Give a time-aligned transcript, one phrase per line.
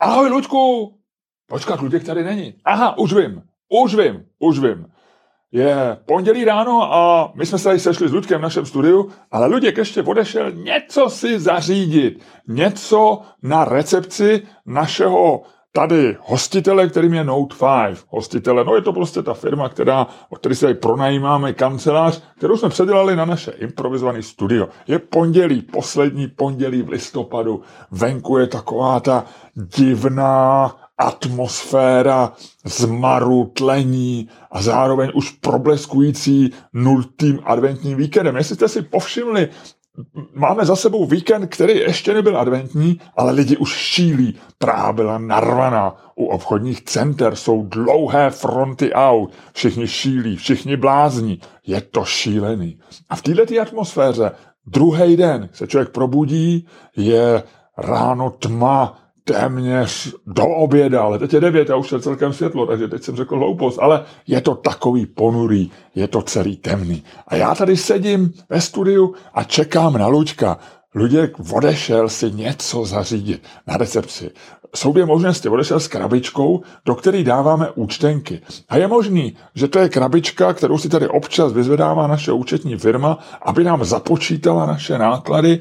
[0.00, 0.94] ahoj Luďku,
[1.46, 2.54] počkat, Luděk tady není.
[2.64, 4.86] Aha, už vím, už vím, už vím.
[5.52, 9.46] Je pondělí ráno a my jsme se tady sešli s Ludkem v našem studiu, ale
[9.46, 15.42] Luděk ještě odešel něco si zařídit, něco na recepci našeho
[15.72, 17.54] tady hostitele, kterým je Note
[17.88, 18.04] 5.
[18.08, 22.56] Hostitele, no je to prostě ta firma, která, od které se tady pronajímáme kancelář, kterou
[22.56, 24.68] jsme předělali na naše improvizované studio.
[24.86, 27.62] Je pondělí, poslední pondělí v listopadu.
[27.90, 32.32] Venku je taková ta divná atmosféra
[32.64, 38.36] zmaru, tlení a zároveň už probleskující nultým adventním víkendem.
[38.36, 39.48] Jestli jste si povšimli,
[40.34, 44.38] máme za sebou víkend, který ještě nebyl adventní, ale lidi už šílí.
[44.58, 45.96] Praha byla narvaná.
[46.14, 49.32] U obchodních center jsou dlouhé fronty aut.
[49.52, 51.40] Všichni šílí, všichni blázní.
[51.66, 52.78] Je to šílený.
[53.08, 54.30] A v této atmosféře
[54.66, 56.66] druhý den se člověk probudí,
[56.96, 57.42] je
[57.78, 58.98] ráno tma,
[59.32, 63.16] téměř do oběda, ale teď je devět a už je celkem světlo, takže teď jsem
[63.16, 67.02] řekl hloupost, ale je to takový ponurý, je to celý temný.
[67.28, 70.58] A já tady sedím ve studiu a čekám na Luďka.
[70.94, 74.30] Luděk odešel si něco zařídit na recepci.
[74.76, 75.48] Jsou dvě možnosti.
[75.48, 78.40] Odešel s krabičkou, do které dáváme účtenky.
[78.68, 83.18] A je možný, že to je krabička, kterou si tady občas vyzvedává naše účetní firma,
[83.42, 85.60] aby nám započítala naše náklady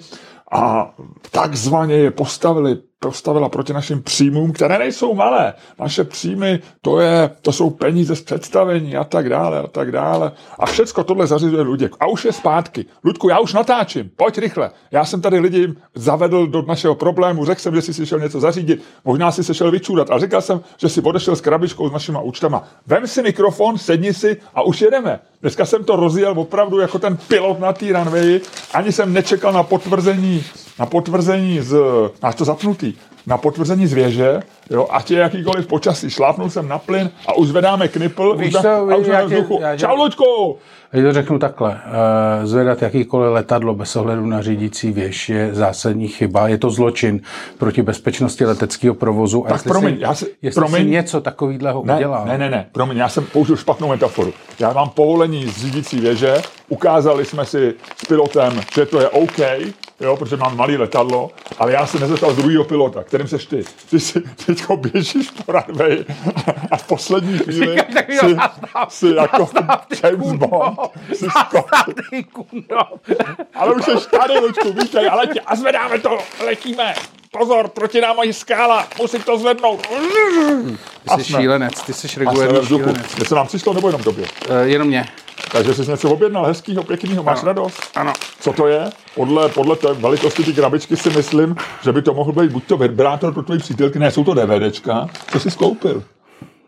[0.51, 0.93] a
[1.31, 5.53] takzvaně je postavili postavila proti našim příjmům, které nejsou malé.
[5.79, 10.31] Naše příjmy, to, je, to jsou peníze z představení a tak dále a tak dále.
[10.59, 11.91] A všecko tohle zařizuje Luděk.
[11.99, 12.85] A už je zpátky.
[13.03, 14.71] Ludku, já už natáčím, pojď rychle.
[14.91, 18.39] Já jsem tady lidi zavedl do našeho problému, řekl jsem, že jsi si šel něco
[18.39, 20.11] zařídit, možná si se šel vyčůrat.
[20.11, 22.63] A říkal jsem, že si odešel s krabičkou s našima účtama.
[22.87, 25.19] Vem si mikrofon, sedni si a už jedeme.
[25.41, 28.39] Dneska jsem to rozjel opravdu jako ten pilot na té runway.
[28.73, 30.43] Ani jsem nečekal na potvrzení,
[30.79, 31.77] na potvrzení z,
[32.21, 32.93] máš to zapnutý,
[33.27, 36.09] na potvrzení z věže, jo, ať je jakýkoliv počasí.
[36.09, 39.59] Šlápnul jsem na plyn a už zvedáme knipl Víš už co, a už na vzduchu.
[39.61, 40.57] já Čau, Luďku!
[40.93, 41.79] Já to řeknu takhle.
[42.43, 46.47] eh, Zvedat jakýkoliv letadlo bez ohledu na řídící věž je zásadní chyba.
[46.47, 47.21] Je to zločin
[47.57, 49.45] proti bezpečnosti leteckého provozu.
[49.45, 50.81] A Tak jestli promiň, si, já si- jestli promiň.
[50.83, 54.33] si něco takového Ne, udělal, ne, ne, ne, promiň, já jsem použil špatnou metaforu.
[54.59, 56.33] Já mám povolení z řídící věže,
[56.69, 59.39] ukázali jsme si s pilotem, že to je OK,
[59.99, 63.63] jo, protože mám malý letadlo, ale já se nezeptal druhého pilota, kterým seš ty.
[63.89, 66.05] Ty si teďko běžíš po runway
[66.71, 67.83] a v poslední chvíli
[68.19, 69.49] si, zastav, si jako
[70.03, 70.79] James Bond,
[71.13, 71.25] si
[72.09, 72.77] ty kundo.
[73.53, 76.93] Ale už jsi tady, Lučku, vítej, ale tě, a zvedáme to, letíme.
[77.31, 79.87] Pozor, proti nám mají skála, musím to zvednout.
[81.15, 82.07] Ty jsi šílenec, ty jsi
[82.61, 82.83] vzduchu.
[82.83, 83.15] šílenec.
[83.17, 84.25] Něco nám přišlo, nebo jenom tobě?
[84.49, 85.05] Eh, Jenom mě.
[85.51, 87.81] Takže jsi něco objednal hezkýho, pěknýho, máš radost?
[87.95, 88.13] Ano.
[88.39, 88.89] Co to je?
[89.15, 92.77] Podle, podle té velikosti ty krabičky si myslím, že by to mohl být buď to
[92.77, 95.07] vibrátor pro tvoji přítelky, ne, jsou to DVDčka.
[95.31, 96.03] Co jsi skoupil?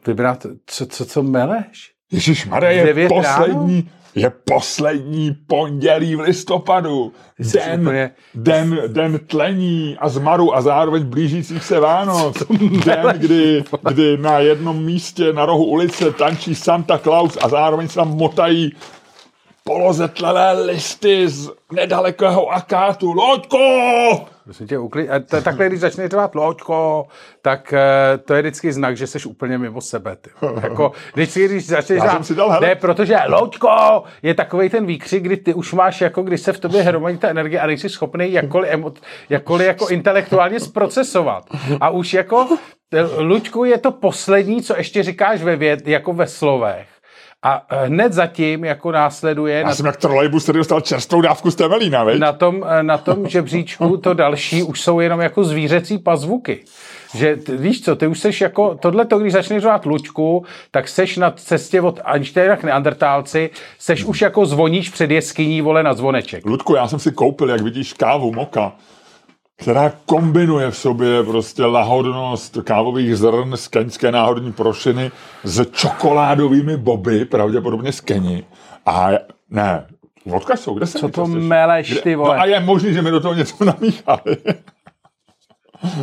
[0.08, 1.91] Vybrat, co, co, co meleš?
[2.12, 7.14] Ježíš Maria, je poslední, je poslední pondělí v listopadu.
[7.40, 12.38] jsi Den, úplně- den, den tlení a zmaru a zároveň blížících se Vánoc.
[12.86, 17.96] Den, kdy, kdy na jednom místě na rohu ulice tančí Santa Claus a zároveň se
[17.96, 18.72] tam motají
[19.64, 23.12] polozetlelé listy z nedalekého akátu.
[23.14, 23.58] Loďko!
[24.44, 25.10] Prosím tě, ukli...
[25.10, 27.08] a to, takhle, když začne řvát loďko,
[27.42, 30.16] tak eh, to je vždycky znak, že jsi úplně mimo sebe.
[30.16, 30.30] Ty.
[30.62, 32.68] Jako, když, si, když začneš řvát, si dal, hele.
[32.68, 36.60] ne, protože loďko je takový ten výkřik, kdy ty už máš, jako když se v
[36.60, 38.94] tobě hromadí ta energie a nejsi schopný jakkoliv, emo,
[39.30, 41.44] jakkoliv jako intelektuálně zprocesovat.
[41.82, 42.58] A už jako,
[42.94, 46.91] eh, Luďku je to poslední, co ještě říkáš ve věd, jako ve slovech.
[47.44, 51.52] A eh, hned zatím jako následuje Já na jsem jak trolejbus, který dostal čerstvou dávku
[51.52, 52.20] z Temelína, veď?
[52.20, 56.64] na tom, eh, na tom žebříčku to další už jsou jenom jako zvířecí pazvuky.
[57.16, 61.18] Že víš co, ty už seš jako, tohle to, když začneš řvát lučku, tak seš
[61.18, 66.46] na cestě od Einsteina k Neandertálci, seš už jako zvoníš před jeskyní, vole, na zvoneček.
[66.46, 68.72] Ludku, já jsem si koupil, jak vidíš, kávu Moka,
[69.62, 75.12] která kombinuje v sobě prostě lahodnost kávových zrn z keňské náhodní prošiny
[75.44, 78.44] s čokoládovými boby, pravděpodobně z Keni.
[78.86, 79.10] A
[79.50, 79.88] ne,
[80.26, 82.36] vodka jsou, kde se Co to meleš, ty vole?
[82.36, 84.38] No a je možný, že mi do toho něco namíchali.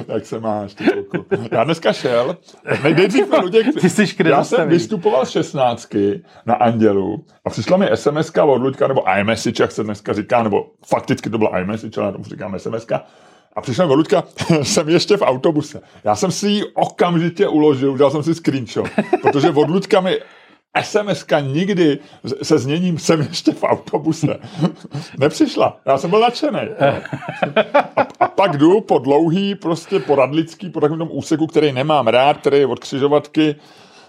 [0.08, 1.26] Jak se máš, ty kluku?
[1.50, 2.36] Já dneska šel,
[2.82, 5.96] nej- nejdřív mi Luděk, Ty jsi já jsem vystupoval z 16
[6.46, 10.66] na Andělu a přišla mi SMS od Luďka, nebo iMessage, jak se dneska říká, nebo
[10.86, 12.86] fakticky to byla iMessage, ale tomu říkám SMS.
[13.58, 14.24] A přišla mi od Luďka,
[14.62, 15.80] jsem ještě v autobuse.
[16.04, 18.86] Já jsem si ji okamžitě uložil, udělal jsem si screenshot,
[19.22, 20.18] protože od Luďka mi
[20.82, 21.98] sms nikdy
[22.42, 24.38] se zněním jsem ještě v autobuse
[25.18, 25.80] nepřišla.
[25.86, 26.58] Já jsem byl nadšený.
[26.58, 32.06] A, a pak jdu po dlouhý, prostě po radlický, po takovém tom úseku, který nemám
[32.06, 33.56] rád, který je od křižovatky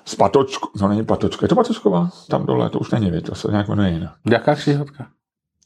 [0.06, 0.68] s patočkou.
[0.82, 2.10] No není patočka, je to patočková?
[2.30, 4.12] Tam dole, to už není, věc, to se nějak jmenuje jinak.
[4.32, 5.08] Jaká křižovatka?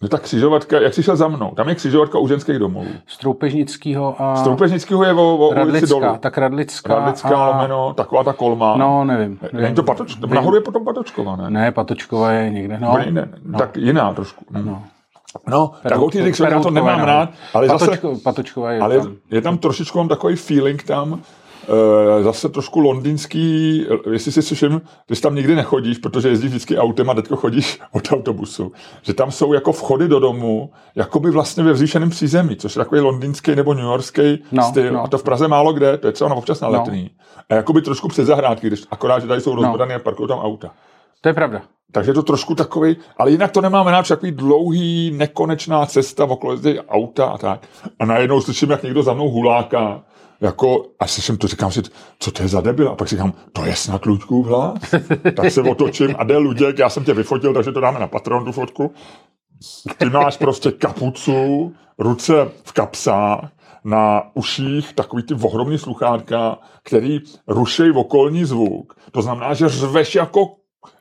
[0.03, 1.51] No tak křižovatka, jak jsi šel za mnou?
[1.55, 2.87] Tam je křižovatka u ženských domovů.
[3.07, 4.35] Z Troupežnického a...
[4.35, 6.17] Z Troupežnického je o, o ulici Radlická, dolu.
[6.19, 7.47] tak Radlická, Radlická, a...
[7.47, 8.75] lomeno, taková ta kolma.
[8.77, 9.39] No, nevím.
[9.53, 11.49] Není to patočka, nahoru je potom patočková, ne?
[11.49, 12.79] Ne, Patočková je někde.
[12.79, 13.59] No, No, ne, no.
[13.59, 14.45] Tak jiná trošku.
[14.51, 14.83] No, no.
[15.47, 17.05] no tak těch já to nemám no.
[17.05, 19.13] rád, ale zase, Patočko, Patočková je ale tam.
[19.31, 21.21] je tam trošičku mám takový feeling tam,
[22.21, 27.13] zase trošku londýnský, jestli si slyším, když tam nikdy nechodíš, protože jezdíš vždycky autem a
[27.13, 28.71] teďko chodíš od autobusu,
[29.01, 32.79] že tam jsou jako vchody do domu, jako by vlastně ve vzýšeném přízemí, což je
[32.79, 34.93] takový londýnský nebo newyorský No, styl.
[34.93, 35.03] no.
[35.03, 36.73] A to v Praze málo kde, to je třeba na občas na No.
[36.79, 37.09] letný.
[37.49, 40.39] A jako by trošku před zahrádky, když akorát, že tady jsou rozbodané a parkují tam
[40.39, 40.71] auta.
[41.21, 41.61] To je pravda.
[41.91, 46.57] Takže je to trošku takový, ale jinak to nemáme rád, takový dlouhý, nekonečná cesta okolo
[46.89, 47.67] auta a tak.
[47.99, 50.01] A najednou slyším, jak někdo za mnou huláká,
[50.43, 51.81] jako, a slyším to, říkám si,
[52.19, 52.89] co to je za debil?
[52.89, 54.79] A pak si říkám, to je snad Luďkův hlas?
[55.35, 58.45] tak se otočím a jde Luděk, já jsem tě vyfotil, takže to dáme na Patreon,
[58.45, 58.93] tu fotku.
[59.97, 63.49] Ty máš prostě kapucu, ruce v kapsách,
[63.83, 68.93] na uších takový ty ohromný sluchátka, který rušej okolní zvuk.
[69.11, 70.55] To znamená, že řveš jako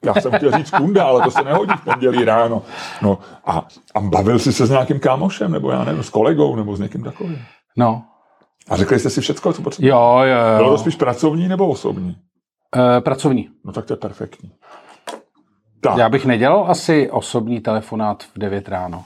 [0.04, 2.62] já jsem chtěl říct kunda, ale to se nehodí v pondělí ráno.
[3.02, 6.76] No a, a bavil jsi se s nějakým kámošem, nebo já nevím, s kolegou, nebo
[6.76, 7.38] s někým takovým.
[7.76, 8.02] No.
[8.68, 9.96] A řekli jste si všechno, co potřebujete?
[9.96, 10.56] Jo, jo, jo.
[10.56, 12.16] Bylo to spíš pracovní nebo osobní?
[12.76, 13.48] Eh, pracovní.
[13.64, 14.50] No tak to je perfektní.
[15.80, 19.04] Tak, Já bych nedělal asi osobní telefonát v 9 ráno.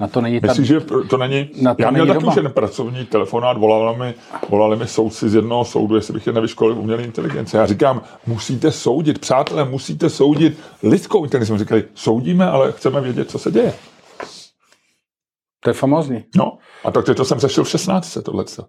[0.00, 0.46] Na to není ta...
[0.46, 1.50] Myslíš, že to není...
[1.62, 4.14] Na to já měl taky už jeden pracovní telefonát, volali mi,
[4.48, 7.58] volali mi soudci z jednoho soudu, jestli bych je nevyškolil umělé inteligence.
[7.58, 11.58] Já říkám, musíte soudit, přátelé, musíte soudit lidskou inteligenci.
[11.58, 13.74] Říkali, soudíme, ale chceme vědět, co se děje.
[15.60, 16.24] To je famózní.
[16.36, 18.18] No, a tak to jsem řešil v 16.
[18.22, 18.64] tohleto.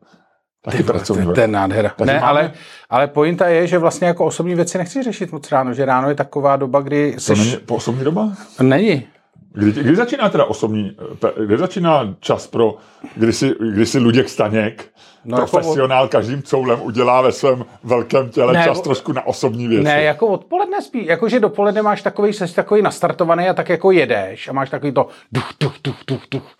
[0.66, 1.26] Taky pracovní.
[1.26, 1.92] To, to je nádhera.
[1.98, 2.52] Takže Ne, máme- ale,
[2.90, 6.16] ale pointa je, že vlastně jako osobní věci nechci řešit moc ráno, že ráno je
[6.16, 7.40] taková doba, kdy To seš...
[7.40, 8.34] není po osobní doba?
[8.62, 9.08] Není.
[9.54, 10.98] Kdy, kdy začíná teda osobní,
[11.46, 12.76] kdy začíná čas pro,
[13.16, 14.90] kdy si, kdy si Luděk Staněk,
[15.26, 19.28] No, no, jako profesionál, každým coulem udělá ve svém velkém těle Ne, čas trošku na
[19.28, 19.84] osobní věci.
[19.84, 21.08] Ne, jako odpoledne spíš.
[21.08, 25.08] Jakože dopoledne máš takový, jsi takový nastartovaný a tak jako jedeš a máš takový to
[25.32, 26.52] duch, duch, duch, duch, duch.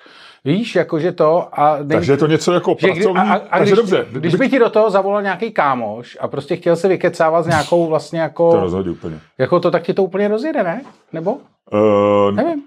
[0.46, 1.78] Víš, jakože to a...
[1.78, 3.18] není- Takže je to něco jako že pracovní.
[3.22, 6.28] a, a, a Takže když, dobře, když by ti do toho zavolal nějaký kámoš a
[6.28, 9.20] prostě chtěl se vykecávat s nějakou vlastně to jako, rozhodí úplně.
[9.38, 10.82] jako to, tak ti to úplně rozjede, ne?
[11.14, 11.38] Nebo?
[11.74, 12.62] Uh, Nevím.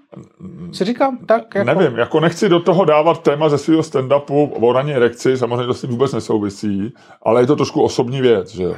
[0.73, 1.73] Si říkám, tak jako...
[1.73, 5.73] Nevím, jako nechci do toho dávat téma ze svého stand-upu o raní erekci, samozřejmě to
[5.73, 6.93] s tím vůbec nesouvisí,
[7.23, 8.75] ale je to trošku osobní věc, že jo.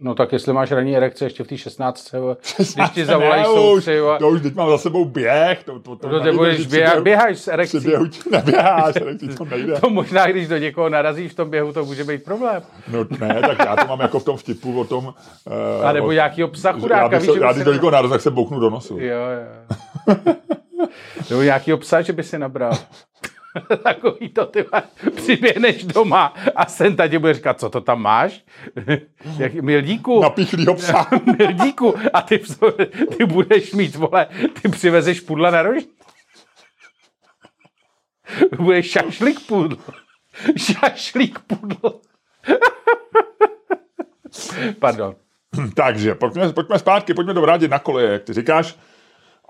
[0.00, 2.14] No tak jestli máš ranní erekce ještě v té 16,
[2.74, 5.64] když ti zavolají soudci, vole, To už teď mám za sebou běh.
[5.64, 7.80] To, to, to to ty budeš běhu- běháš s erekcí.
[7.80, 9.74] běhu neběháš, erekci to nejde.
[9.80, 12.62] To možná, když do někoho narazíš v tom běhu, to může být problém.
[12.88, 15.04] No ne, tak já to mám jako v tom vtipu o tom...
[15.06, 18.10] Uh, A nebo nějakýho psa já, chudáka, bych víš, se, já když do někoho narazím,
[18.12, 18.98] tak se bouknu do nosu.
[19.00, 20.14] Jo, jo.
[21.30, 22.72] Nebo nějakýho psa, že by si nabral.
[23.82, 24.64] Takový to, ty
[25.16, 28.44] přiběhneš doma a Senta ti bude říkat, co to tam máš?
[29.38, 31.06] Jak, mildíku, Napíchlýho psa.
[31.38, 32.42] mildíku, a ty,
[33.16, 34.26] ty budeš mít, vole,
[34.62, 35.82] ty přivezeš pudla na rož.
[38.56, 39.78] Budeš šašlik pudl.
[40.56, 42.00] Šašlík pudl.
[44.78, 45.14] Pardon.
[45.74, 48.76] Takže pojďme, pojďme zpátky, pojďme to vrátit na koleje, jak ty říkáš.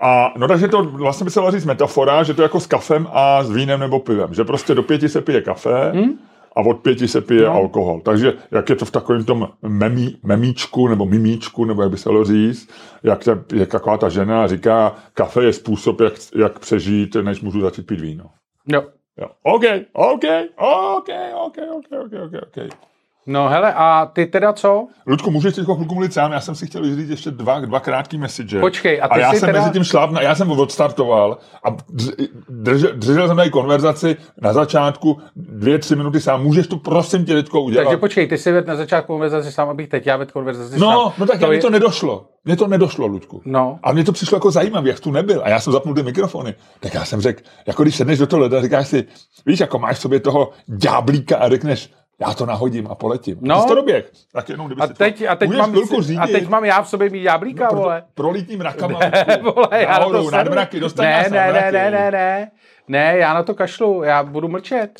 [0.01, 2.67] A no takže to vlastně by se dalo říct metafora, že to je jako s
[2.67, 4.33] kafem a s vínem nebo pivem.
[4.33, 6.19] Že prostě do pěti se pije kafe hmm?
[6.55, 7.53] a od pěti se pije no.
[7.53, 8.01] alkohol.
[8.01, 12.09] Takže jak je to v takovém tom memí, memíčku nebo mimíčku, nebo jak by se
[12.09, 12.69] dalo říct,
[13.03, 17.61] jak, ta, jak taková ta žena říká, kafe je způsob, jak, jak přežít, než můžu
[17.61, 18.25] začít pít víno.
[18.67, 18.83] Jo.
[19.17, 19.27] Jo.
[19.43, 19.63] OK,
[19.93, 20.23] OK,
[20.55, 22.88] OK, OK, OK, OK, OK, OK.
[23.31, 24.87] No hele, a ty teda co?
[25.07, 28.17] Ludku, můžeš teď chvilku mluvit sám, já jsem si chtěl říct ještě dva, dva krátký
[28.17, 28.59] message.
[28.59, 31.71] Počkej, a ty a já jsi jsem teda- mezi tím šlápnul, já jsem odstartoval a
[31.71, 36.43] drž- držel, držel jsem tady konverzaci na začátku dvě, tři minuty sám.
[36.43, 37.83] Můžeš to prosím tě teďko udělat?
[37.83, 40.87] Takže počkej, ty si ved na začátku konverzaci sám, abych teď já ved konverzaci no,
[40.91, 41.13] sám.
[41.17, 41.59] no tak to to je...
[41.59, 42.25] to nedošlo.
[42.45, 43.41] Mně to nedošlo, Ludku.
[43.45, 43.79] No.
[43.83, 45.41] A mně to přišlo jako zajímavé, jak tu nebyl.
[45.43, 46.55] A já jsem zapnul ty mikrofony.
[46.79, 49.03] Tak já jsem řekl, jako když sedneš do toho leda, říkáš si,
[49.45, 53.37] víš, jako máš v sobě toho ďáblíka a řekneš, já to nahodím a poletím.
[53.41, 53.55] No.
[53.55, 54.11] Ty jsi to doběh.
[54.33, 55.29] Tak jenom, kdyby A si teď, to...
[55.29, 55.75] a, teď mám,
[56.21, 58.03] a teď mám já v sobě mít jáblíka, Proto- vole.
[58.13, 58.99] Prolítní mrakama.
[59.41, 60.51] vole, já na to nad sedu.
[60.51, 61.71] mraky, ne, ne, ne, mraky.
[61.71, 62.51] ne, ne, ne,
[62.87, 64.91] ne, já na to kašlu, já budu mlčet.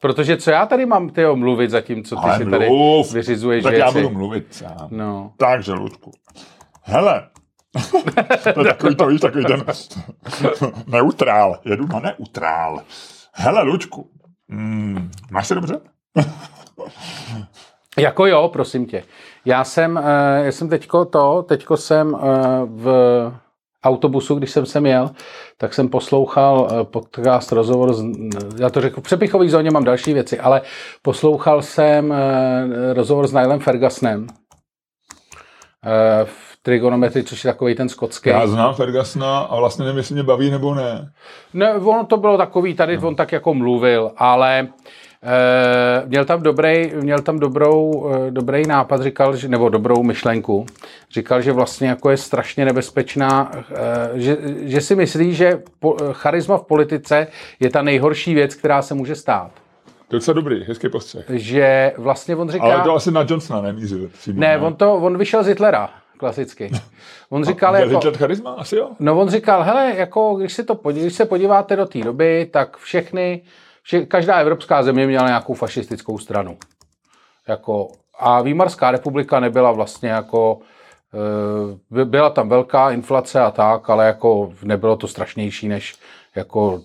[0.00, 3.12] Protože co já tady mám, tyjo, mluvit zatím, co ty Ale si tady mluv.
[3.12, 3.86] vyřizuješ Tak věci.
[3.86, 4.88] já budu mluvit sám.
[4.90, 5.32] No.
[5.38, 6.12] Takže, Ludku.
[6.82, 7.28] Hele,
[8.54, 9.64] to je takový to, víš, takový ten
[10.86, 11.58] neutrál.
[11.64, 12.82] Jedu na neutrál.
[13.34, 14.10] Hele, Lučku,
[14.48, 15.80] mm, máš se dobře?
[17.98, 19.02] Jako jo, prosím tě.
[19.44, 22.20] Já jsem, uh, já jsem teďko to, teďko jsem uh,
[22.66, 23.32] v
[23.84, 25.10] autobusu, když jsem sem jel,
[25.56, 28.04] tak jsem poslouchal uh, podcast, rozhovor, z,
[28.60, 30.62] já to řekl, v přepichových zóně mám další věci, ale
[31.02, 32.14] poslouchal jsem
[32.92, 34.26] rozhovor s Nilem Fergusonem
[36.24, 38.28] v trigonometrii, což je takový ten skotský.
[38.28, 41.12] Já znám Fergusona a vlastně nevím, jestli mě baví nebo ne.
[41.54, 43.08] Ne, ono to bylo takový, tady no.
[43.08, 45.01] on tak jako mluvil, ale Uh,
[46.06, 50.66] měl tam dobrý, měl tam dobrou, uh, dobrý nápad, říkal, že, nebo dobrou myšlenku.
[51.10, 53.58] Říkal, že vlastně jako je strašně nebezpečná, uh,
[54.14, 57.26] že, že si myslí, že po, charisma v politice
[57.60, 59.50] je ta nejhorší věc, která se může stát.
[60.08, 61.24] To je docela dobrý, hezký postřeh.
[61.28, 62.64] Že vlastně on říká...
[62.64, 64.10] Ale to asi na Johnsona nemířil.
[64.32, 65.90] Ne, on, to, on vyšel z Hitlera
[66.22, 66.70] klasicky.
[67.30, 68.50] On říkal, a jako, Hitler charisma?
[68.50, 68.90] Asi jo.
[69.00, 72.76] No on říkal, hele, jako když, si to, když se podíváte do té doby, tak
[72.76, 73.42] všechny
[73.88, 76.58] že každá evropská země měla nějakou fašistickou stranu.
[77.48, 80.58] Jako, a Výmarská republika nebyla vlastně jako,
[82.00, 85.94] e, byla tam velká inflace a tak, ale jako nebylo to strašnější než
[86.36, 86.82] jako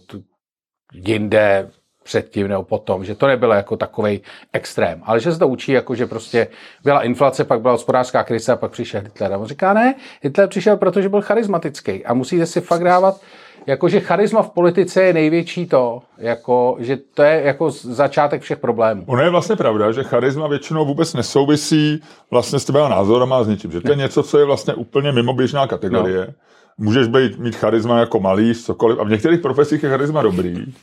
[0.94, 1.72] jinde
[2.08, 4.22] předtím nebo potom, že to nebylo jako takový
[4.54, 6.48] extrém, ale že se to učí, jako že prostě
[6.84, 9.34] byla inflace, pak byla hospodářská krize a pak přišel Hitler.
[9.34, 13.22] A on říká, ne, Hitler přišel, protože byl charismatický a musíte si fakt dávat
[13.68, 19.04] jakože charisma v politice je největší to, jako, že to je jako začátek všech problémů.
[19.08, 23.48] Ono je vlastně pravda, že charisma většinou vůbec nesouvisí vlastně s těma názorama a s
[23.48, 23.72] ničím.
[23.72, 26.26] Že to je něco, co je vlastně úplně mimo běžná kategorie.
[26.28, 26.34] No.
[26.78, 29.00] Můžeš být, mít charisma jako malý, cokoliv.
[29.00, 30.74] A v některých profesích je charisma dobrý.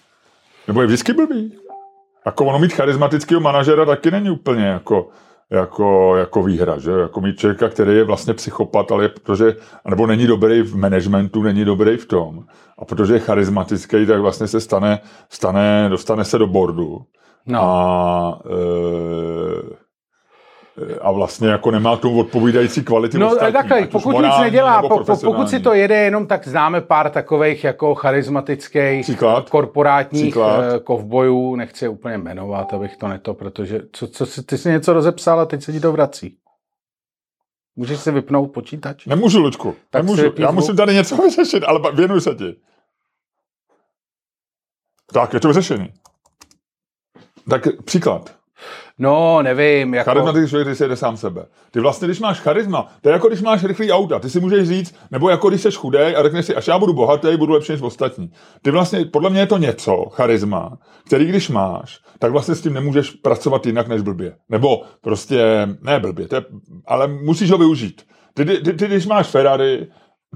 [0.69, 1.53] Nebo je vždycky blbý.
[2.27, 5.09] Jako ono mít charismatického manažera taky není úplně jako
[5.51, 6.91] jako, jako výhra, že?
[6.91, 9.57] Jako mít člověka, který je vlastně psychopat, ale je, protože,
[9.89, 12.45] nebo není dobrý v managementu, není dobrý v tom.
[12.79, 14.99] A protože je charismatický, tak vlastně se stane,
[15.29, 17.01] stane dostane se do bordu.
[17.47, 17.61] No.
[17.63, 19.84] A e,
[21.01, 25.49] a vlastně jako nemá tu odpovídající kvality No ostatní, takhle, pokud nic nedělá, po, pokud
[25.49, 29.51] si to jede jenom, tak známe pár takových jako charismatických Příklad?
[29.51, 30.65] korporátních Příklad?
[30.75, 34.93] Eh, kovbojů, nechci je úplně jmenovat, abych to neto, protože co, co, ty jsi něco
[34.93, 36.37] rozepsal a teď se ti to vrací.
[37.77, 39.07] Můžeš si vypnout počítač?
[39.07, 39.75] Nemůžu, Lučku.
[39.91, 40.33] Tak Nemůžu.
[40.39, 42.57] Já musím tady něco vyřešit, ale věnuj se ti.
[45.13, 45.93] Tak, je to vyřešený.
[47.51, 48.44] Tak příklad.
[48.99, 49.95] No, nevím.
[49.95, 50.11] Jako...
[50.11, 51.47] Charismatický člověk, když se jede sám sebe.
[51.71, 54.19] Ty vlastně, když máš charisma, to je jako když máš rychlý auta.
[54.19, 56.93] Ty si můžeš říct, nebo jako když jsi chudej a řekneš si, až já budu
[56.93, 58.31] bohatý, budu lepší než ostatní.
[58.63, 62.75] Ty vlastně, podle mě je to něco, charisma, který když máš, tak vlastně s tím
[62.75, 64.37] nemůžeš pracovat jinak než blbě.
[64.49, 66.45] Nebo prostě, ne blbě, to je,
[66.87, 68.03] ale musíš ho využít.
[68.35, 69.87] Ty, ty, ty, když máš Ferrari,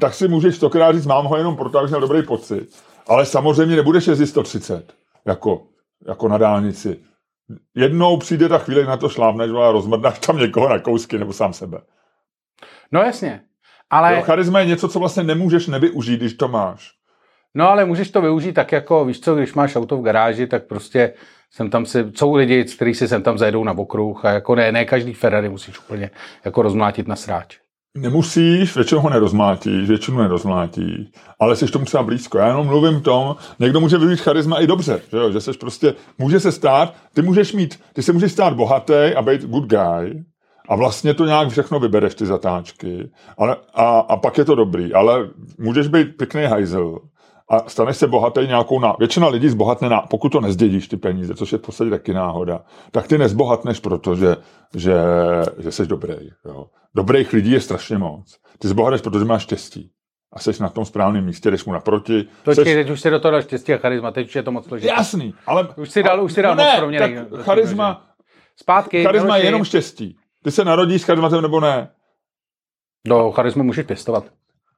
[0.00, 2.68] tak si můžeš stokrát říct, mám ho jenom proto, abych měl dobrý pocit.
[3.08, 4.92] Ale samozřejmě nebudeš jezdit 130,
[5.26, 5.62] jako,
[6.08, 6.96] jako na dálnici
[7.74, 11.52] jednou přijde ta chvíle, na to šlápneš a rozmrdnáš tam někoho na kousky nebo sám
[11.52, 11.78] sebe.
[12.92, 13.40] No jasně.
[13.90, 14.14] Ale...
[14.14, 16.98] Jo, charisma je něco, co vlastně nemůžeš nevyužít, když to máš.
[17.54, 20.66] No ale můžeš to využít tak jako, víš co, když máš auto v garáži, tak
[20.66, 21.14] prostě
[21.50, 24.72] jsem tam si, jsou lidi, kteří si sem tam zajedou na okruh a jako ne,
[24.72, 26.10] ne každý Ferrari musíš úplně
[26.44, 27.58] jako rozmlátit na sráč.
[28.00, 31.08] Nemusíš, většinou ho nerozmlátíš, většinu nerozmlátíš,
[31.40, 32.38] ale jsi tomu třeba blízko.
[32.38, 35.32] Já jenom mluvím tom, někdo může využít charisma i dobře, že, jo?
[35.32, 39.22] že seš prostě, může se stát, ty můžeš mít, ty se můžeš stát bohatý a
[39.22, 40.24] být good guy,
[40.68, 43.10] a vlastně to nějak všechno vybereš, ty zatáčky.
[43.38, 44.94] Ale, a, a pak je to dobrý.
[44.94, 45.28] Ale
[45.58, 46.98] můžeš být pěkný hajzel
[47.50, 48.96] a staneš se bohatý nějakou ná...
[48.98, 50.00] Většina lidí zbohatne, na...
[50.00, 54.36] pokud to nezdědíš ty peníze, což je v podstatě taky náhoda, tak ty nezbohatneš, protože
[54.74, 54.94] že,
[55.58, 56.28] že jsi dobrý.
[56.44, 56.66] Jo.
[56.94, 58.36] Dobrých lidí je strašně moc.
[58.58, 59.90] Ty zbohatneš, protože máš štěstí
[60.32, 62.28] a jsi na tom správném místě, jdeš mu naproti.
[62.44, 62.74] Počkej, seš...
[62.74, 64.88] teď už si do toho dal štěstí a charisma, teď už je to moc složité.
[64.88, 65.68] Jasný, ale...
[65.76, 66.98] Už si dal, už si dal no moc ne, pro mě.
[66.98, 68.08] Tak charisma,
[68.60, 69.02] Zpátky.
[69.02, 70.16] Charisma je jenom štěstí.
[70.44, 71.90] Ty se narodíš s charismatem nebo ne?
[73.06, 74.24] Do charismy můžeš pěstovat.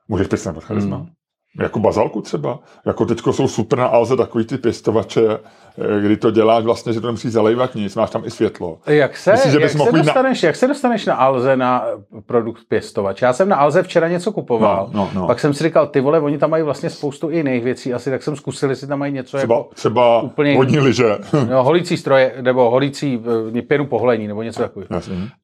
[0.08, 0.96] Můžeš pěstovat charisma.
[0.96, 1.08] Hmm.
[1.59, 2.59] Jako bazalku třeba.
[2.87, 7.00] Jako teďko jsou super na Alze takový ty pěstovače, eh, kdy to děláš vlastně, že
[7.00, 8.78] to nemusíš zalejvat nic, máš tam i světlo.
[8.87, 10.47] Jak se, Myslíš, že jak, se dostaneš, na...
[10.47, 11.85] jak se dostaneš na Alze na
[12.26, 13.23] produkt pěstovač?
[13.23, 15.26] Já jsem na Alze včera něco kupoval, no, no, no.
[15.26, 18.23] pak jsem si říkal, ty vole, oni tam mají vlastně spoustu jiných věcí, asi tak
[18.23, 21.19] jsem zkusil, jestli tam mají něco třeba, jako třeba úplně vodní liže.
[21.50, 23.23] no, holící stroje, nebo holící
[23.59, 24.88] eh, pěnu poholení, nebo něco takového.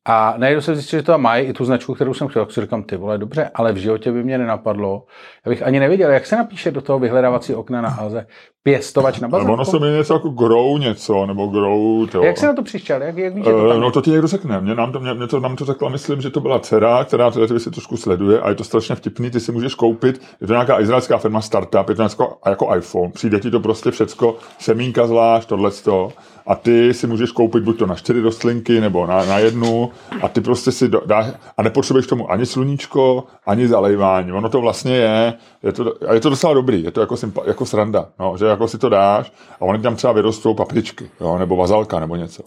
[0.04, 2.60] A najednou jsem zjistil, že to mají i tu značku, kterou jsem chtěl, tak si
[2.60, 5.04] říkám, ty vole, dobře, ale v životě by mě nenapadlo,
[5.46, 6.14] já bych ani nevěděl, neviděl.
[6.14, 8.26] Jak se napíše do toho vyhledávací okna na Alze?
[8.62, 12.22] Pěstovač na Nebo ono se mi něco jako grow něco, nebo grow to.
[12.22, 13.02] Jak se na to přišel?
[13.02, 14.60] Jak, jak víš, že to Eh, tam No to ti někdo řekne.
[14.60, 17.30] Mě, nám to, mě, mě to, nám to řekla, myslím, že to byla dcera, která
[17.30, 19.30] tyhle ty věci trošku sleduje a je to strašně vtipný.
[19.30, 23.10] Ty si můžeš koupit, je to nějaká izraelská firma startup, je to něco jako iPhone,
[23.12, 26.12] přijde ti to prostě všecko, semínka zvlášť, tohleto
[26.46, 29.90] a ty si můžeš koupit buď to na čtyři rostlinky nebo na, na jednu
[30.22, 31.26] a ty prostě si do, dáš
[31.56, 34.32] a nepotřebuješ tomu ani sluníčko, ani zalejvání.
[34.32, 37.42] Ono to vlastně je, je to, a je to docela dobrý, je to jako, sympa,
[37.46, 41.38] jako sranda, no, že jako si to dáš a oni tam třeba vyrostou papričky, jo,
[41.38, 42.42] nebo vazalka, nebo něco.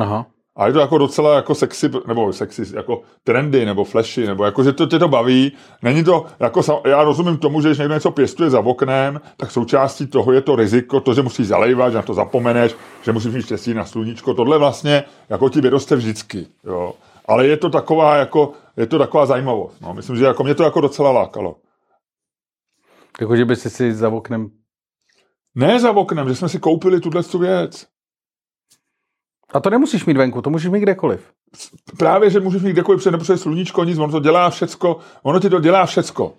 [0.00, 0.26] Aha.
[0.58, 4.64] A je to jako docela jako sexy, nebo sexy, jako trendy, nebo flashy, nebo jako,
[4.64, 5.52] že to tě to baví.
[5.82, 10.06] Není to, jako, já rozumím tomu, že když někdo něco pěstuje za oknem, tak součástí
[10.06, 13.42] toho je to riziko, to, že musíš zalejvat, že na to zapomeneš, že musíš mít
[13.42, 14.34] štěstí na sluníčko.
[14.34, 16.94] Tohle vlastně jako ti vyroste vždycky, jo.
[17.26, 19.80] Ale je to taková, jako, je to taková zajímavost.
[19.80, 19.94] No.
[19.94, 21.56] Myslím, že jako mě to jako docela lákalo.
[23.20, 24.50] Jako, že by si si za oknem...
[25.54, 27.86] Ne za oknem, že jsme si koupili tuhle tu věc.
[29.52, 31.20] A to nemusíš mít venku, to můžeš mít kdekoliv.
[31.98, 35.60] Právě, že můžeš mít kdekoliv, protože sluníčko, nic, ono to dělá všecko, ono ti to
[35.60, 36.32] dělá všecko.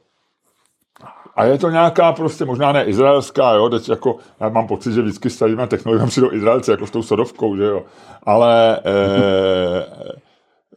[1.35, 5.01] A je to nějaká prostě, možná ne izraelská, jo, teď jako, já mám pocit, že
[5.01, 7.83] vždycky stavíme technologie, přijdou Izraelci, jako s tou sodovkou, že jo,
[8.23, 10.19] ale, e,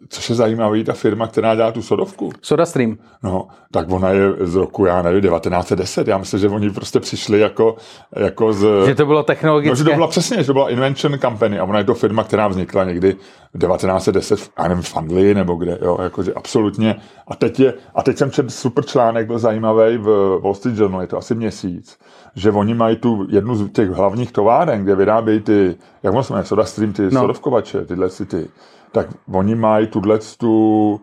[0.09, 2.97] což je zajímavý, ta firma, která dělá tu sodovku, Soda Stream.
[3.23, 7.41] no, tak ona je z roku, já nevím, 1910, já myslím, že oni prostě přišli
[7.41, 7.77] jako,
[8.17, 8.87] jako z...
[8.87, 9.71] Že to bylo technologické.
[9.71, 12.25] No, že to byla přesně, že to byla Invention Company a ona je to firma,
[12.25, 13.17] která vznikla někdy
[13.55, 16.97] v 1910, v- já nevím, v Anglii nebo kde, jo, jakože absolutně.
[17.29, 21.01] A teď, je, a teď jsem četl super článek, byl zajímavý v Wall Street Journal,
[21.01, 21.99] je to asi měsíc,
[22.35, 26.33] že oni mají tu jednu z těch hlavních továren, kde vyrábějí ty, jak moc se
[26.33, 27.21] jmenuje, Soda Stream, ty no.
[27.21, 28.49] sodovkovače, tyhle si ty,
[28.93, 31.01] tak oni mají tuhle tu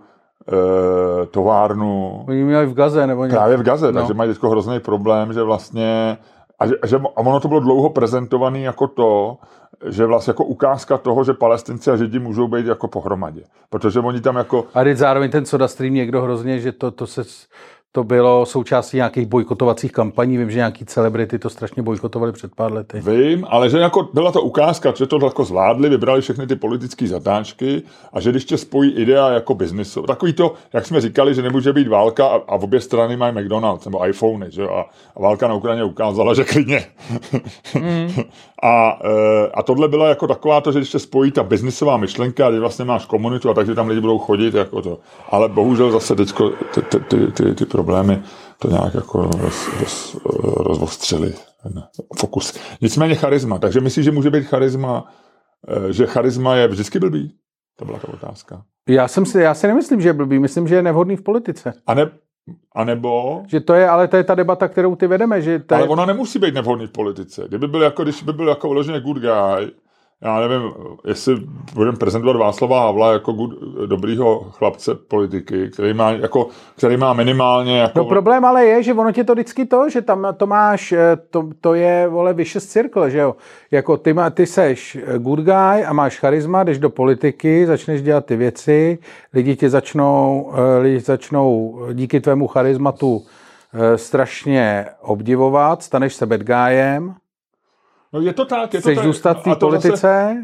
[0.51, 3.38] e, továrnu Oni měli v Gaze nebo něco.
[3.38, 4.00] Právě v Gaze, No.
[4.00, 6.17] takže mají teď hrozný problém, že vlastně
[6.60, 9.38] a, že, a že, a ono to bylo dlouho prezentované jako to,
[9.86, 13.41] že vlastně jako ukázka toho, že palestinci a židi můžou být jako pohromadě.
[13.69, 17.08] Protože oni tam jako, A teď zároveň ten Soda Stream někdo hrozně, že to, to
[17.08, 17.22] se
[17.91, 20.38] to bylo součástí nějakých bojkotovacích kampaní.
[20.38, 23.01] Vím, že nějaký celebrity to strašně bojkotovali před pár lety.
[23.01, 27.08] vím, ale že jako byla to ukázka, že to jako zvládli, vybrali všechny ty politické
[27.08, 27.81] zatáčky
[28.13, 31.74] a že když tě spojí idea jako biznisu, takový to, jak jsme říkali, že nemůže
[31.74, 34.85] být válka a, a v obě strany mají McDonald's nebo iPhony, že a,
[35.16, 36.85] a válka na Ukrajině ukázala, že klidně.
[37.75, 38.09] Mm.
[38.64, 42.51] a, e, a tohle byla jako taková to, že když tě spojí ta biznisová myšlenka,
[42.51, 45.00] ty vlastně máš komunitu a takže tam lidi budou chodit jako to.
[45.29, 48.22] Ale bohužel zase teďko ty, ty, ty, ty, ty problémy
[48.59, 50.18] to nějak jako roz, roz,
[50.55, 51.83] rozostřili ten
[52.20, 52.59] fokus.
[52.81, 53.59] Nicméně charisma.
[53.59, 55.05] Takže myslíš, že může být charisma,
[55.68, 57.33] e, že charisma je vždycky blbý?
[57.75, 58.61] To byla ta otázka.
[58.89, 61.74] Já, jsem si, já si nemyslím, že je blbý, myslím, že je nevhodný v politice.
[61.87, 62.09] A, ne,
[62.75, 63.44] a nebo...
[63.48, 65.87] Že to je, ale to je ta debata, kterou ty vedeme, že to je, Ale
[65.87, 67.46] ona nemusí být nevhodný v politice.
[67.48, 69.72] Kdyby byl jako, když by byl jako vyloženě good guy,
[70.24, 70.72] já nevím,
[71.08, 71.36] jestli
[71.74, 73.51] budeme prezentovat Václava Havla jako good,
[73.86, 78.00] dobrýho chlapce politiky, který má, jako, který má minimálně jako...
[78.00, 81.18] No problém ale je, že ono tě to vždycky to, že tam to máš, eh,
[81.29, 83.36] to, to je, vole, vicious circle, že jo.
[83.72, 88.01] Jako ty, má, ty seš eh, good guy a máš charisma, jdeš do politiky, začneš
[88.01, 88.98] dělat ty věci,
[89.34, 93.25] lidi tě začnou, eh, lidi začnou díky tvému charismatu
[93.74, 97.16] eh, strašně obdivovat, staneš se bad guyem,
[98.13, 99.05] No je to tak, je to chceš tak.
[99.05, 100.35] zůstat v té to politice, Zase,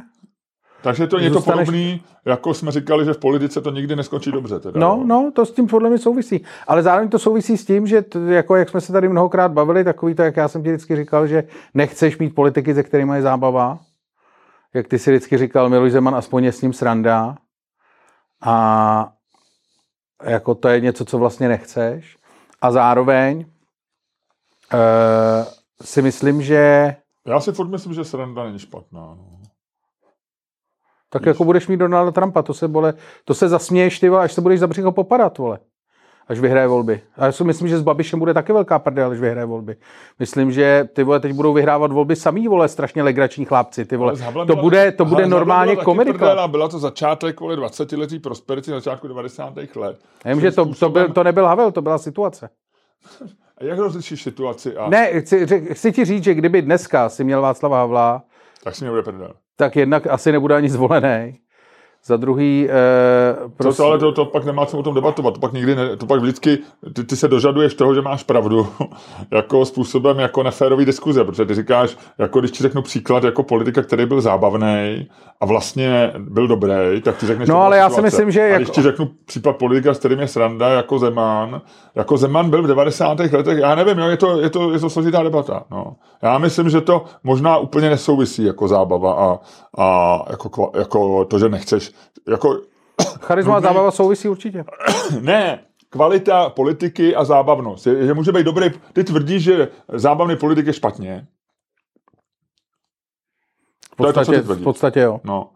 [0.82, 4.60] takže to je to podobný, jako jsme říkali, že v politice to nikdy neskončí dobře.
[4.60, 6.46] Teda, No, no, to s tím podle mě souvisí.
[6.68, 9.84] Ale zároveň to souvisí s tím, že t, jako jak jsme se tady mnohokrát bavili,
[9.84, 13.22] takový to, jak já jsem ti vždycky říkal, že nechceš mít politiky, ze kterými je
[13.22, 13.80] zábava.
[14.74, 17.36] Jak ty si vždycky říkal, Miloš Zeman, aspoň je s ním sranda.
[18.44, 19.14] A
[20.24, 22.18] jako to je něco, co vlastně nechceš.
[22.62, 23.38] A zároveň
[24.74, 25.48] uh,
[25.82, 26.96] si myslím, že
[27.28, 29.02] Já si furt myslím, že sranda není špatná.
[29.02, 29.40] No.
[31.10, 32.94] tak jako budeš mít Donalda Trumpa, to se, bole,
[33.26, 35.60] to se zasměješ, ty vole, až se budeš za břicho popadat, vole.
[36.28, 37.02] Až vyhraje volby.
[37.18, 39.76] A já si myslím, že s Babišem bude taky velká prdel, až vyhraje volby.
[40.20, 44.14] Myslím, že ty vole teď budou vyhrávat volby samý, vole, strašně legrační chlápci, ty vole.
[44.48, 46.48] To bude, to bude normálně komedika.
[46.48, 49.54] Byla to začátek kvůli 20 letý prosperity na začátku 90.
[49.76, 50.00] let.
[50.26, 52.50] Já vím, že to, to, byl, to nebyl Havel, to byla situace.
[53.58, 57.24] A jak rozlišíš situaci a Ne, chci, řek- chci ti říct, že kdyby dneska si
[57.24, 58.24] měl Václava Havla,
[58.64, 59.34] tak si mě bude prdel.
[59.56, 61.40] tak jednak asi nebude ani zvolený.
[62.08, 63.82] Za druhý, eh, prostě...
[63.82, 66.06] to, ale to, to pak nemá co o tom debatovat, to pak nikdy ne, to
[66.06, 66.58] pak vždycky,
[66.94, 68.68] ty, ty se dožaduješ toho, že máš pravdu,
[69.32, 73.82] jako způsobem jako neférový diskuze, protože ty říkáš, jako když ti řeknu příklad jako politika,
[73.82, 75.08] který byl zábavný
[75.42, 77.50] a vlastně byl dobrý, tak ty řekneš...
[77.50, 78.42] No ale já si myslím, že...
[78.42, 78.58] A jako...
[78.58, 81.62] když ti řeknu případ politika, s kterým je sranda, jako Zeman,
[81.96, 83.20] jako Zeman byl v 90.
[83.20, 85.64] letech, já nevím, jo, je, to, je, to, je to složitá debata.
[85.72, 85.96] No.
[86.22, 89.40] Já myslím, že to možná úplně nesouvisí jako zábava a,
[89.78, 91.95] a jako, jako to, že nechceš
[92.28, 92.62] jako...
[93.20, 94.66] Charisma a zábava souvisí určitě.
[95.20, 97.88] ne, kvalita politiky a zábavnost.
[97.88, 101.28] Je, že může být dobrý, ty tvrdíš, že zábavný politik je špatně.
[103.94, 105.22] V podstatě, to je to, v podstatě jo.
[105.24, 105.50] No.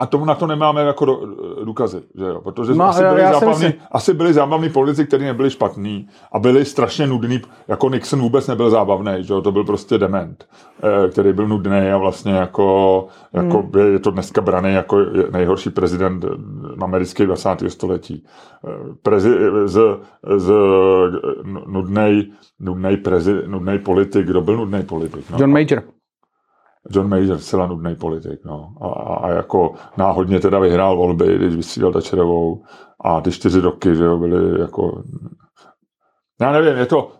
[0.00, 1.20] A tomu na to nemáme jako do,
[1.64, 2.40] důkazy, že jo?
[2.40, 3.74] Protože no, asi, byli zábavní, si...
[3.90, 8.70] asi byli zábavní politici, kteří nebyli špatní a byli strašně nudní, jako Nixon vůbec nebyl
[8.70, 9.42] zábavný, že jo?
[9.42, 10.48] To byl prostě dement,
[10.82, 13.92] eh, který byl nudný a vlastně jako, jako hmm.
[13.92, 14.98] je to dneska braný jako
[15.30, 16.24] nejhorší prezident
[16.82, 17.48] americký 20.
[17.68, 18.24] století.
[18.68, 18.70] Eh,
[19.02, 19.30] prezi,
[19.64, 19.80] z,
[20.36, 20.52] z
[21.66, 25.30] nudnej, nudnej, prezi, nudnej politik, kdo byl nudný politik?
[25.30, 25.38] No?
[25.40, 25.82] John Major.
[26.90, 28.74] John Major, celá nudný politik, no.
[28.80, 32.62] A, a, a, jako náhodně teda vyhrál volby, když vystřídal Tačerovou
[33.04, 35.02] a ty čtyři roky, že jo, byly jako...
[36.40, 37.12] Já nevím, je to,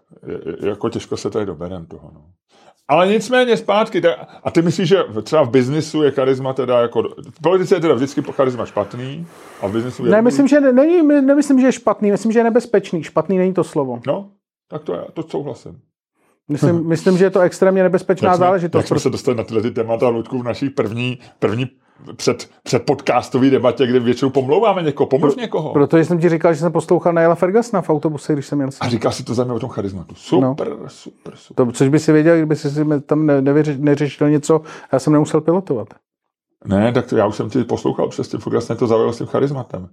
[0.63, 2.25] jako těžko se tady doberem toho, no.
[2.89, 4.03] Ale nicméně zpátky,
[4.43, 7.95] a ty myslíš, že třeba v biznisu je charisma teda jako, v politice je teda
[7.95, 9.27] vždycky charisma špatný,
[9.61, 10.13] a v biznisu je...
[10.13, 13.65] Ne, myslím, že není, nemyslím, že je špatný, myslím, že je nebezpečný, špatný není to
[13.65, 14.01] slovo.
[14.07, 14.31] No,
[14.69, 15.81] tak to je, to souhlasím.
[16.51, 18.81] Myslím, myslím, že je to extrémně nebezpečná jak jsme, záležitost.
[18.81, 21.71] Jak jsme se dostali na tyhle ty témata, Ludku, v naší první, první
[22.17, 25.73] před, před podcastový debatě, kde většinou pomlouváme někoho, pomluv Pro, někoho.
[25.73, 28.71] Protože jsem ti říkal, že jsem poslouchal Naila Fergusona v autobuse, když jsem jel.
[28.81, 30.15] A říká si to zajímavé o tom charizmatu.
[30.15, 30.89] Super, no.
[30.89, 31.67] super, super.
[31.67, 32.69] To, což by si věděl, kdyby si
[33.07, 34.61] tam ne, nevyřeš, neřešil něco,
[34.93, 35.89] já jsem nemusel pilotovat.
[36.65, 39.19] Ne, tak to já už jsem ti poslouchal přes tím, furt jasně to zaujal s
[39.19, 39.89] tím charizmatem.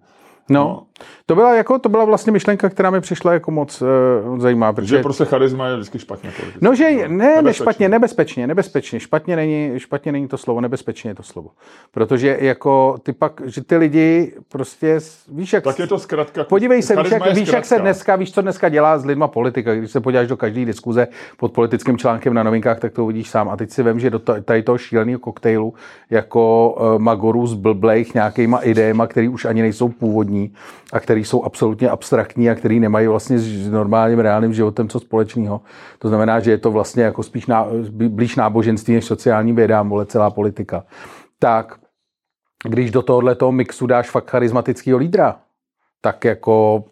[0.49, 0.83] No,
[1.25, 4.73] to byla, jako, to byla vlastně myšlenka, která mi přišla jako moc uh, zajímavá.
[4.73, 4.97] Protože...
[4.97, 6.31] Že prostě charisma je vždycky špatně.
[6.31, 6.65] Politicky.
[6.65, 8.99] No, že ne, ne, špatně, nebezpečně, nebezpečně.
[8.99, 11.49] Špatně není, špatně není to slovo, nebezpečně je to slovo.
[11.91, 14.99] Protože jako ty pak, že ty lidi prostě,
[15.31, 15.63] víš jak...
[15.63, 16.43] Tak je to zkrátka.
[16.43, 19.75] Podívej se, víš jak, víš, jak se dneska, víš, co dneska dělá s lidma politika.
[19.75, 21.07] Když se podíváš do každé diskuze
[21.37, 23.49] pod politickým článkem na novinkách, tak to uvidíš sám.
[23.49, 25.73] A teď si vím, že do tady toho šíleného koktejlu
[26.09, 30.36] jako uh, Magoru z blblejch nějakýma idejema, který už ani nejsou původní,
[30.93, 35.61] a který jsou absolutně abstraktní a který nemají vlastně s normálním reálným životem co společného.
[35.99, 37.67] To znamená, že je to vlastně jako spíš ná,
[38.09, 40.83] blíž náboženství než sociální vědám, vole celá politika.
[41.39, 41.79] Tak
[42.63, 45.39] když do tohohle toho mixu dáš fakt charismatického lídra,
[46.01, 46.83] tak jako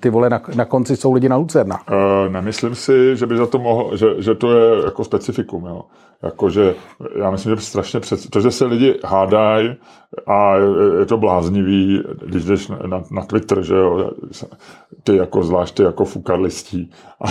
[0.00, 1.80] ty vole, na, na konci jsou lidi na Lucerna.
[1.88, 5.84] Uh, nemyslím si, že by za to mohl, že, že to je jako specifikum, jo.
[6.22, 6.74] Jakože,
[7.16, 9.76] já myslím, že strašně před, to, že se lidi hádají
[10.26, 10.56] a
[11.00, 14.10] je, to bláznivý, když jdeš na, na Twitter, že jo,
[15.02, 17.28] ty jako zvlášť ty jako fukarlistí a,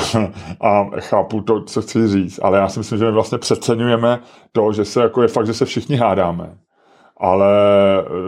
[0.69, 4.19] a chápu to, co chci říct, ale já si myslím, že my vlastně přeceňujeme
[4.51, 6.57] to, že se jako je fakt, že se všichni hádáme.
[7.17, 7.47] Ale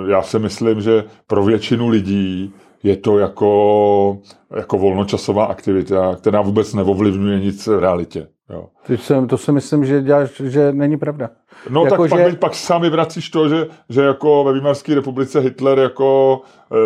[0.08, 4.18] já si myslím, že pro většinu lidí je to jako,
[4.56, 8.28] jako volnočasová aktivita, která vůbec neovlivňuje nic v realitě.
[8.50, 8.66] Jo.
[8.88, 11.30] Ty jsem, to si myslím, že děláš, že není pravda.
[11.70, 12.26] No jako, tak že...
[12.26, 16.42] pak, pak sami vracíš to, že, že jako ve Výmarské republice Hitler jako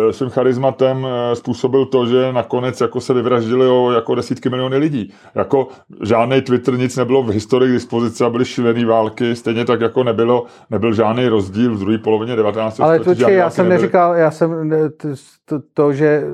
[0.08, 4.76] e, svým charizmatem e, způsobil to, že nakonec jako se vyvraždili o jako desítky miliony
[4.76, 5.12] lidí.
[5.34, 5.68] Jako
[6.02, 10.04] žádný Twitter, nic nebylo v historii k dispozici a byly šílené války, stejně tak jako
[10.04, 12.80] nebylo, nebyl žádný rozdíl v druhé polovině 19.
[12.80, 13.82] Ale to, já jsem nebyly.
[13.82, 14.70] neříkal, já jsem
[15.44, 16.24] to, to že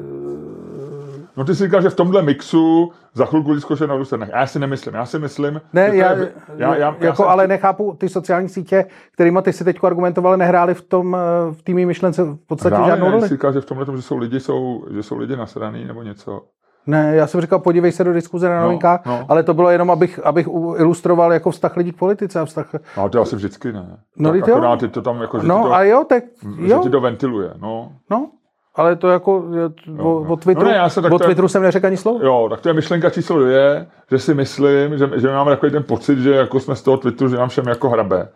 [1.37, 4.29] No ty si říkal, že v tomhle mixu za chvilku zkoušet na Lucernek.
[4.33, 4.95] Já si nemyslím.
[4.95, 8.87] Já si myslím, ne, já, je, já, já, jako, já ale nechápu ty sociální sítě,
[9.13, 11.17] kterými ty si teď argumentovali, nehráli v tom
[11.53, 13.29] v týmí myšlence v podstatě Hráli, žádnou roli.
[13.29, 16.43] Říkal, že v tomhle tom, že jsou lidi, jsou, že jsou lidi nasraný nebo něco.
[16.87, 19.27] Ne, já jsem říkal, podívej se do diskuze na no, novinkách, no, no.
[19.29, 22.41] ale to bylo jenom, abych, abych ilustroval jako vztah lidí k politice.
[22.41, 22.75] A vztah...
[22.97, 23.99] No, to asi vždycky ne.
[24.17, 26.25] No, tak akorát to tam jako, že no, to, a jo, tak,
[26.59, 26.69] jo.
[26.69, 27.93] Že ti to ventiluje, no.
[28.11, 28.31] No,
[28.77, 31.63] ale to jako jo, o, o Twitteru, no ne, já se, tak o Twitteru jsem
[31.63, 32.19] neřekl ani slovo.
[32.23, 35.83] Jo, tak to je myšlenka číslo dvě, že si myslím, že, že máme takový ten
[35.83, 38.29] pocit, že jako jsme z toho Twitteru, že nám všem jako hrabe.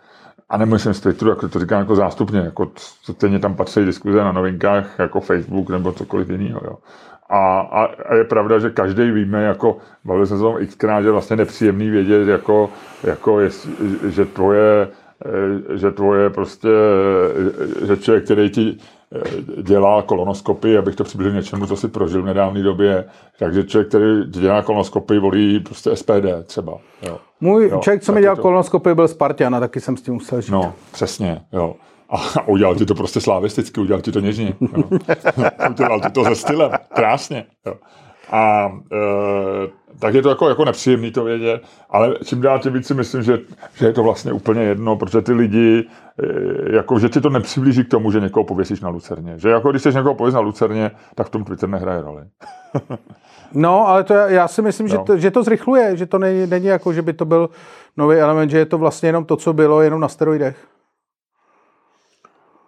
[0.48, 2.70] A nemyslím z Twitteru, jako to říkám jako zástupně, jako
[3.02, 6.60] stejně tam patří diskuze na novinkách, jako Facebook nebo cokoliv jiného.
[6.64, 6.76] Jo.
[7.28, 11.02] A, a, a, je pravda, že každý víme, jako bavili jsme se o tom xkrát,
[11.02, 12.70] že vlastně nepříjemný vědět, jako,
[13.04, 13.68] jako jest,
[14.08, 14.88] že tvoje
[15.74, 16.68] že tvoje prostě,
[17.86, 18.78] že člověk, který ti
[19.62, 23.04] dělá kolonoskopy, abych to přibližil něčemu, co si prožil v nedávné době.
[23.38, 26.78] Takže člověk, který dělá kolonoskopy, volí prostě SPD třeba.
[27.02, 27.18] Jo.
[27.40, 28.42] Můj jo, člověk, co mi dělal to...
[28.42, 30.52] kolonoskopy, byl Spartian a taky jsem s tím musel žít.
[30.52, 31.74] No, přesně, jo.
[32.08, 34.54] A udělal ti to prostě slavisticky, udělal ti to něžně.
[34.60, 34.82] Jo.
[35.70, 37.46] udělal ti to ze stylem, krásně.
[37.66, 37.74] Jo.
[38.30, 42.86] A e, tak je to jako, jako nepříjemný to vědět, ale čím dál tím víc
[42.86, 43.38] si myslím, že,
[43.74, 45.84] že je to vlastně úplně jedno, protože ty lidi,
[46.22, 49.38] e, jako, že ti to nepřiblíží k tomu, že někoho pověsíš na Lucerně.
[49.38, 52.22] Že jako když chceš někoho pověsit na Lucerně, tak v tom Twitter nehraje roli.
[53.52, 56.66] no, ale to já si myslím, že to, že to zrychluje, že to není, není
[56.66, 57.50] jako, že by to byl
[57.96, 60.66] nový element, že je to vlastně jenom to, co bylo, jenom na steroidech.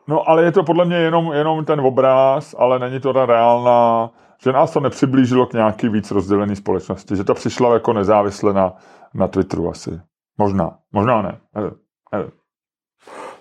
[0.09, 4.11] No, ale je to podle mě jenom, jenom ten obraz, ale není to ta reálná,
[4.45, 8.73] že nás to nepřiblížilo k nějaký víc rozdělený společnosti, že to přišlo jako nezávisle na,
[9.15, 10.01] na Twitteru asi.
[10.39, 11.39] Možná, možná ne.
[11.55, 11.73] Nevím,
[12.13, 12.31] nevím.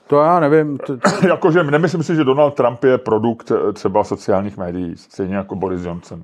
[0.07, 0.77] To já nevím.
[1.27, 5.85] Jakože nemyslím si, že Donald Trump je produkt eh, třeba sociálních médií, stejně jako Boris
[5.85, 6.23] Johnson.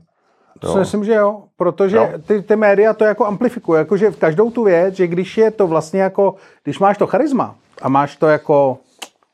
[0.63, 0.73] Jo.
[0.73, 2.09] Si myslím, že jo, protože jo.
[2.27, 5.67] Ty, ty média to jako amplifikuje, jakože v každou tu věc, že když je to
[5.67, 8.77] vlastně jako, když máš to charisma a máš to jako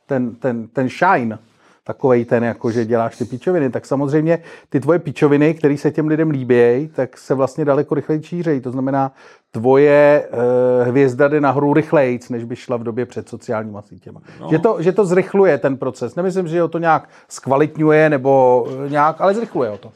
[0.07, 1.37] ten, ten, ten shine,
[1.83, 6.07] takovej ten, jako že děláš ty pičoviny, tak samozřejmě ty tvoje pičoviny, které se těm
[6.07, 8.61] lidem líbí, tak se vlastně daleko rychleji šířejí.
[8.61, 9.11] To znamená,
[9.51, 14.21] tvoje uh, hvězda jde nahoru rychleji, než by šla v době před sociálníma sítěma.
[14.41, 14.47] No.
[14.51, 16.15] Že, to, že to zrychluje ten proces.
[16.15, 19.91] Nemyslím, že ho to nějak zkvalitňuje nebo eh, nějak, ale zrychluje ho to.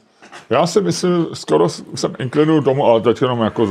[0.50, 3.66] Já si myslím, skoro jsem inklinuju tomu, ale teď jenom jako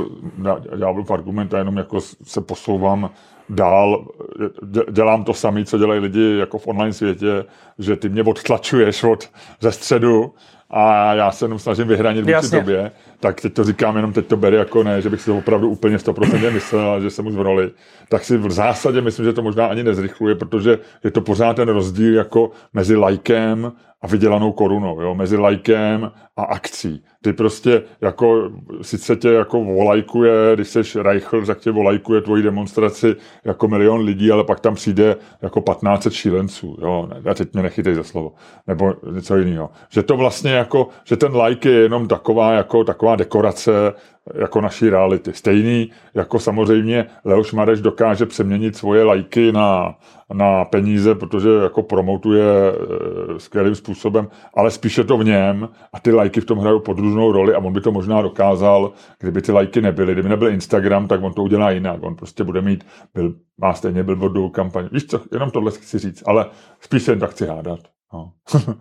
[1.04, 3.10] v argument a jenom jako se posouvám
[3.50, 4.08] dál,
[4.92, 7.46] dělám to samé, co dělají lidi jako v online světě,
[7.80, 9.30] že ty mě odtlačuješ od
[9.62, 10.34] ze středu
[10.70, 14.38] a já se jenom snažím vyhranit vůči tobě, tak teď to říkám jenom, teď to
[14.38, 17.42] bere jako ne, že bych si to opravdu úplně 100% myslel, že jsem už v
[17.42, 17.72] roli,
[18.10, 21.70] tak si v zásadě myslím, že to možná ani nezrychluje, protože je to pořád ten
[21.70, 27.04] rozdíl jako mezi lajkem a vydělanou korunou, jo, mezi lajkem a akcí.
[27.22, 28.52] Ty prostě jako,
[28.82, 34.32] sice tě jako volajkuje, když jsi Reichl, tak tě volajkuje tvoji demonstraci jako milion lidí,
[34.32, 38.34] ale pak tam přijde jako 15 šílenců, jo, a teď mě nechytej za slovo,
[38.68, 39.70] nebo něco jiného.
[39.90, 43.94] Že to vlastně jako, že ten like je jenom taková, jako taková dekorace,
[44.36, 45.34] jako naší reality.
[45.34, 49.96] Stejný jako samozřejmě Leoš Mareš dokáže přeměnit svoje lajky na,
[50.34, 56.12] na peníze, protože jako promotuje e, skvělým způsobem, ale spíše to v něm a ty
[56.12, 59.82] lajky v tom hrajou podružnou roli a on by to možná dokázal, kdyby ty lajky
[59.82, 60.14] nebyly.
[60.14, 62.04] Kdyby nebyl Instagram, tak on to udělá jinak.
[62.04, 64.90] On prostě bude mít, byl, má stejně billboardovou kampaň.
[64.92, 66.46] Víš co, jenom tohle chci říct, ale
[66.80, 67.80] spíš jen tak chci hádat.
[68.14, 68.32] No.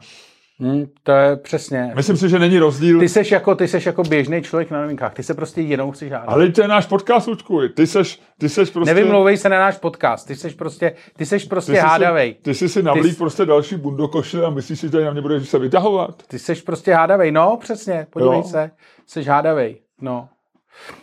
[0.60, 1.92] Hmm, to je přesně.
[1.94, 3.00] Myslím si, že není rozdíl.
[3.00, 5.14] Ty seš jako, ty seš jako běžný člověk na novinkách.
[5.14, 6.28] Ty se prostě jenom chceš hádat.
[6.28, 7.68] Ale to je náš podcast, Lučku.
[7.68, 8.94] Ty seš, ty seš prostě...
[8.94, 10.26] Nevymlouvej se na náš podcast.
[10.26, 12.34] Ty seš prostě, ty seš prostě ty hádavej.
[12.34, 15.22] Si, ty jsi si navlík ty prostě další bundokoše a myslíš si, že na mě
[15.22, 16.22] budeš se vytahovat.
[16.26, 17.32] Ty seš prostě hádavej.
[17.32, 18.06] No, přesně.
[18.10, 18.42] Podívej jo.
[18.42, 18.70] se.
[19.06, 19.80] Seš hádavej.
[20.00, 20.28] No.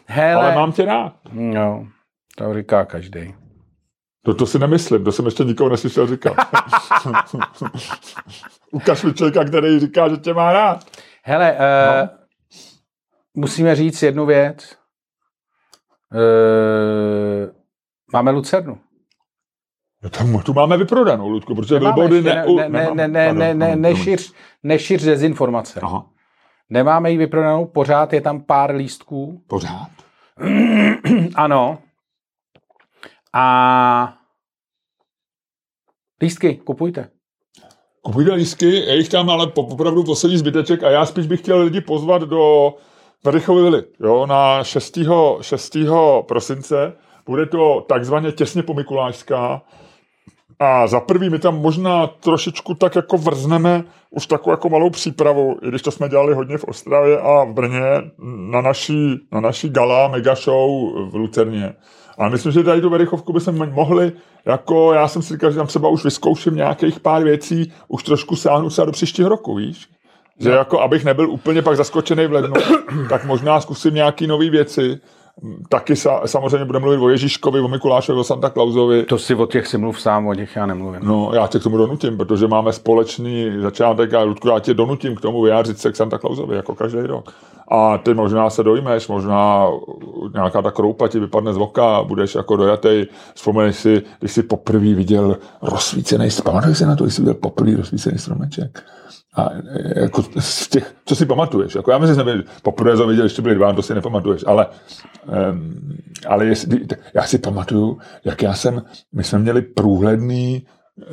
[0.06, 0.46] Hele.
[0.46, 1.14] Ale mám tě rád.
[1.32, 1.88] No,
[2.38, 3.34] to říká každý.
[4.26, 6.34] To, to si nemyslím, to jsem ještě nikoho neslyšel říkat.
[8.74, 10.86] Ukaž mi člověka, který říká, že tě má rád.
[11.24, 11.60] Hele, uh,
[12.08, 12.10] no.
[13.34, 14.78] musíme říct jednu věc.
[16.14, 17.52] Uh,
[18.14, 18.78] máme Lucernu.
[20.04, 23.76] No tam, tu máme vyprodanou, Ludku, protože billboardy ne, ne, ne, ne, ne, ne, ne,
[23.76, 24.34] nešiř,
[24.64, 25.80] nešiř dezinformace.
[25.80, 26.06] Aha.
[26.70, 29.44] Nemáme ji vyprodanou, pořád je tam pár lístků.
[29.48, 29.90] Pořád?
[31.36, 31.78] ano.
[33.34, 34.18] A
[36.22, 37.10] lístky kupujte.
[38.06, 41.82] Kupujte lístky, je jich tam ale opravdu poslední zbyteček a já spíš bych chtěl lidi
[41.82, 42.74] pozvat do
[43.24, 44.98] Verichovy jo, na 6.
[45.42, 45.78] 6.
[46.28, 46.94] prosince.
[47.26, 49.62] Bude to takzvaně těsně po Mikulášská.
[50.60, 55.58] A za prvý my tam možná trošičku tak jako vrzneme už takovou jako malou přípravu,
[55.62, 57.82] i když to jsme dělali hodně v Ostravě a v Brně,
[58.52, 60.70] na naší, na naší gala mega show
[61.10, 61.76] v Lucerně.
[62.18, 64.12] Ale myslím, že tady tu Verichovku bychom mohli,
[64.46, 68.36] jako já jsem si říkal, že tam třeba už vyzkouším nějakých pár věcí, už trošku
[68.36, 69.88] sáhnu se do příštího roku, víš?
[70.40, 72.56] Že jako, abych nebyl úplně pak zaskočený v lednu,
[73.10, 75.00] tak možná zkusím nějaký nové věci.
[75.70, 79.04] Taky sa, samozřejmě budeme mluvit o Ježíškovi, o Mikulášovi, o Santa Clausovi.
[79.04, 81.02] To si o těch si mluv sám, o těch já nemluvím.
[81.04, 85.16] No, já tě k tomu donutím, protože máme společný začátek a Ludku, já tě donutím
[85.16, 87.34] k tomu vyjádřit se k Santa Clausovi, jako každý rok
[87.68, 89.68] a ty možná se dojmeš, možná
[90.34, 94.94] nějaká ta kroupa ti vypadne z oka, budeš jako dojatej, vzpomeneš si, když jsi poprvé
[94.94, 98.84] viděl rozsvícený, pamatuješ se na to, když jsi viděl poprvé rozsvícený stromeček?
[99.36, 99.50] A
[99.96, 101.76] jako z těch, co si pamatuješ?
[101.76, 104.68] Jako já myslím, že jsem poprvé to viděl, ještě byli dva, to si nepamatuješ, ale,
[105.52, 106.80] um, ale jestli,
[107.14, 108.82] já si pamatuju, jak já jsem,
[109.14, 110.66] my jsme měli průhledný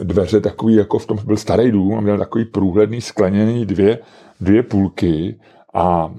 [0.02, 3.98] dveře, takový jako v tom byl starý dům, a měl takový průhledný skleněný dvě,
[4.40, 5.40] dvě půlky
[5.74, 6.14] a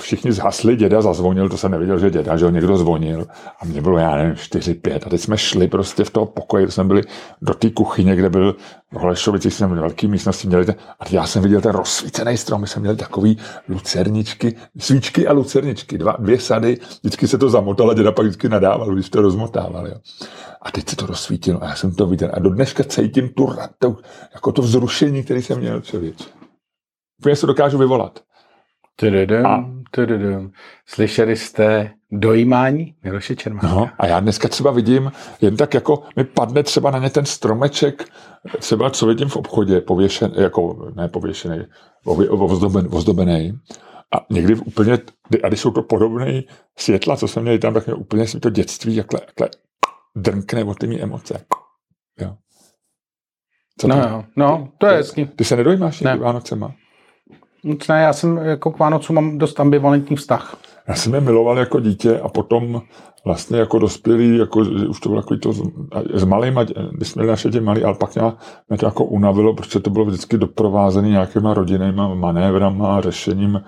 [0.00, 3.26] všichni zhasli, děda zazvonil, to jsem neviděl, že děda, že ho někdo zvonil
[3.60, 6.70] a mě bylo, já nevím, 4, 5 a teď jsme šli prostě v toho pokoji,
[6.70, 7.02] jsme byli
[7.42, 8.56] do té kuchyně, kde byl
[8.92, 12.60] v Holešovici, jsme měli velký místnosti, měli ten, a já jsem viděl ten rozsvícený strom,
[12.60, 17.94] my jsme měli takový lucerničky, svíčky a lucerničky, dva, dvě sady, vždycky se to zamotalo,
[17.94, 19.94] děda pak vždycky nadával, když to rozmotával, jo.
[20.62, 23.48] A teď se to rozsvítilo a já jsem to viděl a do dneška cítím tu,
[23.78, 23.98] tu
[24.34, 26.14] jako to vzrušení, který jsem měl člověk.
[27.20, 28.20] Úplně se dokážu vyvolat.
[29.02, 30.52] Tududum, a, tududum.
[30.86, 33.66] Slyšeli jste dojímání Miloše Čermáka?
[33.66, 37.24] No, a já dneska třeba vidím, jen tak jako mi padne třeba na ně ten
[37.24, 38.04] stromeček,
[38.58, 41.58] třeba co vidím v obchodě, pověšen, jako ne pověšený,
[42.28, 43.58] ozdoben, ozdobený.
[44.14, 44.98] A někdy úplně,
[45.42, 46.42] a když jsou to podobné
[46.78, 49.48] světla, co jsme měli tam, tak mě úplně si to dětství jakhle, jakhle
[50.16, 51.44] drnkne od ty emoce.
[52.20, 52.36] Jo.
[53.78, 55.26] Co no, no, to je hezký.
[55.26, 56.16] Ty se nedojímáš ne.
[56.16, 56.74] Vánocema?
[57.64, 60.56] Nic ne, já jsem jako k Vánocu mám dost ambivalentní vztah.
[60.88, 62.82] Já jsem je miloval jako dítě a potom
[63.24, 65.52] vlastně jako dospělý, jako už to bylo jako to
[66.14, 66.60] s malým,
[66.92, 68.16] když jsme naše tě malý, ale pak
[68.68, 73.60] mě to jako unavilo, protože to bylo vždycky doprovázené nějakýma rodinnýma manévrama, řešením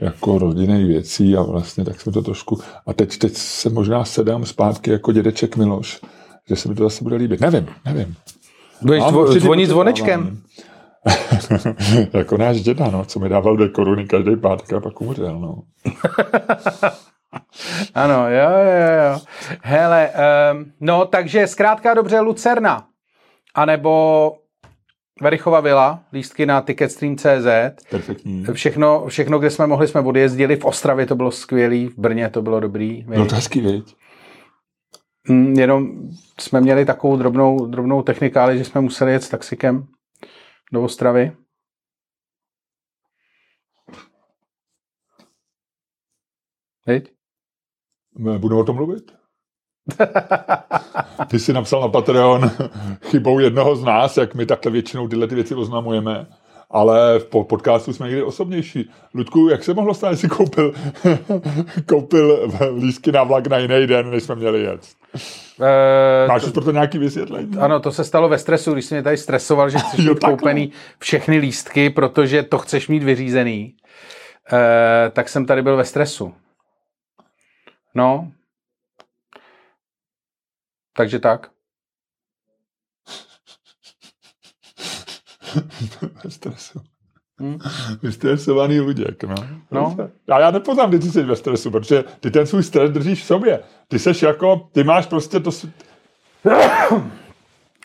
[0.00, 4.46] jako rodinných věcí a vlastně tak jsme to trošku, a teď, teď se možná sedám
[4.46, 6.00] zpátky jako dědeček Miloš,
[6.48, 7.40] že se mi to zase bude líbit.
[7.40, 8.14] Nevím, nevím.
[8.82, 9.02] Budeš
[9.42, 10.38] zvonit zvonečkem.
[12.12, 15.62] jako náš děda, no, co mi dával dvě koruny každý pátek a pak umřel, no.
[17.94, 19.20] ano, jo, jo, jo.
[19.62, 20.10] Hele,
[20.52, 22.86] um, no, takže zkrátka dobře Lucerna,
[23.54, 24.32] anebo
[25.22, 27.46] Verichova vila, lístky na ticketstream.cz.
[27.90, 28.44] Perfektní.
[28.52, 30.56] Všechno, všechno, kde jsme mohli, jsme odjezdili.
[30.56, 33.04] V Ostravě to bylo skvělý, v Brně to bylo dobrý.
[33.08, 33.96] Bylo to hezký, viď?
[35.28, 35.92] Mm, jenom
[36.40, 39.86] jsme měli takovou drobnou, drobnou technikáli, že jsme museli jet s taxikem
[40.72, 41.36] do Ostravy.
[46.84, 47.12] Teď?
[48.38, 49.18] Budu o tom mluvit?
[51.30, 52.50] Ty jsi napsal na Patreon
[53.02, 56.26] chybou jednoho z nás, jak my takhle většinou tyhle ty věci oznamujeme.
[56.70, 58.90] Ale v podcastu jsme někdy osobnější.
[59.14, 60.74] Ludku, jak se mohlo stát, že jsi koupil,
[61.86, 64.80] koupil lístky na vlak na jiný den, než jsme měli jet?
[65.60, 67.56] Uh, Máš to, pro to nějaký vysvětlení?
[67.58, 70.72] Ano, to se stalo ve stresu, když jsi mě tady stresoval, že chceš mít koupený
[70.98, 73.74] všechny lístky, protože to chceš mít vyřízený.
[74.52, 74.58] Uh,
[75.12, 76.34] tak jsem tady byl ve stresu.
[77.94, 78.32] No.
[80.96, 81.50] Takže tak.
[86.24, 86.80] ve stresu.
[87.40, 87.58] Hmm.
[88.02, 89.34] Vystresovaný luděk, no.
[89.70, 89.96] no.
[90.28, 93.26] A já nepoznám, kdy ty jsi ve stresu, protože ty ten svůj stres držíš v
[93.26, 93.62] sobě.
[93.88, 95.50] Ty seš jako, ty máš prostě to...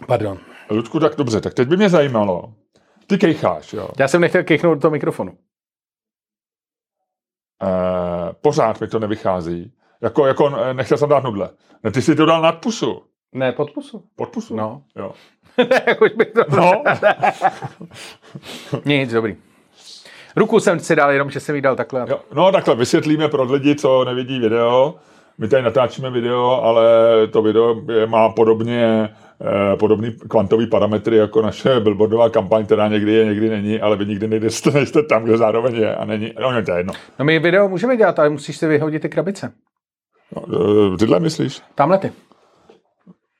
[0.08, 0.38] Pardon.
[0.69, 2.54] Ludku, tak dobře, tak teď by mě zajímalo.
[3.08, 3.89] Ty kejcháš, jo.
[3.99, 5.32] Já jsem nechtěl kejchnout do toho mikrofonu.
[5.32, 5.38] Uh,
[8.41, 9.73] pořád mi to nevychází.
[10.02, 11.49] Jako, jako eh, nechtěl jsem dát nudle.
[11.84, 13.04] Ne, ty jsi to dal nad pusu.
[13.34, 14.04] Ne, pod pusu.
[14.15, 14.56] Pod pusu?
[14.56, 14.82] No.
[14.96, 15.12] Jo.
[16.02, 16.41] už bych to...
[16.50, 16.84] No.
[18.86, 19.36] Nic, dobrý.
[20.36, 22.06] Ruku jsem si dal, jenom že jsem jí dal takhle.
[22.10, 24.96] Jo, no takhle, vysvětlíme pro lidi, co nevidí video.
[25.38, 26.86] My tady natáčíme video, ale
[27.32, 29.10] to video je, má podobně
[29.41, 34.06] eh, podobný kvantový parametry jako naše billboardová kampaň, která někdy je, někdy není, ale vy
[34.06, 36.34] nikdy nejste, nejste tam, kde zároveň je a není.
[36.39, 36.93] No, to je jedno.
[37.19, 39.54] No my video můžeme dělat, ale musíš si vyhodit ty krabice.
[40.36, 40.43] No,
[40.93, 41.62] eh, tyhle myslíš?
[41.76, 42.12] Tamhle ty.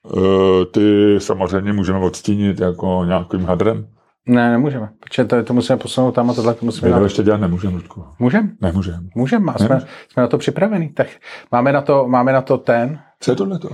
[0.04, 3.88] Uh, ty samozřejmě můžeme odstínit jako nějakým hadrem.
[4.26, 6.92] Ne, nemůžeme, protože to, to musíme posunout tam a tohle to musíme...
[6.92, 8.06] To ještě dělat nemůžeme, Ludku.
[8.20, 8.50] Můžeme?
[8.62, 9.08] Nemůžeme.
[9.16, 10.90] Můžeme, a jsme, jsme na to připravení.
[10.90, 11.08] Tak
[11.52, 13.00] máme na to, máme na to ten...
[13.20, 13.70] Co je tohle to?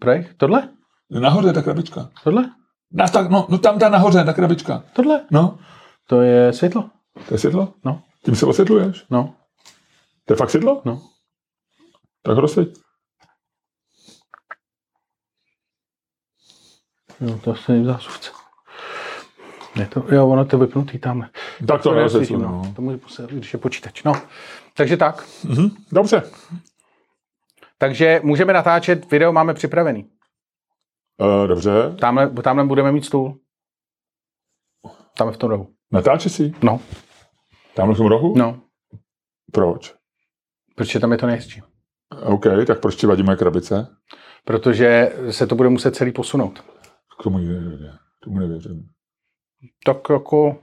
[0.00, 0.34] Projekt?
[0.36, 0.68] Tohle?
[1.10, 2.08] Nahoře ta krabička.
[2.24, 2.44] Tohle?
[2.92, 4.82] Na, tak, no, no tam ta nahoře, ta krabička.
[4.92, 5.20] Tohle?
[5.30, 5.58] No.
[6.08, 6.84] To je světlo.
[7.28, 7.68] To je světlo?
[7.84, 8.02] No.
[8.24, 9.06] Tím se osvětluješ?
[9.10, 9.34] No.
[10.24, 10.82] To je fakt světlo?
[10.84, 11.02] No.
[12.22, 12.83] Tak ho rozsvěť.
[17.20, 18.30] Jo, to asi není v zásuvce.
[19.76, 21.28] Ne, to, jo, ono to je vypnutý tam.
[21.68, 22.38] Tak to, to no.
[22.38, 22.72] no.
[22.76, 24.02] To může poslat, když je počítač.
[24.02, 24.22] No,
[24.74, 25.22] takže tak.
[25.22, 25.70] Mm-hmm.
[25.92, 26.22] Dobře.
[27.78, 30.10] Takže můžeme natáčet, video máme připravený.
[31.20, 31.70] Uh, dobře.
[32.00, 33.38] Tamhle, tamhle budeme mít stůl.
[35.18, 35.68] Tam v tom rohu.
[35.92, 36.54] Natáče si?
[36.62, 36.80] No.
[37.74, 38.38] Tamhle v tom rohu?
[38.38, 38.60] No.
[39.52, 39.94] Proč?
[40.74, 41.62] Protože tam je to nejhezčí.
[42.22, 43.86] OK, tak proč ti vadí moje krabice?
[44.44, 46.64] Protože se to bude muset celý posunout.
[47.20, 47.90] K tomu nevěřím.
[48.24, 48.88] Tomu nevěřím.
[49.86, 50.56] Tak jako...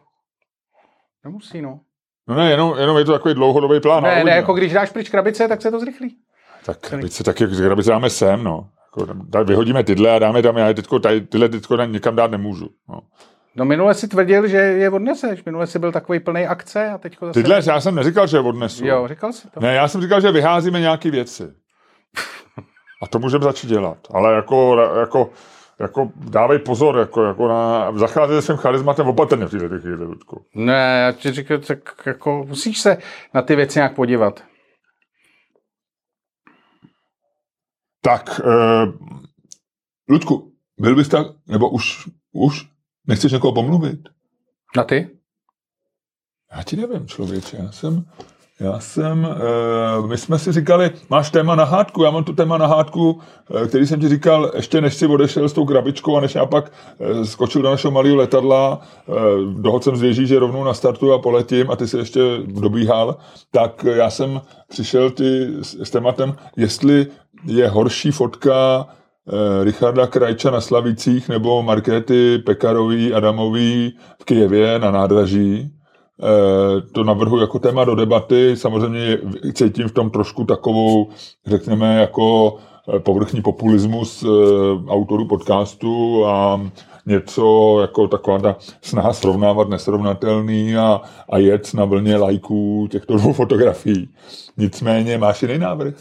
[1.23, 1.79] Nemusí, no.
[2.27, 4.03] No ne, jenom, jenom je to takový dlouhodobý plán.
[4.03, 6.17] Ne, ne, jako když dáš pryč krabice, tak se to zrychlí.
[6.65, 8.69] Tak krabice, tak jak krabice dáme sem, no.
[8.97, 12.69] Jako, vyhodíme tyhle a dáme tam, já teďko, tady, tyhle teďko někam dát nemůžu.
[12.89, 13.01] No.
[13.55, 15.43] No minule si tvrdil, že je odneseš.
[15.43, 17.33] Minule si byl takový plný akce a teď zase...
[17.33, 18.85] Tyhle, já jsem neříkal, že je odnesu.
[18.85, 19.59] Jo, říkal jsi to.
[19.59, 21.43] Ne, já jsem říkal, že vyházíme nějaké věci.
[23.03, 23.97] A to můžeme začít dělat.
[24.13, 25.29] Ale jako, jako,
[25.81, 30.45] jako dávej pozor, jako, jako na, zacházet se svým charizmatem opatrně v této chvíli, Ludku.
[30.55, 32.97] Ne, já ti říkám, tak jako musíš se
[33.33, 34.43] na ty věci nějak podívat.
[38.01, 38.93] Tak, uh,
[40.09, 42.67] Ludku, byl bys tak, nebo už, už
[43.07, 43.99] nechceš někoho pomluvit?
[44.75, 45.09] Na ty?
[46.51, 48.05] Já ti nevím, člověče, já jsem,
[48.61, 49.27] já jsem,
[49.99, 53.11] uh, my jsme si říkali, máš téma na hádku, já mám tu téma na hádku,
[53.11, 56.45] uh, který jsem ti říkal, ještě než si odešel s tou krabičkou a než já
[56.45, 59.15] pak uh, skočil do našeho malého letadla, uh,
[59.61, 63.17] dohod jsem zvěží, že rovnou na startu a poletím a ty si ještě dobíhal,
[63.51, 67.07] tak já jsem přišel ty s, tématem, jestli
[67.45, 68.85] je horší fotka
[69.63, 75.71] Richarda Krajča na Slavicích nebo Markéty Pekarový Adamový v Kijevě na nádraží,
[76.91, 78.55] to navrhu jako téma do debaty.
[78.55, 79.17] Samozřejmě
[79.53, 81.09] cítím v tom trošku takovou,
[81.45, 82.57] řekněme, jako
[82.99, 84.25] povrchní populismus
[84.87, 86.61] autorů podcastu a
[87.05, 93.33] něco jako taková ta snaha srovnávat nesrovnatelný a, a jet na vlně lajků těchto dvou
[93.33, 94.09] fotografií.
[94.57, 95.93] Nicméně máš jiný návrh?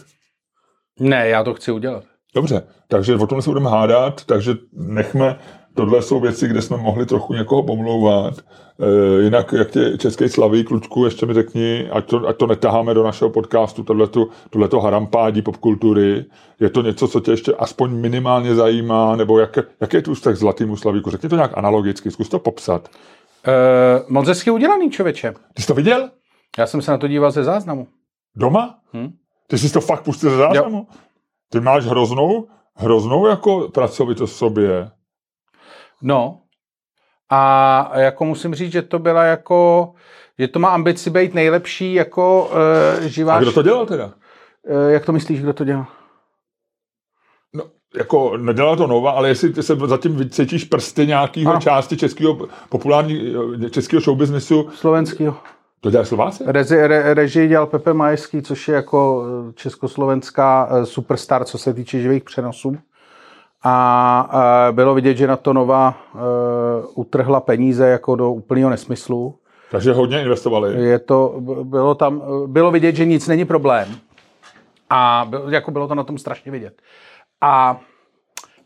[1.00, 2.04] Ne, já to chci udělat.
[2.34, 5.38] Dobře, takže o tom se budeme hádat, takže nechme,
[5.74, 8.34] tohle jsou věci, kde jsme mohli trochu někoho pomlouvat.
[8.38, 12.94] E, jinak, jak tě český slaví, klučku, ještě mi řekni, ať to, ať to netaháme
[12.94, 16.24] do našeho podcastu, tohleto, tohleto harampádí popkultury.
[16.60, 20.36] Je to něco, co tě ještě aspoň minimálně zajímá, nebo jak, jak je tu vztah
[20.36, 21.10] zlatýmu slavíku?
[21.10, 22.88] Řekni to nějak analogicky, zkus to popsat.
[23.46, 23.52] E,
[24.08, 25.34] moc hezky udělaný, člověče.
[25.54, 26.10] Ty jsi to viděl?
[26.58, 27.86] Já jsem se na to díval ze záznamu.
[28.36, 28.78] Doma?
[28.92, 29.12] Hm?
[29.46, 30.76] Ty jsi to fakt pustil ze záznamu?
[30.76, 30.84] Jo.
[31.52, 34.90] Ty máš hroznou, hroznou jako pracovitost v sobě.
[36.02, 36.40] No.
[37.30, 39.92] A jako musím říct, že to byla jako,
[40.38, 42.50] že to má ambici být nejlepší jako
[43.00, 43.34] uh, živá...
[43.34, 44.04] A kdo to dělal teda?
[44.04, 44.12] Uh,
[44.88, 45.86] jak to myslíš, kdo to dělal?
[47.54, 47.64] No,
[47.96, 53.34] jako nedělal to Nova, ale jestli ty se zatím cítíš prsty nějakého části českého populární
[53.70, 54.70] českého showbiznesu.
[54.74, 55.36] Slovenského.
[55.80, 56.44] To dělá Slováci?
[56.46, 59.24] Reži, re, režii dělal Pepe Majeský, což je jako
[59.54, 62.78] československá superstar, co se týče živých přenosů.
[63.62, 65.94] A bylo vidět, že na to Nova
[66.94, 69.34] utrhla peníze jako do úplného nesmyslu.
[69.70, 70.84] Takže hodně investovali.
[70.84, 73.88] Je to, bylo tam, bylo vidět, že nic není problém.
[74.90, 76.82] A bylo, jako bylo to na tom strašně vidět.
[77.40, 77.80] A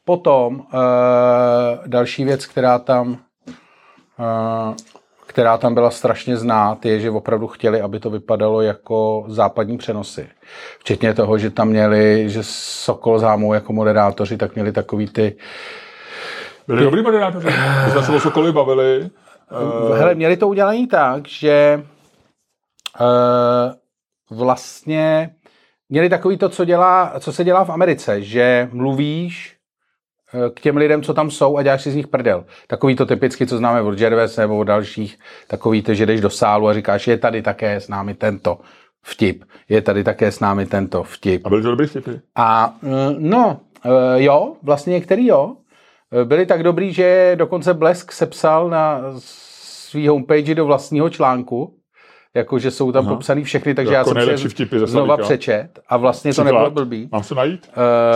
[0.04, 0.62] potom
[1.86, 3.18] další věc, která tam
[5.34, 10.28] která tam byla strašně znát, je, že opravdu chtěli, aby to vypadalo jako západní přenosy.
[10.78, 15.36] Včetně toho, že tam měli, že Sokol zámou jako moderátoři, tak měli takový ty...
[16.66, 16.84] Byli ty...
[16.84, 17.46] dobrý moderátoři.
[17.84, 19.10] My jsme se o Sokoli bavili.
[19.90, 19.96] Uh...
[19.96, 21.82] Hele, měli to udělané tak, že
[23.00, 25.30] uh, vlastně
[25.88, 29.53] měli takový to, co, dělá, co se dělá v Americe, že mluvíš
[30.54, 32.44] k těm lidem, co tam jsou a děláš si z nich prdel.
[32.66, 35.18] Takový to typicky, co známe od Gervais nebo od dalších,
[35.48, 38.58] takový to, že jdeš do sálu a říkáš, je tady také s námi tento
[39.02, 41.46] vtip, je tady také s námi tento vtip.
[41.46, 42.10] A byly to dobrý vtipy?
[42.36, 42.74] A
[43.18, 43.60] no,
[44.16, 45.56] jo, vlastně některý jo.
[46.24, 51.74] Byli tak dobrý, že dokonce Blesk sepsal na svý homepage do vlastního článku,
[52.34, 53.14] jakože jsou tam Aha.
[53.14, 56.44] popsaný všechny, takže jako já jsem si vtipy ze znova přečet a vlastně Příklad.
[56.44, 57.08] to nebylo blbý.
[57.12, 57.70] Mám se najít?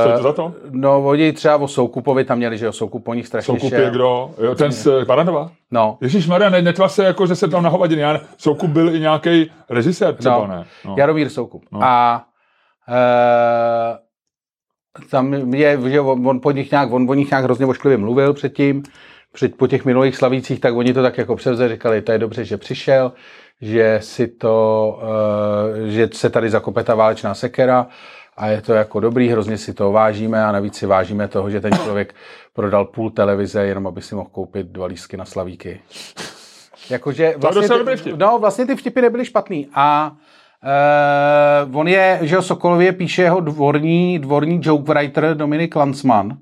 [0.06, 0.54] Uh, to za to?
[0.70, 3.90] No, oni třeba o Soukupovi tam měli, že o Soukup po nich strašně Soukup je
[3.90, 4.30] kdo?
[4.42, 5.50] Jo, ten z Barandova?
[5.70, 5.98] No.
[6.00, 8.02] Ježíš Maria, ne, netva se jako, že se tam na hovadiny.
[8.02, 10.46] Já, Soukup byl i nějaký režisér třeba, no.
[10.46, 10.64] ne?
[10.84, 10.94] No.
[10.98, 11.64] Jaromír Soukup.
[11.72, 11.80] No.
[11.82, 12.24] A
[12.88, 13.98] uh,
[15.10, 18.34] tam je, že on, on, po nich nějak, on o nich nějak hrozně ošklivě mluvil
[18.34, 18.82] předtím,
[19.32, 22.44] před, po těch minulých slavících, tak oni to tak jako převzali, říkali, to je dobře,
[22.44, 23.12] že přišel,
[23.60, 27.86] že si to, uh, že se tady zakope ta válečná sekera
[28.36, 31.60] a je to jako dobrý, hrozně si to vážíme a navíc si vážíme toho, že
[31.60, 32.14] ten člověk
[32.52, 35.80] prodal půl televize, jenom aby si mohl koupit dva lísky na slavíky.
[36.90, 40.12] Jakože vlastně, ty, no, vlastně ty vtipy nebyly špatný a
[41.70, 46.38] uh, on je, že o Sokolově píše jeho dvorní, dvorní joke writer Dominik Lansman.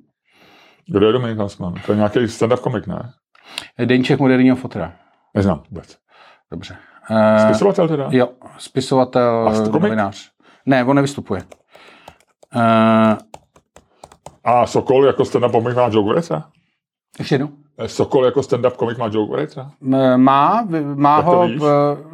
[0.89, 1.75] Kdo je Dominik Lansman?
[1.87, 3.11] To je nějaký stand-up komik, ne?
[3.85, 4.93] Deníček moderního fotra.
[5.35, 5.97] Neznám vůbec.
[6.51, 6.77] Dobře.
[7.11, 8.09] Uh, spisovatel teda?
[8.11, 8.29] Jo,
[8.59, 10.31] spisovatel, novinář.
[10.67, 11.43] Ne, on nevystupuje.
[12.55, 12.63] Uh,
[14.45, 16.49] a Sokol jako stand-up komik má Joe Greca?
[17.19, 17.49] Ještě jednou.
[17.87, 19.71] Sokol jako stand-up komik má Joe Greca?
[20.17, 21.49] Má, má ho,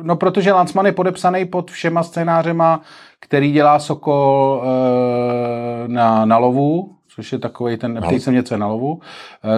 [0.03, 2.81] no protože Lansman je podepsaný pod všema scénářema,
[3.21, 8.67] který dělá Sokol uh, na, na lovu, což je takový ten, neptej se něco na
[8.67, 9.01] lovu.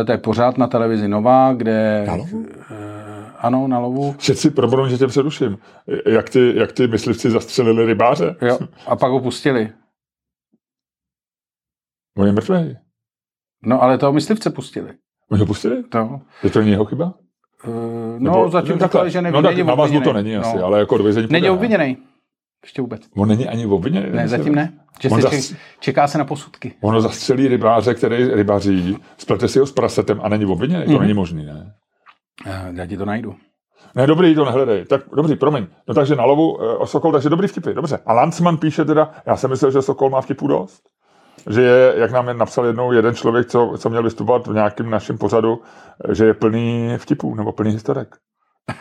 [0.01, 2.05] Eh, To je pořád na televizi Nova, kde...
[2.07, 2.45] Na lovu?
[3.39, 4.15] Ano, na lovu.
[4.19, 5.59] Všetci, proborom, že tě přeruším.
[6.07, 8.37] Jak ty, jak ty myslivci zastřelili rybáře?
[8.43, 9.73] Jo, a pak ho pustili.
[12.17, 12.77] On je mrtvý.
[13.67, 14.91] No, ale toho myslivce pustili.
[15.31, 15.83] Oni ho pustili?
[15.85, 16.21] To.
[16.43, 17.15] Je to jeho chyba?
[17.65, 17.69] Eh,
[18.19, 18.89] No, Nebo- zatím takhle.
[18.89, 20.65] říkali, že neví, No tak není na vazbu to není asi, no.
[20.65, 21.97] ale jako do vězení Není obviněný.
[22.65, 23.03] Ještě vůbec.
[23.17, 24.07] On není ani obviněný.
[24.13, 24.73] Ne, zatím ne.
[25.01, 26.75] Že On se zas- ček, čeká se na posudky.
[26.81, 30.85] Ono zastřelí rybáře, který rybaří, splete si ho s prasetem a není obviněný.
[30.85, 31.01] To Mhm.
[31.01, 31.75] není možný, ne?
[32.47, 33.35] Eh, Já ti to najdu.
[33.95, 34.85] Ne, dobrý, to nehledej.
[34.85, 35.67] Tak dobrý, promiň.
[35.89, 37.99] No takže na lovu e, o Sokol, takže dobrý vtipy, dobře.
[38.07, 40.83] A Landsman píše teda, já jsem myslel, že Sokol má vtipů dost.
[41.51, 44.91] Že je, jak nám je napsal jednou jeden člověk, co, co měl vystupovat v nějakém
[44.91, 45.63] našem pořadu,
[46.11, 48.17] e, že je plný vtipů nebo plný historek.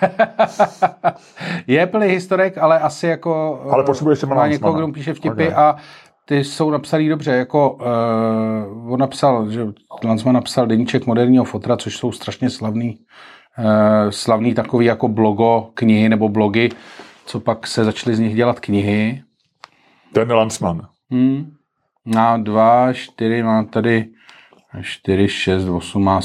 [1.68, 3.62] je plný historek, ale asi jako...
[3.72, 5.54] Ale eh, potřebuje ještě má někoho, kdo píše vtipy Ok.
[5.54, 5.76] a
[6.26, 9.68] ty jsou napsaný dobře, jako uh, on napsal, že
[10.04, 12.98] Lanzman napsal deníček moderního fotra, což jsou strašně slavný,
[14.10, 16.70] slavný takový jako blogo knihy nebo blogy,
[17.26, 19.24] co pak se začaly z nich dělat knihy.
[20.14, 20.88] Ten Landsman.
[21.12, 21.56] Hmm.
[22.16, 24.06] Má dva, čtyři, má tady
[24.82, 26.22] čtyři, šest, osm, má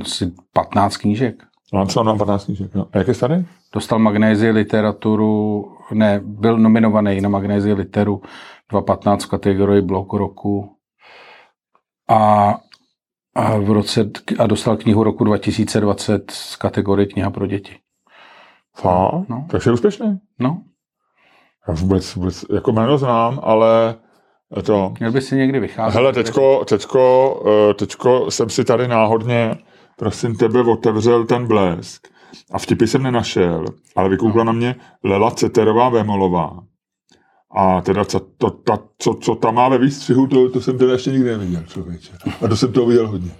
[0.00, 1.42] asi 15 knížek.
[1.72, 2.74] Landsman má 15 knížek.
[2.74, 2.88] No.
[2.92, 3.44] A jak je starý?
[3.72, 8.22] Dostal magnézii literaturu, ne, byl nominovaný na magnézii literu
[8.70, 10.76] 2015 v kategorii blok roku
[12.08, 12.54] a,
[13.36, 17.78] a, v roce, a dostal knihu roku 2020 z kategorie kniha pro děti.
[18.76, 19.24] Fá?
[19.28, 19.46] No.
[19.50, 20.18] Takže je úspěšný.
[20.40, 20.62] No,
[21.68, 23.94] Já vůbec, vůbec, jako jméno znám, ale
[24.64, 24.94] to...
[24.98, 25.96] měl by si někdy vycházet.
[25.96, 29.54] Hele, teďko, teďko, eh, teďko jsem si tady náhodně,
[29.96, 32.08] prosím tebe, otevřel ten blesk.
[32.52, 33.64] A vtipy jsem nenašel,
[33.96, 36.60] ale vykoukla na mě Lela Ceterová Vémolová.
[37.50, 40.92] A teda, co, to, ta, co, co tam má ve výstřihu, to, to jsem teda
[40.92, 42.12] ještě nikdy neviděl, člověče.
[42.44, 43.30] A to jsem toho viděl hodně.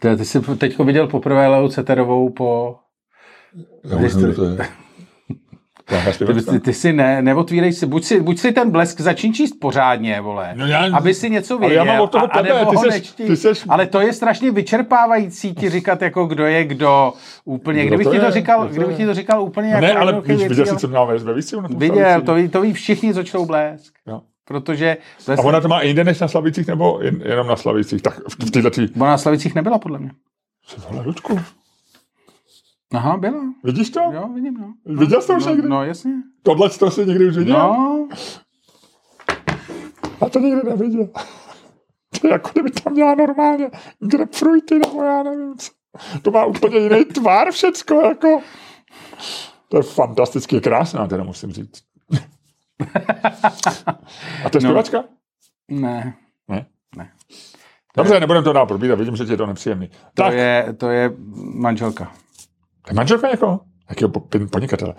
[0.00, 2.76] Ty, ty jsi teďko viděl poprvé Leu Ceterovou po...
[3.84, 4.58] Já kdo to je.
[5.90, 9.32] Nějaká Ty, ty, ty si ne, neotvírej si buď, si, buď si ten blesk začni
[9.32, 10.52] číst pořádně, vole.
[10.54, 11.86] No já- aby si něco Ale věděl.
[11.86, 13.24] já mám od toho a, a tebe, ty seš- nečti.
[13.26, 17.12] ty seš- Ale to je strašně vyčerpávající ti říkat, jako kdo je kdo
[17.44, 17.80] úplně.
[17.86, 18.30] Kdo Kdybych, to ti to je?
[18.32, 20.80] říkal, Kdo to kdybych ti to říkal úplně jako Ne, ale víš, viděl jsi, ale-
[20.80, 23.94] co měla ve na tom Viděl, to ví, to ví všichni, co čtou blesk.
[24.06, 24.20] Jo.
[24.44, 24.96] Protože
[25.38, 28.02] A ona to má i jinde než na Slavících, nebo jen, jenom na Slavících?
[28.02, 28.88] Tak v, v této tý...
[28.96, 30.10] ona na Slavicích nebyla, podle mě.
[30.66, 31.40] Co Ludku?
[32.94, 33.40] Aha, byla.
[33.64, 34.00] Vidíš to?
[34.12, 34.74] Jo, vidím, no.
[34.96, 35.68] Viděl jsi to už no, někdy?
[35.68, 36.12] no, jasně.
[36.42, 37.56] Tohle to jsi někdy už viděl?
[37.58, 38.08] No,
[40.20, 41.08] A to nikdy neviděl.
[42.20, 43.70] To je jako kdyby tam měla normálně
[44.00, 45.72] grapefruity, nebo já nevím co.
[46.22, 48.40] To má úplně jiný tvar všecko, jako.
[49.68, 51.82] To je fantasticky krásná, teda musím říct.
[54.44, 54.68] A to je No.
[54.68, 55.04] zpěvačka?
[55.70, 56.14] ne.
[56.48, 56.66] Ne?
[56.96, 57.12] Ne.
[57.96, 59.88] Dobře, nebudem to dál probírat, vidím, že ti je to nepříjemný.
[59.88, 61.12] To Tak, je, to je
[61.54, 62.12] manželka.
[62.90, 63.60] To je manželka jako?
[63.90, 64.20] Jakého po-
[64.52, 64.94] podnikatele?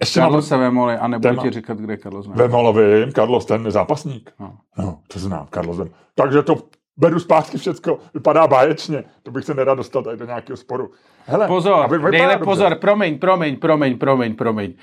[0.00, 1.42] Ještě Carlos se Vémoli a nebudu Téma.
[1.42, 2.48] ti říkat, kde je Carlos Vémoli.
[2.48, 4.30] Vemolovým, Carlos, ten zápasník.
[4.40, 4.58] No.
[4.78, 5.90] No, to znám, Carlos Vem.
[6.14, 6.54] Takže to
[6.96, 9.04] beru zpátky všecko, vypadá báječně.
[9.22, 10.90] To bych se nedal dostat tady do nějakého sporu.
[11.26, 12.44] Hele, Pozor, dejle dobře.
[12.44, 14.74] pozor, promiň, promiň, promiň, promiň, promiň.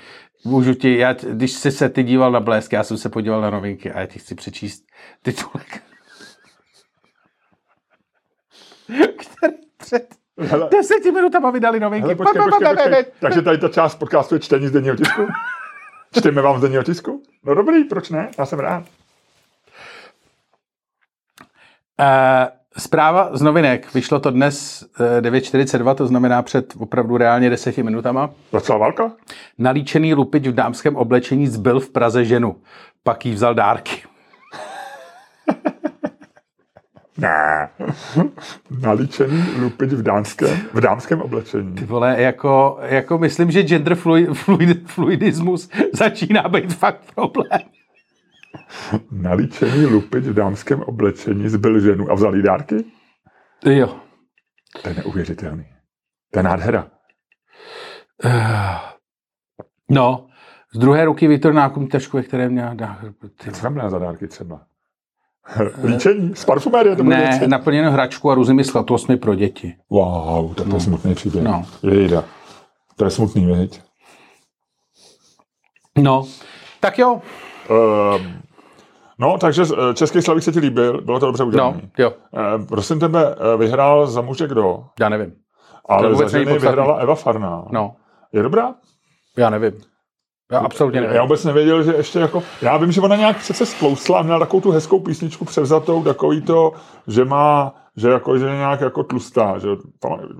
[0.44, 3.50] Můžu ti, já, když jsi se ty díval na Blesk, já jsem se podíval na
[3.50, 4.84] novinky a já ti chci přečíst
[5.22, 5.82] titulek.
[9.18, 12.02] Který před Hele, deseti minutama vydali novinky.
[12.08, 13.04] hele, počkej, počkej, počkej.
[13.20, 15.22] Takže tady ta část podcastu je čtení z denního tisku?
[16.18, 17.22] Čteme vám z denního tisku?
[17.44, 18.28] No dobrý, proč ne?
[18.38, 18.84] Já jsem rád.
[22.00, 23.94] Eh, Zpráva z novinek.
[23.94, 24.84] Vyšlo to dnes
[25.18, 28.30] eh, 9.42, to znamená před opravdu reálně deseti minutama.
[28.52, 29.12] Začala válka?
[29.58, 32.56] Nalíčený lupič v dámském oblečení zbyl v Praze ženu.
[33.02, 34.02] Pak jí vzal dárky.
[37.20, 37.68] Ne.
[38.80, 41.74] Nalíčený lupič v dámském, v dámském oblečení.
[41.74, 47.60] Ty vole, jako, jako myslím, že gender fluid, fluid, fluidismus začíná být fakt problém.
[49.10, 52.84] Nalíčený lupič v dámském oblečení zbyl ženu a vzal jí dárky?
[53.64, 53.96] Jo.
[54.82, 55.66] To je neuvěřitelný.
[56.32, 56.90] To je nádhera.
[59.90, 60.26] No,
[60.74, 62.98] z druhé ruky Viktor nákupní tašku, které měla dá,
[63.44, 64.69] ty, Co tam měla za dárky třeba?
[65.84, 66.34] Líčení?
[66.36, 67.48] Z parfumérie to Ne, věci?
[67.48, 69.74] naplněno hračku a různými slatostmi pro děti.
[69.90, 71.44] Wow, tak to je smutný příběh.
[71.44, 71.64] No.
[71.82, 72.24] Jejda.
[72.96, 73.80] To je smutný, viď?
[75.98, 76.24] No,
[76.80, 77.22] tak jo.
[77.70, 78.32] Um,
[79.18, 81.80] no, takže eh, Český slavík se ti líbil, bylo to dobře No, udělané.
[81.98, 82.12] jo,
[82.58, 84.84] Uh, prosím tebe, eh, vyhrál za muže kdo?
[85.00, 85.32] já nevím.
[85.88, 87.64] Ale za ženy vyhrála Eva Farná.
[87.70, 87.94] No,
[88.32, 88.74] Je dobrá?
[89.36, 89.72] já nevím.
[90.50, 91.16] Já absolutně nevím.
[91.16, 92.42] Já vůbec nevěděl, že ještě jako...
[92.62, 96.42] Já vím, že ona nějak přece splousla a měla takovou tu hezkou písničku převzatou, takový
[96.42, 96.72] to,
[97.06, 99.68] že má, že jako, že nějak jako tlustá, že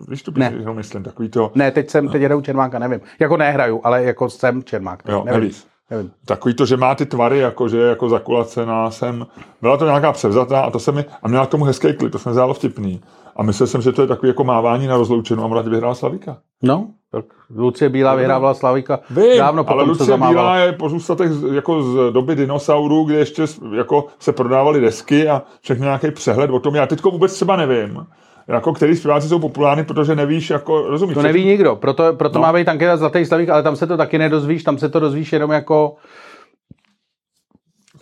[0.09, 1.53] víš tu písničku, myslím, takový to...
[1.55, 3.01] Ne, teď jsem, teď hraju Čermáka, nevím.
[3.19, 5.03] Jako nehraju, ale jako jsem Čermák.
[5.09, 5.51] Jo, nevím.
[5.91, 6.11] nevím.
[6.25, 9.27] Takový to, že má ty tvary, jako že je jako zakulacená jsem.
[9.63, 12.19] Byla to nějaká převzatá a to se mi, a měla k tomu hezký klip, to
[12.19, 13.01] jsme zdálo vtipný.
[13.41, 16.37] A myslel jsem, že to je takový jako mávání na rozloučenou a ona vyhrála Slavíka.
[16.63, 17.25] No, tak
[17.57, 20.53] Lucie Bílá vyhrávala Slavíka Vím, dávno potom, ale co Lucie zamávala.
[20.53, 23.45] Bílá je pozůstatek jako z doby dinosaurů, kde ještě
[23.77, 26.75] jako se prodávaly desky a všechno nějaký přehled o tom.
[26.75, 28.07] Já teďko vůbec třeba nevím,
[28.49, 31.15] jako který zpěváci jsou populární, protože nevíš, jako rozumíš.
[31.15, 32.43] To neví nikdo, proto, proto No.
[32.43, 35.33] má být anketa Zlatý Slavík, ale tam se to taky nedozvíš, tam se to dozvíš
[35.33, 35.95] jenom jako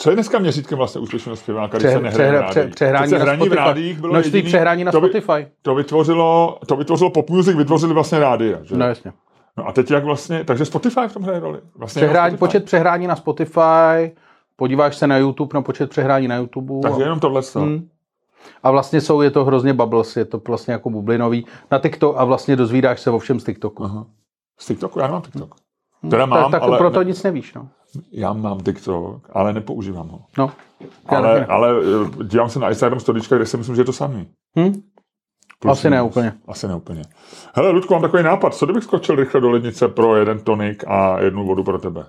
[0.01, 3.39] Co je dneska měřítkem vlastně úspěšného zpěváka, když se nehraje přehra, pře, přehrání na hraní
[3.39, 3.57] v Spotify.
[3.57, 5.47] rádiích bylo Množství jediný- přehrání na to by- Spotify.
[5.63, 8.59] To vytvořilo, to vytvořilo pop music, vytvořili vlastně rádia.
[8.63, 8.77] Že?
[8.77, 9.13] No jasně.
[9.57, 11.61] No a teď jak vlastně, takže Spotify v tom hraje roli.
[11.77, 12.39] Vlastně Přehrání, Spotify.
[12.59, 14.15] počet přehrání na Spotify,
[14.57, 16.75] podíváš se na YouTube na počet přehrání na YouTube.
[16.83, 17.43] Takže a, jenom tohle.
[17.55, 17.65] Hmm.
[17.65, 17.89] Hmm.
[18.63, 22.25] a vlastně jsou, je to hrozně bubbles, je to vlastně jako bublinový na TikTok a
[22.25, 23.85] vlastně dozvídáš se o všem z TikToku.
[23.85, 24.07] Aha.
[24.61, 24.99] Z TikToku?
[25.01, 25.55] Já nemám TikTok.
[26.11, 27.69] Teda mám, tak, tak ale proto ne, nic nevíš, no.
[28.13, 30.21] Já mám TikTok, ale nepoužívám ho.
[30.39, 30.53] no.
[31.07, 34.29] Ale, ale eh, dívám se na Instagram storička, kde si myslím, že je to samý.
[34.59, 34.73] Hm?
[35.61, 36.33] Plus Asi ne úplně.
[36.49, 37.03] Asi ne úplně.
[37.55, 38.55] Hele, Ludku, mám takový nápad.
[38.55, 42.07] Co kdybych skočil rychle do lednice pro jeden tonik a jednu vodu pro tebe?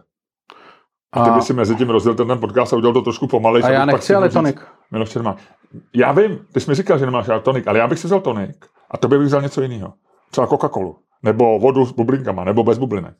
[1.13, 3.63] A ty by si mezi tím rozdělil ten, ten podcast a udělal to trošku pomalej.
[3.65, 4.61] a já nechci ale tonik.
[4.91, 5.37] Miloš Čermák.
[5.93, 8.19] Já vím, ty jsi mi říkal, že nemáš rád tonik, ale já bych si vzal
[8.19, 9.93] tonik a tobě bych vzal něco jiného.
[10.31, 10.95] Třeba Coca-Colu.
[11.23, 13.15] Nebo vodu s bublinkama, nebo bez bublinek.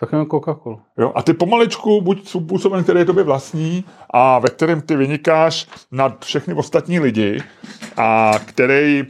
[0.00, 0.80] Tak jenom Coca-Colu.
[0.98, 1.12] Jo?
[1.14, 6.24] A ty pomaličku buď způsobem, který je tobě vlastní a ve kterém ty vynikáš nad
[6.24, 7.42] všechny ostatní lidi
[7.96, 9.06] a který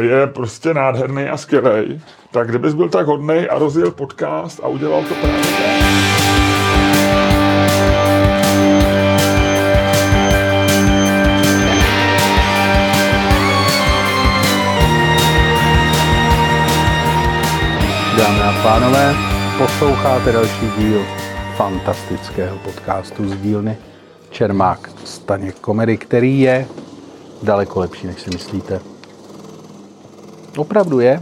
[0.00, 2.00] je prostě nádherný a skvělý,
[2.30, 5.82] tak kdybys byl tak hodnej a rozjel podcast a udělal to právě tak.
[18.18, 19.31] Dámy a pánové,
[19.62, 21.06] posloucháte další díl
[21.56, 23.76] fantastického podcastu z dílny
[24.30, 26.66] Čermák Staněk Komedy, který je
[27.42, 28.80] daleko lepší, než si myslíte.
[30.56, 31.20] Opravdu je.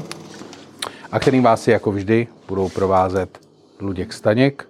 [1.12, 3.38] A který vás jako vždy budou provázet
[3.80, 4.68] Luděk Staněk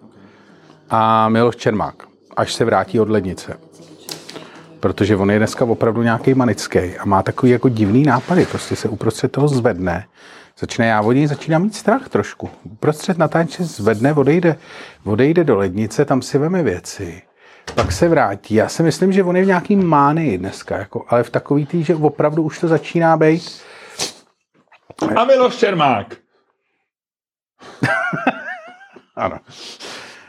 [0.90, 2.02] a Miloš Čermák,
[2.36, 3.58] až se vrátí od lednice.
[4.80, 8.46] Protože on je dneska opravdu nějaký manický a má takový jako divný nápady.
[8.46, 10.06] Prostě se uprostřed toho zvedne,
[10.60, 12.50] začne, já od něj začínám mít strach trošku.
[12.64, 14.58] Uprostřed natáče zvedne, odejde,
[15.04, 17.22] odejde do lednice, tam si veme věci.
[17.74, 18.54] Pak se vrátí.
[18.54, 21.84] Já si myslím, že on je v nějaký mánii dneska, jako, ale v takový tý,
[21.84, 23.62] že opravdu už to začíná být.
[25.16, 26.16] A Miloš Čermák.
[29.16, 29.38] Ano.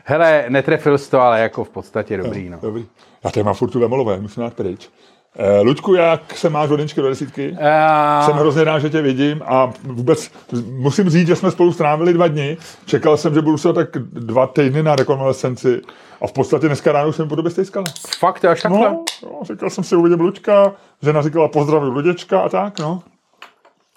[0.04, 2.60] Hele, netrefil jsi to, ale jako v podstatě dobrý, no.
[2.62, 2.88] Dobrý.
[3.24, 4.90] Já tady mám furt tu vemolové, musím dát pryč.
[5.36, 7.58] Eh, Luďku, jak se máš od jedničky do desítky?
[7.58, 8.24] A...
[8.26, 10.32] Jsem hrozně rád, že tě vidím a vůbec
[10.64, 12.58] musím říct, že jsme spolu strávili dva dny.
[12.86, 15.82] Čekal jsem, že budu se tak dva týdny na rekonvalescenci
[16.22, 17.84] a v podstatě dneska ráno jsem po tobě stejskal.
[18.20, 18.90] Fakt, až takhle?
[18.90, 23.04] No, no, říkal jsem si, uvidím Luďka, žena říkala pozdravuj Luděčka a tak, no.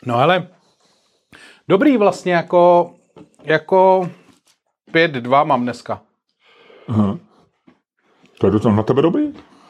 [0.07, 0.49] No ale
[1.69, 2.95] dobrý vlastně jako,
[3.45, 4.11] jako
[4.93, 6.01] 5-2 mám dneska.
[8.39, 9.23] To je to na tebe dobrý?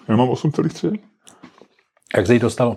[0.08, 0.98] Já mám 8,3.
[2.16, 2.76] Jak se jí to stalo?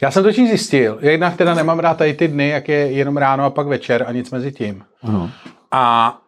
[0.00, 3.44] Já jsem totiž zjistil, jednak teda nemám rád tady ty dny, jak je jenom ráno
[3.44, 4.84] a pak večer a nic mezi tím.
[5.02, 5.30] Aha,
[5.70, 6.18] A,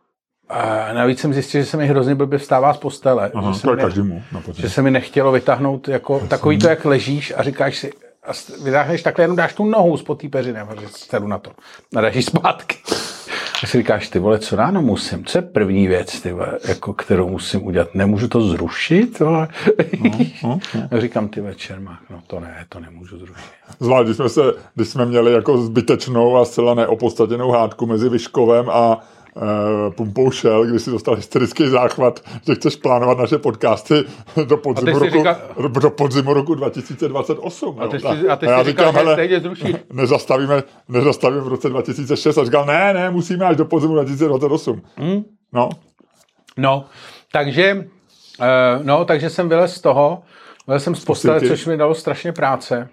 [0.48, 3.30] a navíc jsem zjistil, že se mi hrozně blbě vstává z postele.
[3.34, 4.22] aha že, se to každému.
[4.55, 7.92] Že se mi nechtělo vytáhnout jako takový to, jak ležíš a říkáš si,
[8.26, 8.32] a
[8.64, 11.51] vytáhneš takhle, jenom dáš tu nohu spod té peřiny a říkáš, na to.
[11.96, 12.76] A dáš zpátky.
[13.62, 15.24] A si říkáš, ty vole, co ráno musím?
[15.24, 17.94] Co je první věc, ty vole, jako, kterou musím udělat?
[17.94, 19.18] Nemůžu to zrušit?
[19.18, 19.48] Vole?
[20.42, 20.58] no,
[20.90, 21.80] A říkám, ty večer,
[22.11, 23.44] no to ne, to nemůžu zrušit.
[23.80, 24.40] Zvlášť, když jsme, se,
[24.74, 29.00] když jsme měli jako zbytečnou a zcela neopodstatněnou hádku mezi Vyškovem a
[29.96, 33.94] Pumpou Shell, kdy si dostal hysterický záchvat, že chceš plánovat naše podcasty
[34.44, 35.36] do podzimu, roku, říkal-
[35.80, 37.80] do podzimu roku 2028.
[37.80, 38.00] A ty jo.
[38.14, 39.28] jsi, a ty já jsi říkal, hele,
[39.92, 44.82] nezastavíme, nezastavíme v roce 2006 a říkal, ne, ne, musíme až do podzimu 2028.
[44.96, 45.24] Hmm?
[45.52, 45.68] No,
[46.56, 46.84] No,
[47.32, 47.88] takže,
[48.40, 50.22] uh, no, takže jsem vylez z toho,
[50.66, 52.88] vylez jsem z postele, což mi dalo strašně práce.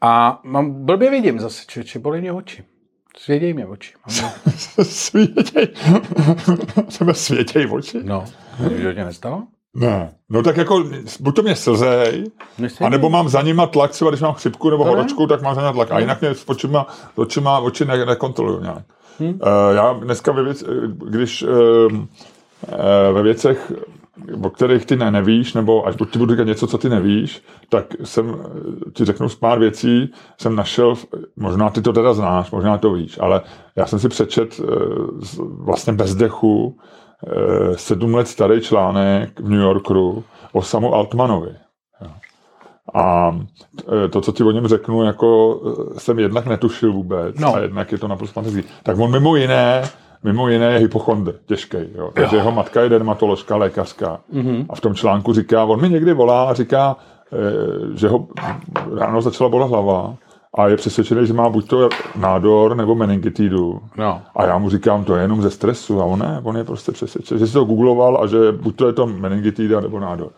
[0.00, 2.64] A mám, blbě vidím zase, člověče, bolí mě oči.
[3.18, 3.94] Svěděj mě oči.
[4.22, 4.30] Mám,
[4.82, 5.68] světěj.
[6.88, 7.98] Sebe světěj oči.
[8.02, 8.24] no,
[8.58, 9.42] to tě nestalo?
[9.74, 10.84] Ne, no tak jako,
[11.20, 12.24] buď to mě slzej,
[12.80, 15.60] A nebo mám za nima tlak, třeba když mám chřipku nebo horečku, tak mám za
[15.60, 15.90] nima tlak.
[15.90, 18.84] A jinak mě s očima, očima oči ne, nekontroluju nějak.
[19.20, 19.26] Hm.
[19.26, 19.38] Uh,
[19.74, 20.64] já dneska ve věc,
[21.08, 21.50] když uh,
[23.12, 23.72] ve věcech,
[24.42, 27.84] o kterých ty ne, nevíš, nebo až ti budu říkat něco, co ty nevíš, tak
[28.04, 30.94] jsem eh, ti řeknu z pár věcí, jsem našel,
[31.36, 33.40] možná ty to teda znáš, možná to víš, ale
[33.76, 34.64] já jsem si přečet eh,
[35.40, 36.78] vlastně bez dechu
[37.76, 41.54] sedm let starý článek v New Yorku o Samu Altmanovi.
[42.94, 43.36] A
[44.10, 45.60] to, co ti o něm řeknu, jako
[45.98, 47.54] jsem jednak netušil vůbec no.
[47.54, 48.64] a jednak je to naprosto fantazí.
[48.82, 49.82] Tak on mimo jiné
[50.22, 51.78] Mimo jiné je hypochondr, těžký.
[51.94, 52.10] Jo.
[52.14, 52.40] Takže jo.
[52.40, 54.20] jeho matka je dermatoložka, lékařka.
[54.34, 54.66] Mm-hmm.
[54.68, 56.96] A v tom článku říká, on mi někdy volá a říká,
[57.32, 58.28] eh, že ho
[58.98, 60.16] ráno začala bolet hlava
[60.54, 63.80] a je přesvědčený, že má buď to nádor nebo meningitidu.
[63.96, 64.22] No.
[64.34, 66.00] A já mu říkám, to je jenom ze stresu.
[66.00, 68.86] A on ne, on je prostě přesvědčený, že si to googloval a že buď to
[68.86, 70.32] je to meningitida nebo nádor.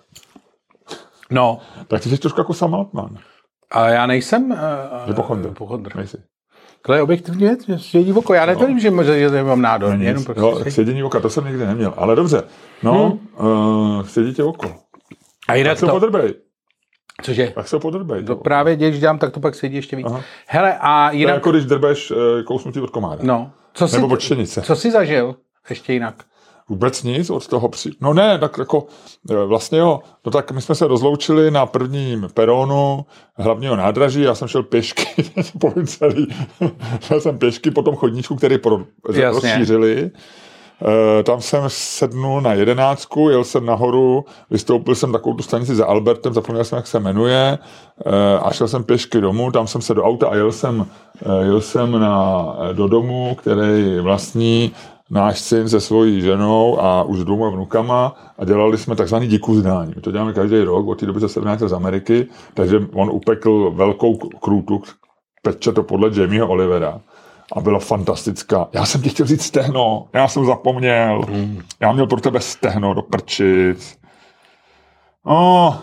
[1.30, 1.58] No.
[1.88, 3.16] Tak ty jsi trošku jako Sam Altman.
[3.70, 4.58] A já nejsem uh,
[5.06, 5.48] hypochondr.
[5.48, 5.96] hypochondr.
[5.96, 6.16] Nejsi.
[6.86, 8.34] To je objektivní věc, svědí oko.
[8.34, 9.04] Já netvrdím, no.
[9.04, 9.98] že, že mám nádor.
[9.98, 10.06] Nic.
[10.06, 11.94] Jenom prostě jo, svědění oka, to jsem nikdy neměl.
[11.96, 12.42] Ale dobře,
[12.82, 13.48] no, hmm.
[13.48, 14.74] uh, svědí tě oko.
[15.48, 16.00] A jinak tak to...
[16.00, 16.34] podrbej.
[17.22, 17.52] Cože?
[17.54, 18.24] Tak se podrbej.
[18.24, 20.06] To právě, když dělám, tak to pak sedí ještě víc.
[20.06, 20.20] Aha.
[20.46, 21.28] Hele, a jinak...
[21.28, 22.16] To je jako když drbeš uh,
[22.46, 23.20] kousnutí od komára.
[23.22, 23.50] No.
[23.74, 24.20] Co Nebo od.
[24.62, 25.36] Co jsi zažil
[25.70, 26.14] ještě jinak?
[26.72, 27.90] Vůbec nic od toho při...
[28.00, 28.86] No ne, tak jako
[29.30, 33.06] e, vlastně jo, no tak my jsme se rozloučili na prvním peronu
[33.36, 35.24] hlavního nádraží, já jsem šel pěšky,
[35.60, 36.26] povím celý,
[37.00, 40.10] šel jsem pěšky po tom chodníčku, který pro, rozšířili.
[41.20, 45.86] E, tam jsem sednul na jedenáctku, jel jsem nahoru, vystoupil jsem takovou tu stanici za
[45.86, 47.58] Albertem, zapomněl jsem, jak se jmenuje,
[48.06, 50.86] e, a šel jsem pěšky domů, tam jsem se do auta a jel jsem,
[51.42, 54.72] jel jsem na, do domu, který vlastní
[55.12, 59.92] náš syn se svojí ženou a už dvěma vnukama a dělali jsme takzvaný dikuzdání.
[59.96, 63.70] My to děláme každý rok, od té doby se vrátil z Ameriky, takže on upekl
[63.70, 64.82] velkou krůtu,
[65.42, 67.00] peče to podle Jamieho Olivera
[67.56, 68.68] a byla fantastická.
[68.72, 71.22] Já jsem ti chtěl říct stehno, já jsem zapomněl.
[71.30, 71.60] Mm.
[71.80, 73.98] Já měl pro tebe stehno do prčic.
[75.26, 75.78] No,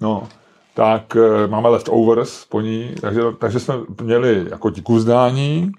[0.00, 0.28] no,
[0.74, 5.72] tak e, máme leftovers po ní, takže, takže jsme měli jako dikuzdání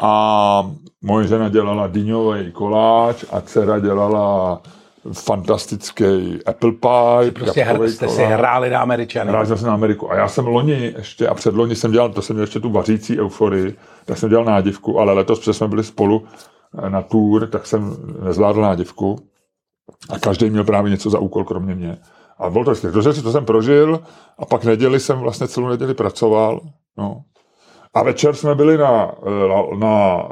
[0.00, 0.70] a
[1.02, 4.60] moje žena dělala dyňový koláč a dcera dělala
[5.12, 7.32] fantastický apple pie.
[7.32, 8.16] Prostě hr, jste koláč.
[8.16, 9.30] si hráli na Američany.
[9.30, 10.10] Hráli jsme na Ameriku.
[10.12, 13.20] A já jsem loni ještě, a předloni jsem dělal, to jsem měl ještě tu vařící
[13.20, 16.24] euforii, tak jsem dělal nádivku, ale letos, protože jsme byli spolu
[16.78, 19.18] eh, na tour, tak jsem nezvládl nádivku.
[20.10, 21.98] A každý měl právě něco za úkol, kromě mě.
[22.38, 23.22] A bylo to vždycky.
[23.22, 24.00] To jsem prožil
[24.38, 26.60] a pak neděli jsem vlastně celou neděli pracoval.
[26.98, 27.22] No.
[27.94, 29.14] A večer jsme byli na,
[29.78, 30.22] na, na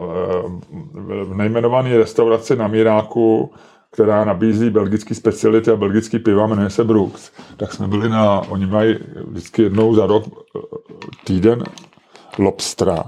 [1.35, 3.53] nejmenované restauraci na Miráku,
[3.91, 7.31] která nabízí belgický speciality a belgický piva, jmenuje se Brooks.
[7.57, 10.61] Tak jsme byli na, oni mají vždycky jednou za rok eh,
[11.25, 11.65] týden
[12.39, 13.05] lobstra.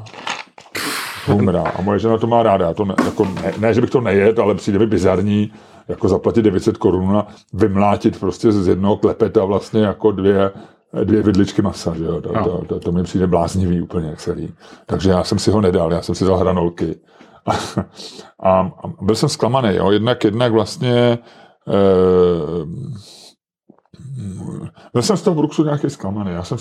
[1.27, 1.63] Humra.
[1.63, 2.75] A moje žena to má ráda.
[2.75, 5.53] To ne, jako ne, ne, že bych to nejet, ale přijde mi bizarní
[5.89, 10.51] jako zaplatit 900 korun a vymlátit prostě z jednoho klepeta vlastně jako dvě
[11.05, 12.21] dvě vidličky masa, že jo?
[12.21, 12.45] To, no.
[12.45, 14.55] to, to, to mi přijde bláznivý úplně celý.
[14.87, 17.01] Takže já jsem si ho nedal, já jsem si dal hranolky.
[17.47, 17.53] A,
[18.49, 19.91] a, a byl jsem zklamaný, jo?
[19.91, 21.19] Jednak, jednak vlastně
[21.69, 22.67] eh,
[24.93, 26.31] byl jsem z toho Brooksu nějaký zklamaný.
[26.31, 26.59] Já jsem,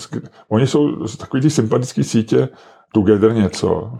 [0.48, 2.48] oni jsou takový ty sympatický sítě,
[2.94, 3.92] Together něco,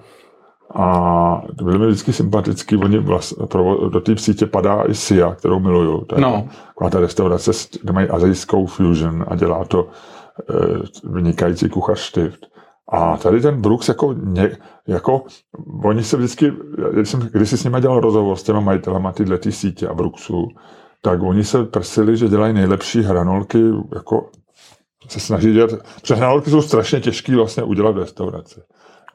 [0.74, 5.61] a byli mi vždycky sympatický, oni vlast, pro, do té sítě padá i Sia, kterou
[5.61, 6.05] miluju.
[6.05, 6.49] To je no.
[6.66, 7.51] taková ta restaurace,
[7.83, 9.89] kde mají azijskou fusion a dělá to
[11.05, 12.47] vynikající kuchař Štift.
[12.89, 14.57] A tady ten Brooks jako, ně,
[14.87, 15.24] jako
[15.85, 16.53] oni se vždycky,
[16.93, 19.95] když jsem když si s nimi dělal rozhovor s těma majitelama tyhle tý sítě a
[19.95, 20.49] Brooksu,
[21.03, 23.62] tak oni se prsili, že dělají nejlepší hranolky,
[23.95, 24.30] jako
[25.09, 25.70] se snaží dělat,
[26.01, 28.61] protože hranolky jsou strašně těžké vlastně udělat v restauraci.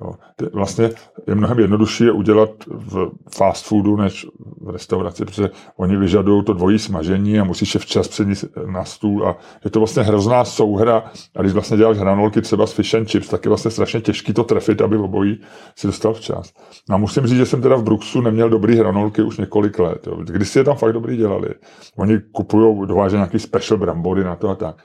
[0.02, 0.14] Jo.
[0.54, 0.90] Vlastně
[1.28, 4.28] je mnohem jednodušší je udělat v fast foodu než
[4.62, 9.28] v restauraci, protože oni vyžadují to dvojí smažení a musíš je včas přenést na stůl
[9.28, 13.10] a je to vlastně hrozná souhra a když vlastně děláš hranolky třeba s fish and
[13.10, 15.40] chips, tak je vlastně strašně těžký to trefit, aby obojí
[15.76, 16.54] si dostal včas.
[16.90, 20.08] No a musím říct, že jsem teda v Bruxu neměl dobrý hranolky už několik let.
[20.08, 20.18] Jo.
[20.24, 21.50] Když si je tam fakt dobrý dělali.
[21.96, 24.76] Oni kupují, dovážejí nějaký special brambory na to a tak.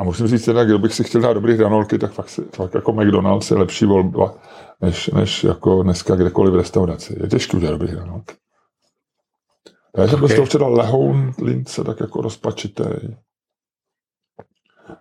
[0.00, 2.92] A musím říct teda, kdybych si chtěl dát dobrý hranolky, tak fakt, si, fakt jako
[2.92, 4.34] McDonald's je lepší volba,
[4.80, 7.16] než, než jako dneska kdekoliv v restauraci.
[7.22, 8.34] Je těžké udělat dobrý hranolky.
[9.96, 10.44] Já jsem okay.
[10.44, 13.16] včera lehoun lince, tak jako rozpačitej.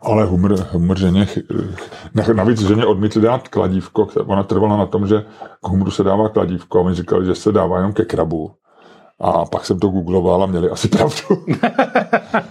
[0.01, 1.27] Ale humor, humor ženě,
[2.33, 5.25] navíc ženě odmítli dát kladívko, ona trvala na tom, že
[5.63, 8.51] k humoru se dává kladívko a mi říkali, že se dává jenom ke krabu.
[9.21, 11.45] A pak jsem to googloval a měli asi pravdu.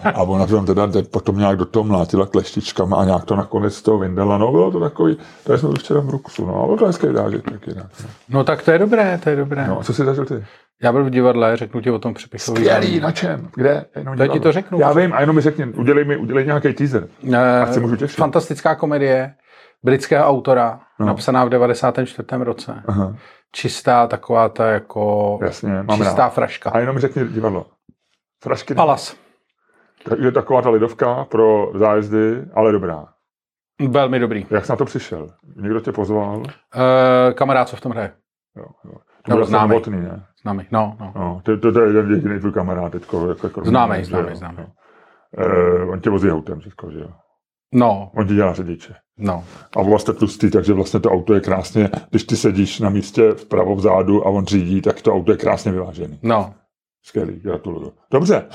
[0.05, 3.75] a ona to tam teda potom nějak do toho mlátila kleštičkama a nějak to nakonec
[3.75, 4.39] z toho vyndala.
[4.39, 7.51] No bylo to takový, to jsme byli včera v Bruxu, no, ale to hezký dážek
[7.51, 7.75] taky.
[7.75, 7.89] Ne?
[8.29, 9.67] No tak to je dobré, to je dobré.
[9.69, 10.45] No a co jsi zažil ty?
[10.83, 12.57] Já byl v divadle, řeknu ti o tom přepisový.
[12.65, 13.49] Skvělý, na čem?
[13.55, 13.85] Kde?
[13.97, 14.79] Jenom To ti to řeknu.
[14.81, 17.07] Já vím, a jenom mi řekni, udělej mi, udělej nějaký teaser.
[17.33, 18.17] Eh, Ať se můžu těšit.
[18.17, 19.35] Fantastická komedie
[19.85, 21.07] britského autora, No.
[21.07, 22.45] napsaná v 94.
[22.45, 22.83] roce.
[22.87, 23.15] Aha,
[23.53, 26.29] Čistá taková ta jako jasně, mám čistá rád.
[26.29, 26.71] fraška.
[26.71, 27.67] A jenom mi řekni divadlo.
[28.43, 28.75] Frašky.
[28.75, 29.17] Palas.
[30.05, 33.07] Takže taková ta lidovka pro zájezdy, ale dobrá.
[33.89, 34.47] Velmi dobrý.
[34.51, 35.31] Jak jsi na to přišel?
[35.57, 36.37] Někdo tě pozval?
[36.37, 36.45] Uh,
[37.35, 38.13] kamarád, co v tom hraje?
[38.57, 38.93] Jo, jo.
[39.25, 39.71] To Nebo známý.
[39.71, 40.27] Novotný, ne?
[40.41, 40.67] S námi.
[40.71, 41.13] No, no.
[41.17, 43.29] No, to, to, to je jeden jediný tvůj kamarád teďko.
[43.29, 44.65] Jako, jako známej, jo, známej.
[44.65, 44.67] jo.
[45.39, 47.09] Eh, on tě vozí autem, teďko, že jo?
[47.75, 48.95] No, On ti dělá řidiče.
[49.19, 49.45] no.
[49.77, 53.77] A vlastně tlustý, takže vlastně to auto je krásně, když ty sedíš na místě vpravo
[53.77, 56.19] vzadu a on řídí, tak to auto je krásně vyvážený.
[56.23, 56.55] No,
[57.03, 57.93] Skvělý, gratuluju.
[58.13, 58.47] Dobře,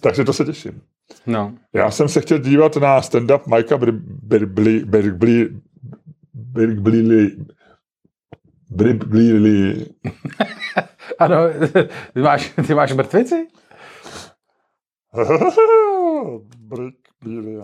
[0.00, 0.80] takže to se těším.
[1.26, 1.54] no.
[1.72, 3.78] Já jsem se chtěl dívat na stand-up Mikea
[4.22, 5.48] Birkbley, Birkbley,
[6.34, 7.36] Birkbley,
[8.70, 9.86] Birkbley,
[11.18, 11.36] Ano,
[12.14, 13.46] ty máš, ty máš mrtvici?
[16.56, 17.58] Birkbley,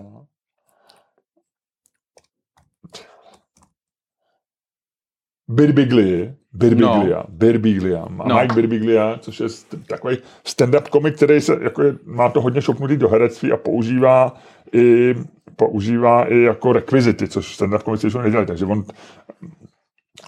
[5.48, 7.24] Birbiglia, Birbiglia, no.
[7.28, 8.24] Birbiglia, No.
[8.28, 8.40] no.
[8.40, 9.46] Mike Birbiglia, což je
[9.86, 14.34] takový stand-up komik, který se, jako je, má to hodně šopnutý do herectví a používá
[14.72, 15.14] i,
[15.56, 18.84] používá i jako rekvizity, což stand-up komici jsou nedělají, takže on,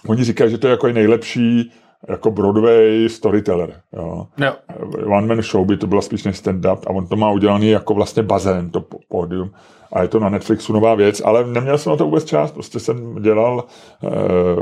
[0.07, 1.71] oni říkají, že to je jako nejlepší
[2.09, 4.27] jako Broadway storyteller, jo.
[4.37, 4.53] Jo.
[5.05, 7.93] One man show by to byla spíš než stand-up a on to má udělaný jako
[7.93, 9.51] vlastně bazén, to po- pódium.
[9.93, 12.79] A je to na Netflixu nová věc, ale neměl jsem na to vůbec čas, prostě
[12.79, 13.63] jsem dělal,
[14.03, 14.09] eh,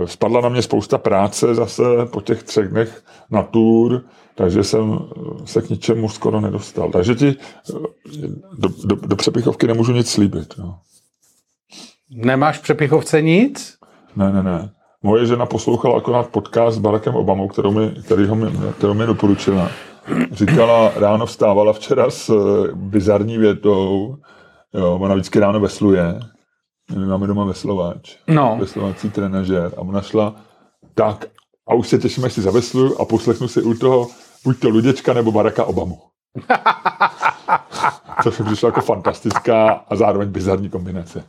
[0.08, 4.02] spadla na mě spousta práce zase po těch třech dnech na tour,
[4.36, 5.00] takže jsem
[5.46, 6.92] se k ničemu skoro nedostal.
[6.92, 7.74] Takže ti eh,
[8.58, 10.54] do, do, do přepichovky nemůžu nic slíbit.
[10.58, 10.80] No.
[12.10, 13.78] Nemáš v přepichovce nic?
[14.16, 14.70] Ne, ne, ne.
[15.04, 18.46] Moje žena poslouchala akorát podcast s Barackem Obamou, kterou mi, který ho mi,
[18.78, 19.70] kterou mi doporučila.
[20.32, 24.16] Říkala, ráno vstávala včera s eh, bizarní větou,
[24.78, 26.20] jo, ona vždycky ráno vesluje,
[26.96, 28.58] my máme doma veslovač, No.
[28.60, 30.36] veslovací trenažér a ona šla
[30.96, 31.26] tak
[31.68, 34.08] a už se těším, až si zavesluju a poslechnu si u toho
[34.44, 36.00] buď to Luděčka nebo Baracka Obamu.
[38.24, 41.24] Což mi přišlo jako fantastická a zároveň bizarní kombinace.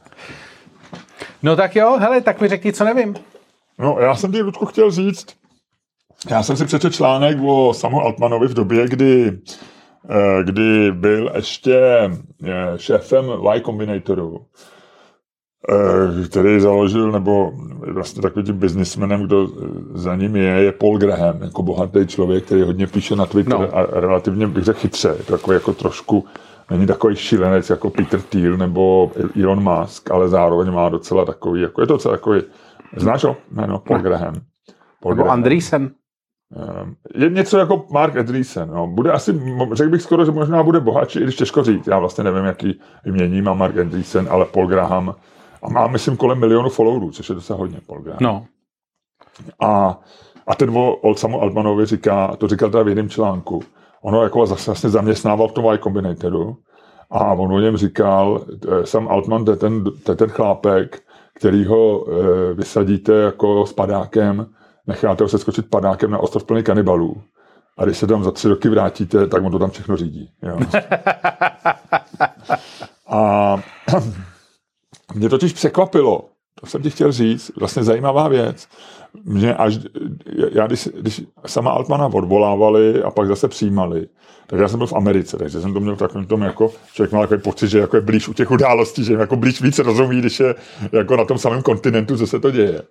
[1.43, 3.15] No tak jo, hele, tak mi řekni, co nevím.
[3.79, 5.27] No, já jsem ti, Ludku, chtěl říct,
[6.31, 9.39] já jsem si přečetl článek o Samu Altmanovi v době, kdy,
[10.43, 11.81] kdy byl ještě
[12.45, 14.41] eh, šéfem Y Combinatoru,
[15.71, 17.53] eh, který založil, nebo
[17.93, 19.49] vlastně takovým tím biznismenem, kdo
[19.95, 23.77] za ním je, je Paul Graham, jako bohatý člověk, který hodně píše na Twitter No.
[23.77, 25.09] a relativně bych řekl chytře.
[25.19, 26.25] Je to takový jako trošku,
[26.71, 29.11] není takový šílenec jako Peter Thiel nebo
[29.43, 32.43] Elon Musk, ale zároveň má docela takový, jako je to docela takový,
[32.97, 33.37] znáš ho?
[33.53, 34.35] Jméno, Paul Graham.
[35.01, 35.39] Paul Nebo Graham.
[35.39, 35.91] Andreessen.
[36.55, 38.71] Ehm, Je něco jako Mark Andreessen.
[38.71, 38.87] No.
[38.87, 39.41] Bude asi,
[39.73, 41.87] řekl bych skoro, že možná bude bohatší, i když těžko říct.
[41.87, 45.15] Já vlastně nevím, jaký jmění má Mark Andreessen, ale Paul Graham
[45.63, 48.19] a má, myslím, kolem milionu followerů, což je docela hodně Paul Graham.
[48.23, 48.47] No.
[49.61, 50.01] A,
[50.47, 53.61] a ten o, o Samu Altmanovi říká, to říkal teda v jiném článku,
[54.03, 56.57] ono jako zase vlastně zaměstnával v tom Y Combinatoru
[57.11, 61.03] a on o něm říkal, eh, Sam Altman, to je ten, to je ten chlápek,
[61.35, 64.47] který ho eh, vysadíte jako s padákem,
[64.87, 67.23] necháte ho seskočit padákem na ostrov plný kanibalů.
[67.79, 70.31] A když se tam za tři roky vrátíte, tak on to tam všechno řídí.
[70.43, 70.59] Jo.
[73.09, 73.57] A
[75.15, 76.25] mě totiž překvapilo,
[76.61, 78.69] to jsem ti chtěl říct, vlastně zajímavá věc.
[79.25, 79.79] Mě až,
[80.53, 84.07] já když, když sama Altmana odvolávali a pak zase přijímali,
[84.47, 87.13] tak já jsem byl v Americe, takže jsem to měl v takovém tom jako, člověk
[87.13, 89.79] má takový pocit, že jako je blíž u těch událostí, že jim jako blíž víc
[89.79, 90.55] rozumí, když je
[90.93, 92.83] jako na tom samém kontinentu, co se to děje.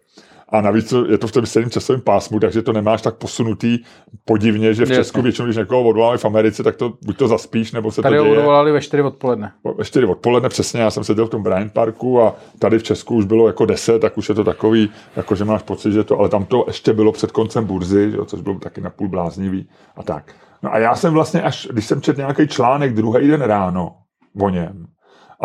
[0.50, 3.80] A navíc je to v tom stejném časovém pásmu, takže to nemáš tak posunutý
[4.26, 4.96] podivně, že v Jasně.
[4.96, 8.18] Česku většinou, když někoho odvolávají v Americe, tak to buď to zaspíš, nebo se Tady
[8.18, 9.52] to děje odvolali ve 4 odpoledne.
[9.78, 13.16] ve 4 odpoledne přesně, já jsem seděl v tom Bryant Parku a tady v Česku
[13.16, 16.20] už bylo jako 10, tak už je to takový, jako že máš pocit, že to,
[16.20, 20.04] ale tam to ještě bylo před koncem burzy, jo, což bylo taky napůl bláznivý a
[20.04, 20.34] tak.
[20.64, 23.96] No a já jsem vlastně až, když jsem četl nějaký článek druhý den ráno
[24.42, 24.86] o něm,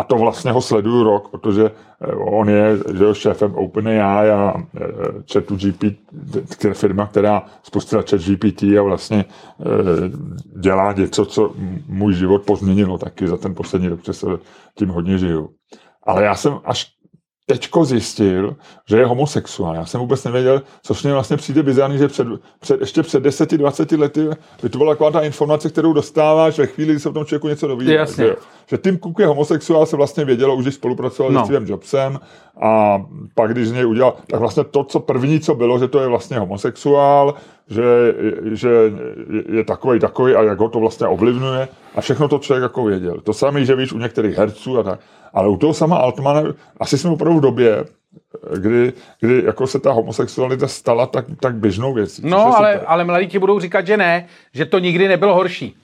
[0.01, 1.71] a to vlastně ho sleduju rok, protože
[2.01, 4.81] eh, on je že jo, šéfem OpenAI a eh,
[5.33, 5.83] ChatGPT,
[6.49, 9.65] která firma, která spustila ChatGPT a vlastně eh,
[10.59, 11.53] dělá něco, co
[11.87, 14.27] můj život pozměnilo taky za ten poslední rok, protože se
[14.75, 15.49] tím hodně žiju.
[16.03, 16.91] Ale já jsem až
[17.51, 18.55] teďko zjistil,
[18.89, 19.75] že je homosexuál.
[19.75, 22.27] Já jsem vůbec nevěděl, což mě vlastně přijde bizarní, že před,
[22.59, 24.29] před, ještě před 10-20 lety
[24.63, 27.47] by to byla taková ta informace, kterou dostáváš ve chvíli, kdy se o tom člověku
[27.47, 27.87] něco doví.
[27.87, 28.25] Jasně.
[28.25, 28.35] Že,
[28.67, 31.41] že Tim Cook je homosexuál, se vlastně vědělo, už když spolupracoval No.
[31.41, 32.19] s Stevem Jobsem
[32.61, 33.01] a
[33.35, 36.07] pak, když z něj udělal, tak vlastně to, co první, co bylo, že to je
[36.07, 37.33] vlastně homosexuál,
[37.67, 37.83] že,
[38.51, 42.61] že je, je takový, takový a jak ho to vlastně ovlivňuje a všechno to člověk
[42.63, 43.17] jako věděl.
[43.23, 44.99] To samé, že víš u některých herců a tak.
[45.33, 46.43] Ale u toho sama Altmana,
[46.77, 47.85] asi jsme opravdu v době,
[48.57, 52.21] kdy, kdy jako se ta homosexualita stala tak, tak běžnou věcí.
[52.25, 52.87] No, ale, super.
[52.87, 55.75] ale mladí ti budou říkat, že ne, že to nikdy nebylo horší.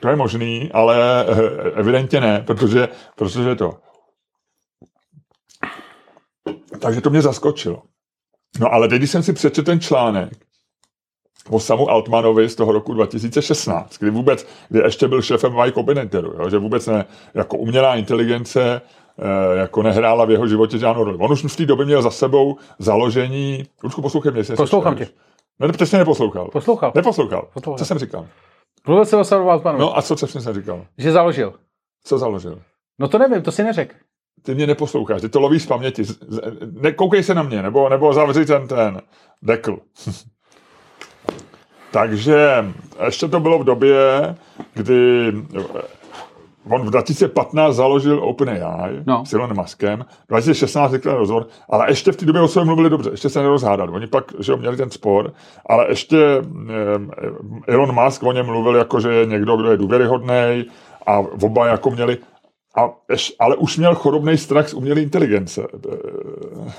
[0.00, 3.74] To je možný, ale eh, evidentně ne, protože, protože to.
[6.80, 7.82] Takže to mě zaskočilo.
[8.60, 10.47] No ale teď, když jsem si přečetl ten článek
[11.50, 16.34] o samu Altmanovi z toho roku 2016, kdy vůbec, kdy ještě byl šéfem Y Combinatoru,
[16.38, 18.80] jo, že vůbec ne, jako umělá inteligence
[19.18, 21.18] eh, jako nehrála v jeho životě žádnou roli.
[21.20, 23.64] On už v té době měl za sebou založení...
[23.84, 25.08] Lučku, poslouchej mě, Poslouchám tě.
[25.58, 26.48] Ne, přesně neposlouchal.
[26.48, 26.92] Poslouchal.
[26.94, 27.48] Neposlouchal.
[27.54, 27.78] Poslouchal.
[27.78, 28.26] Co jsem říkal?
[28.86, 30.86] Mluvil se o Samu Altmanovi, No a co přesně jsem říkal?
[30.98, 31.54] že založil.
[32.04, 32.62] Co založil?
[32.98, 33.94] No to nevím, to si neřekl.
[34.42, 36.02] Ty mě neposloucháš, ty to lovíš z paměti.
[36.80, 39.00] Nekoukej se na mě, nebo, nebo zavři ten, ten
[39.42, 39.78] dekl.
[41.90, 42.64] Takže
[43.04, 43.96] ještě to bylo v době,
[44.74, 45.32] kdy
[46.70, 49.24] on v 2015 založil OpenAI No.
[49.26, 53.10] s Elonem Muskem, 2016 řekl rozhovor, ale ještě v té době o sobě mluvili dobře,
[53.10, 53.92] ještě se nerozhádali.
[53.92, 55.32] Oni pak že měli ten spor,
[55.66, 56.18] ale ještě
[57.68, 60.64] eh, Elon Musk o něm mluvil jako, že je někdo, kdo je důvěryhodný
[61.06, 62.18] a oba jako měli
[62.78, 62.94] a,
[63.38, 65.62] ale už měl chorobný strach z umělé inteligence.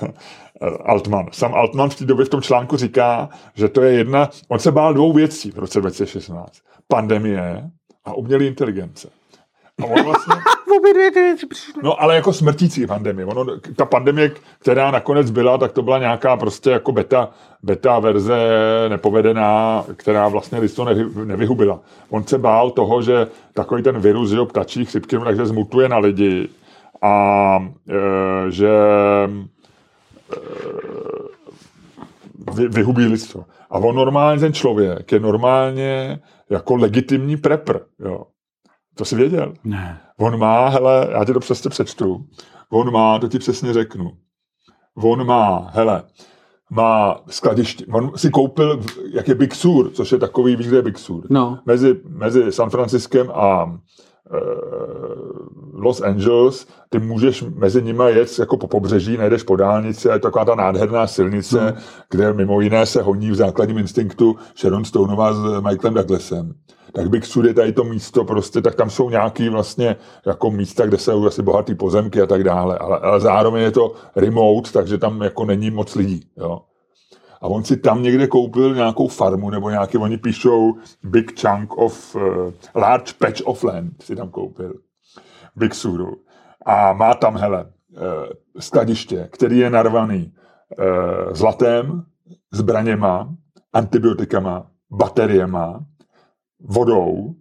[0.02, 1.26] eh, Altman.
[1.32, 4.72] Sam Altman v té době v tom článku říká, že to je jedna, on se
[4.72, 6.52] bál dvou věcí v roce 2016.
[6.88, 7.70] Pandemie
[8.04, 9.19] a umělé inteligence.
[9.82, 10.34] A on vlastně,
[11.82, 13.26] no ale jako smrtící pandemie.
[13.26, 17.28] Ono, ta pandemie, která nakonec byla, tak to byla nějaká prostě jako beta,
[17.62, 18.38] beta verze
[18.88, 21.80] nepovedená, která vlastně nevy, nevyhubila.
[22.10, 25.88] On se bál toho, že takový ten virus, že jo, ptačí chřipky, no, takže zmutuje
[25.88, 26.48] na lidi
[27.02, 27.58] a
[27.88, 28.70] e, že
[30.32, 30.38] e,
[32.54, 33.44] vy, vyhubí lidstvo.
[33.70, 36.20] A on normálně, ten člověk je normálně
[36.50, 38.26] jako legitimní prepr, jo.
[39.00, 39.54] To si věděl?
[39.64, 40.00] Ne.
[40.18, 42.26] On má, hele, já ti to přesně přečtu.
[42.70, 44.12] On má, to ti přesně řeknu.
[44.94, 46.02] On má, hele,
[46.70, 47.86] má skladiště.
[47.92, 48.82] On si koupil,
[49.12, 51.26] jak je Big Sur, což je takový, víš, kde je Big Sur?
[51.30, 51.58] No.
[51.66, 53.78] Mezi, mezi San Franciskem a
[55.74, 60.18] Los Angeles, ty můžeš mezi nimi jet jako po pobřeží, najdeš po dálnici a je
[60.18, 61.82] to taková ta nádherná silnice, no.
[62.10, 66.54] kde mimo jiné se honí v základním instinktu Sharon Stoneová s Michaelem Douglasem.
[66.92, 70.86] Tak Big Sur je tady to místo, prostě, tak tam jsou nějaký vlastně jako místa,
[70.86, 74.98] kde jsou asi bohatý pozemky a tak dále, ale, ale zároveň je to remote, takže
[74.98, 76.60] tam jako není moc lidí, jo.
[77.40, 82.14] A on si tam někde koupil nějakou farmu, nebo nějaký, oni píšou big chunk of,
[82.14, 82.22] uh,
[82.74, 84.74] large patch of land si tam koupil.
[85.56, 86.16] Big Suru.
[86.66, 88.02] A má tam, hele, uh,
[88.58, 90.32] skladiště, který je narvaný
[90.78, 92.04] uh, zlatem,
[92.52, 93.34] zbraněma,
[93.72, 95.84] antibiotikama, bateriema,
[96.60, 97.34] vodou,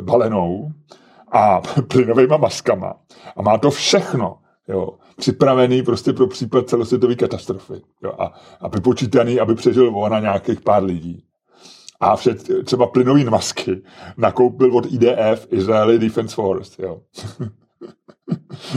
[0.00, 0.72] balenou
[1.28, 2.94] a plynovými maskama.
[3.36, 4.38] A má to všechno,
[4.68, 7.82] jo, připravený prostě pro případ celosvětové katastrofy.
[8.02, 11.24] Jo, a, a vypočítaný, aby přežil on na nějakých pár lidí.
[12.00, 13.82] A před, třeba plynový masky
[14.16, 16.82] nakoupil od IDF, Israeli Defense Force.
[16.82, 17.00] Jo.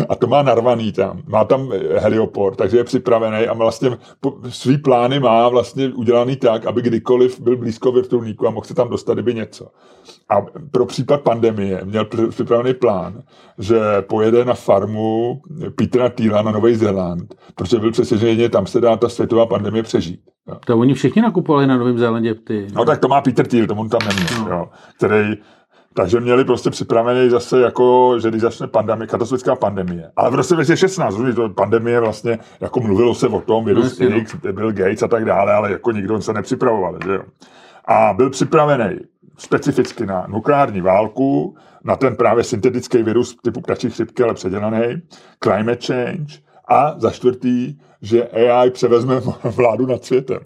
[0.10, 1.22] A to má narvaný tam.
[1.28, 3.98] Má tam helioport, takže je připravený a vlastně
[4.50, 8.90] svý plány má vlastně udělaný tak, aby kdykoliv byl blízko vrtulníku a mohl se tam
[8.90, 9.68] dostat, kdyby něco.
[10.30, 10.36] A
[10.72, 13.24] pro případ pandemie měl pr- připravený plán,
[13.58, 15.42] že pojede na farmu
[15.76, 19.84] Petra Týla na Nový Zéland, protože byl přesvědčený, že tam se dá ta světová pandemie
[19.84, 20.20] přežít.
[20.48, 20.58] Jo.
[20.66, 22.68] To oni všichni nakupovali na Novém Zélandě ty.
[22.74, 25.38] No tak to má Peter Thiel, tomu tam neměl, jo, který,
[25.98, 30.12] takže měli prostě připravený zase jako, že když začne pandemie, katastrofická pandemie.
[30.16, 34.18] Ale v roce 2016, rozumíš, to pandemie vlastně, jako mluvilo se o tom, virus no.
[34.18, 37.24] X, Bill Gates a tak dále, ale jako nikdo se nepřipravoval, že jo.
[37.86, 39.00] A byl připravený
[39.38, 45.02] specificky na nukleární válku, na ten právě syntetický virus typu ptačí chřipky, ale předělaný,
[45.44, 46.34] climate change
[46.68, 50.40] a za čtvrtý, že AI převezme vládu nad světem.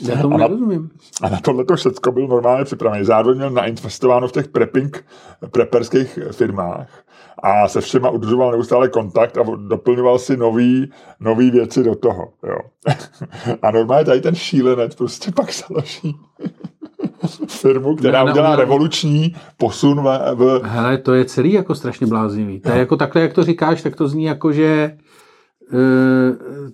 [0.00, 0.90] Já tomu A na- nerozumím.
[1.22, 3.04] A na tohle to všechno byl normálně připravený.
[3.04, 5.04] Zároveň měl nainvestováno v těch prepping,
[5.50, 6.88] preperských firmách
[7.42, 10.90] a se všema udržoval neustále kontakt a doplňoval si nový,
[11.20, 12.28] nový věci do toho.
[12.46, 12.56] Jo.
[13.62, 16.16] A normálně tady ten šílenec prostě pak založí
[17.48, 18.56] firmu, která Ne, udělá ne.
[18.56, 22.60] revoluční posun v, v Hele, to je celý jako strašně bláznivý.
[22.60, 24.96] To je jako takhle, jak to říkáš, tak to zní jako, že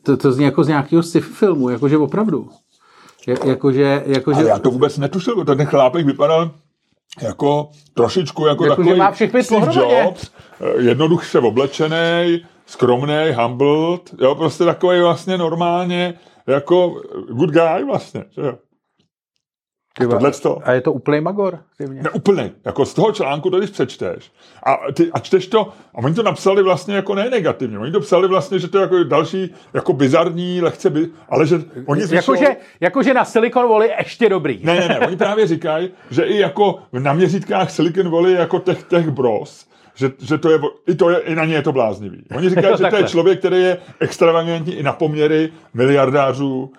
[0.02, 2.48] to, to zní jako z nějakého sci-fi filmu, jakože opravdu.
[3.44, 6.50] Jakože, jakože, Ale já to vůbec netušil, ten chlápek vypadal
[7.22, 10.02] jako trošičku jako, Jako, že takový má všech pět Steve pohromadě.
[10.04, 10.30] Jobs,
[10.60, 16.14] eh, jednoduše oblečený, skromný, humbled, jo, prostě takový vlastně normálně
[16.46, 18.54] jako good guy vlastně, že jo.
[19.98, 20.58] Ty vole, Tohleto.
[20.64, 21.58] A je to úplný magor.
[21.88, 22.50] Ne, úplně.
[22.64, 24.32] Jako z toho článku to když přečteš.
[24.66, 25.60] A, ty, a čteš to,
[25.94, 27.78] a oni to napsali vlastně jako ne negativně.
[27.78, 31.56] Oni to psali vlastně, že to je jako další, jako bizarní, lehce, by, ale že
[31.86, 34.60] oni zvyšou- Jakože, jakože na Silicon Valley ještě dobrý.
[34.64, 38.82] Ne, ne, ne, oni právě říkají, že i jako na měřítkách Silicon Valley jako těch,
[38.82, 42.24] těch bros, že, že to je, i, to je, i na ně je to bláznivý.
[42.36, 46.72] Oni říkají, že to je člověk, který je extravagantní i na poměry miliardářů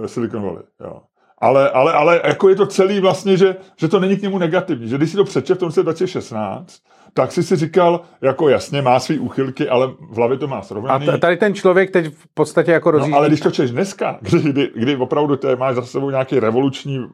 [0.00, 0.62] uh, Silicon Valley.
[0.80, 1.00] Jo.
[1.40, 4.88] Ale, ale, ale jako je to celý vlastně, že, že to není k němu negativní.
[4.88, 6.82] Že když si to přečte v tom roce 2016,
[7.14, 10.62] tak si si říkal, jako jasně, má svý úchylky, ale v hlavě to má A
[10.62, 11.06] srovnaný.
[11.06, 13.12] t- tady ten člověk teď v podstatě jako rozjíždí.
[13.12, 17.06] No, ale když to čteš dneska, kdy, kdy, kdy opravdu máš za sebou nějaký revoluční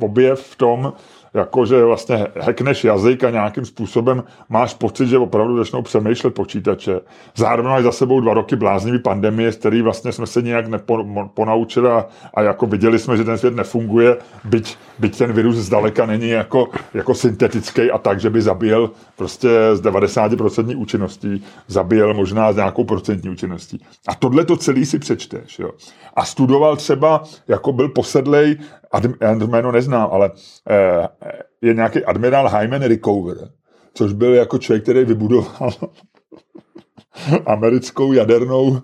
[0.00, 0.92] objev v tom,
[1.34, 7.00] jako že vlastně hackneš jazyk a nějakým způsobem máš pocit, že opravdu začnou přemýšlet počítače.
[7.36, 11.88] Zároveň máš za sebou dva roky bláznivý pandemie, z který vlastně jsme se nějak neponaučili
[11.88, 16.28] a, a jako viděli jsme, že ten svět nefunguje, byť, byť ten virus zdaleka není
[16.28, 22.56] jako, jako syntetický a tak, že by zabíjel prostě z 90% účinností, zabíjel možná s
[22.56, 23.84] nějakou procentní účinností.
[24.08, 25.58] A tohle to celý si přečteš.
[25.58, 25.70] Jo.
[26.14, 28.56] A studoval třeba, jako byl posedlej,
[29.20, 30.30] já to jméno neznám, ale
[30.70, 31.08] eh,
[31.62, 33.36] je nějaký admirál Hyman Rickover,
[33.94, 35.70] což byl jako člověk, který vybudoval
[37.46, 38.80] americkou jadernou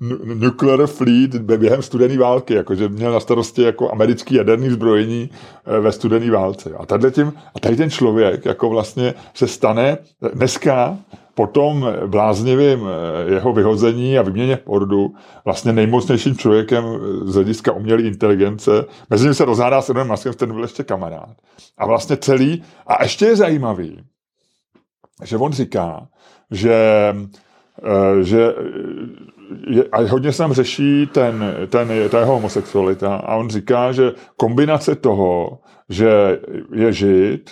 [0.00, 5.30] nu- nuclear fleet během studené války, jakože měl na starosti jako americký jaderný zbrojení
[5.66, 6.70] eh, ve studené válce.
[6.78, 9.98] A tady, tím, a tady ten člověk jako vlastně se stane
[10.34, 10.98] dneska
[11.36, 15.14] po tom bláznivém eh, jeho vyhození a vyměně pordu
[15.44, 18.84] vlastně nejmocnějším člověkem eh, z hlediska umělé inteligence.
[19.10, 21.36] Mezi nimi se rozhádá s Elonem Muskem, ten byl ještě kamarád.
[21.78, 24.00] A vlastně celý, a ještě je zajímavý,
[25.24, 26.08] že on říká,
[26.50, 26.74] že,
[27.84, 28.54] eh, že
[29.68, 34.12] je, a hodně se tam řeší ten, ten, ta jeho homosexualita a on říká, že
[34.36, 35.58] kombinace toho,
[35.88, 36.40] že
[36.74, 37.50] je žid,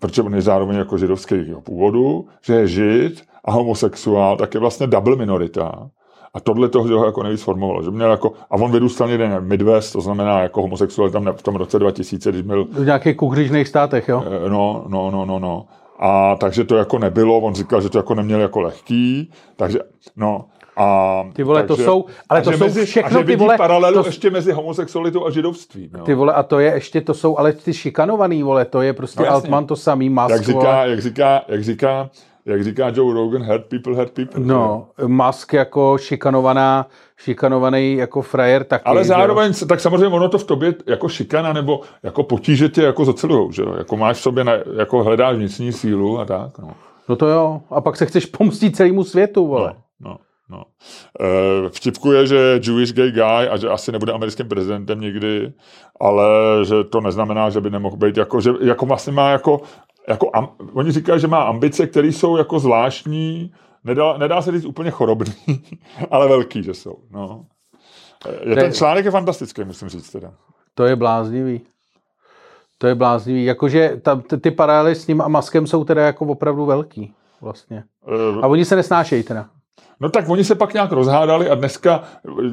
[0.00, 4.86] protože on je zároveň jako židovského původu, že je žid a homosexuál, tak je vlastně
[4.86, 5.90] double minorita.
[6.34, 7.82] A tohle toho že ho jako nejvíc formovalo.
[7.82, 11.56] Že měl jako, a on vyrůstal někde Midwest, to znamená jako homosexuál tam v tom
[11.56, 14.24] roce 2000, když byl V nějakých kuhřížných státech, jo?
[14.26, 15.66] Eh, No, no, no, no, no.
[15.98, 19.78] A takže to jako nebylo, on říkal, že to jako neměl jako lehký, takže,
[20.16, 20.44] no.
[20.82, 23.56] A, Ty vole, to takže, jsou- ale to jsou mezi, všechno, a že ty vole,
[23.56, 25.90] paralelu to- ještě mezi homosexualitou a židovstvím.
[25.98, 26.04] Jo.
[26.04, 29.20] Ty vole, a to je ještě, to jsou ale ty šikanovaný, vole, to je prostě
[29.20, 29.34] No, jasně.
[29.34, 30.88] Altman to samý, Musk, jak, říká, vole.
[30.90, 32.10] jak, říká, jak, říká,
[32.46, 34.40] jak říká Joe Rogan, hurt people, hurt people.
[34.44, 38.84] No, Musk jako šikanovaná, šikanovaný jako frajer taky.
[38.84, 42.82] Ale že zároveň, tak samozřejmě ono to v tobě jako šikana nebo jako potíže tě
[42.82, 43.74] jako zacelujou, že jo?
[43.78, 46.70] Jako máš v sobě, na, jako hledáš vnitřní sílu a tak, no.
[47.08, 49.74] No to jo, a pak se chceš pomstit celému světu, vole.
[50.00, 50.16] No, no.
[50.58, 55.52] E, vtipku je, že Jewish gay guy a že asi nebude americkým prezidentem nikdy,
[56.00, 56.24] ale
[56.64, 59.60] že to neznamená, že by nemohl být jako, že jako vlastně má jako,
[60.08, 63.52] jako am, oni říkají, že má ambice, které jsou jako zvláštní,
[63.84, 65.34] nedá, nedá se říct úplně chorobný,
[66.10, 67.46] ale velký, že jsou, no.
[68.28, 70.32] Je, To je- ten článek je fantastický, musím říct teda.
[70.74, 71.60] To je bláznivý.
[72.78, 73.44] To je bláznivý.
[73.44, 77.12] Jakože ta, ty, ty paralely s ním a Maskem jsou teda jako opravdu velký.
[77.40, 77.84] Vlastně.
[78.08, 79.48] E, A oni se nesnášejí teda.
[80.00, 82.02] No tak oni se pak nějak rozhádali a dneska,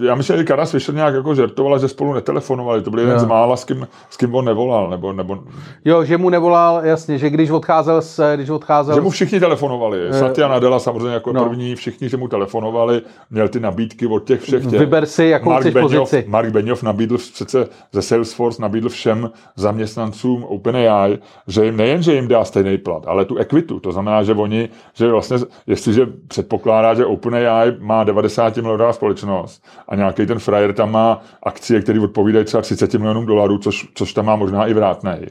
[0.05, 3.19] já myslím, že Karas Fischer nějak jako žertovala, že spolu netelefonovali, to byl jeden Jo.
[3.19, 5.39] z mála, s kým, s kým on nevolal, nebo, nebo
[5.85, 9.99] Jo, že mu nevolal, jasně, že když odcházel s, když odcházel Že mu všichni telefonovali.
[10.11, 11.45] Satya Nadella samozřejmě jako no.
[11.45, 14.79] první, všichni, že mu telefonovali, měl ty nabídky od těch všech těch.
[14.79, 16.25] Vyber si, jakou Mark chceš Benioff, pozici.
[16.27, 21.17] Mark Benioff nabídl přece ze Salesforce, nabídl všem zaměstnancům OpenAI,
[21.47, 23.79] že jim nejen, že jim dá stejný plat, ale tu ekvitu.
[23.79, 25.37] To znamená, že oni, že vlastně,
[25.67, 27.36] jestliže předpokládá, že OpenAI
[27.79, 32.93] má 90 milionová společnost a nějaký ten frajer tam má akcie, které odpovídají třeba 30
[32.93, 35.27] milionům dolarů, což, což tam má možná i vrátnej.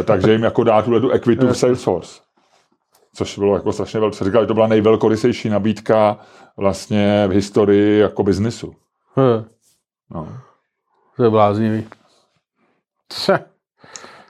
[0.00, 2.20] Eh, Takže jim jako dá tuhle tu ekvitu v Salesforce
[3.14, 4.24] což bylo jako strašně velké.
[4.24, 6.18] Říkali, že to byla nejvelkorysejší nabídka
[6.56, 8.74] vlastně v historii jako biznisu.
[9.16, 9.44] Hm,
[10.10, 10.28] No.
[11.16, 11.86] to je bláznivý.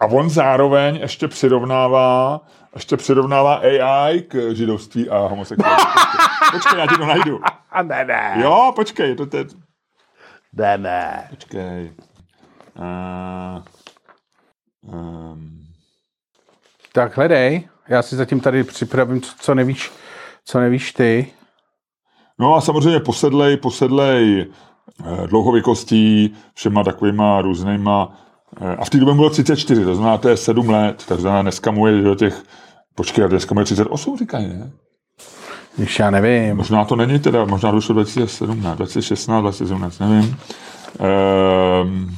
[0.01, 2.41] A on zároveň ještě přirovnává,
[2.75, 5.85] ještě přirovnává AI k židovství a homosexualitě.
[6.53, 7.41] Počkej, já ti to najdu.
[7.71, 8.35] A ne, ne.
[8.43, 9.49] Jo, počkej, to teď.
[10.53, 11.27] Ne, ne.
[11.31, 11.93] Počkej.
[12.79, 13.63] Uh,
[16.93, 19.91] Tak hledej, já si zatím tady připravím, co, co nevíš,
[20.45, 21.33] co nevíš ty.
[22.39, 24.47] No a samozřejmě posedlej, posedlej
[25.05, 28.17] eh, dlouhověkostí, všema takovýma různýma,
[28.79, 31.71] a v té době bylo 34, to znamená, to je 7 let, tak znamená, dneska
[31.71, 32.43] mu je do těch,
[32.95, 34.71] počkej, dneska mu je 38, říkají, ne?
[35.77, 36.57] Když já nevím.
[36.57, 40.37] Možná to není teda, možná došlo 2017, 2016, 2017, nevím.
[41.01, 42.17] Ehm,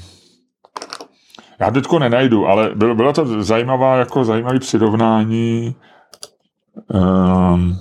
[1.60, 5.76] já teďko nenajdu, ale bylo, bylo to zajímavá, jako zajímavý přirovnání.
[6.94, 7.76] Ehm,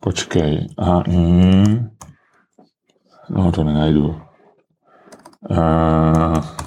[0.00, 0.66] počkej.
[0.78, 1.90] A, mm,
[3.30, 4.20] no, to nenajdu.
[5.50, 6.61] Ehm,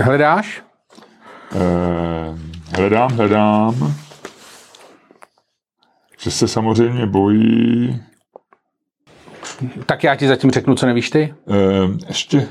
[0.00, 0.62] Hledáš?
[1.54, 2.38] Eh,
[2.76, 3.94] hledám, hledám,
[6.18, 8.00] že se samozřejmě bojí.
[9.86, 11.34] Tak já ti zatím řeknu, co nevíš ty.
[11.50, 12.48] Eh, ještě,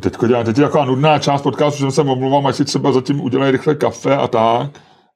[0.00, 3.20] teďko dělám, teď je taková nudná část podcastu, že se omlouvám, ať si třeba zatím
[3.20, 4.70] udělají rychle kafe a tak,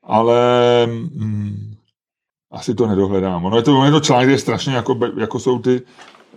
[0.04, 0.40] ale
[0.86, 1.74] hm,
[2.52, 3.44] asi to nedohledám.
[3.44, 5.82] Ono je to, ono je to článek, kde je strašně jako, jako jsou ty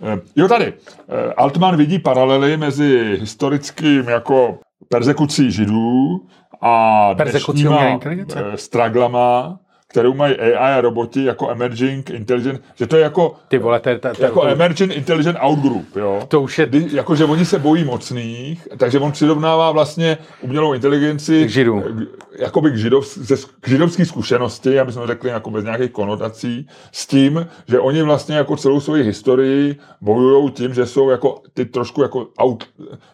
[0.02, 0.72] eh, Jo, tady.
[1.08, 4.58] Eh, Altman vidí paralely mezi historickým jako
[4.88, 6.20] persekucí židů
[6.60, 8.00] a dnešníma
[8.36, 9.58] eh, straglama,
[9.90, 13.98] kterou mají AI a roboti jako emerging intelligent, že to je jako, Ty vole, to,
[13.98, 16.22] to, to, jako to, emerging intelligent outgroup, jo.
[16.28, 20.72] to už je Kdy, jako, že oni se bojí mocných, takže on přirovnává vlastně umělou
[20.72, 21.82] inteligenci K židům.
[21.82, 26.68] k- jakoby k, židov, ze, k židovské zkušenosti, aby jsme řekli jako bez nějakých konotací,
[26.92, 31.64] s tím, že oni vlastně jako celou svoji historii bojují tím, že jsou jako ty
[31.64, 32.64] trošku jako out,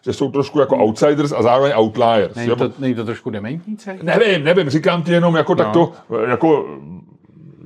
[0.05, 2.35] že jsou trošku jako outsiders a zároveň outliers.
[2.35, 2.55] není jo.
[2.55, 3.99] to, není to trošku dementní celý?
[4.03, 5.63] Nevím, nevím, říkám ti jenom jako no.
[5.63, 5.91] takto,
[6.29, 6.66] jako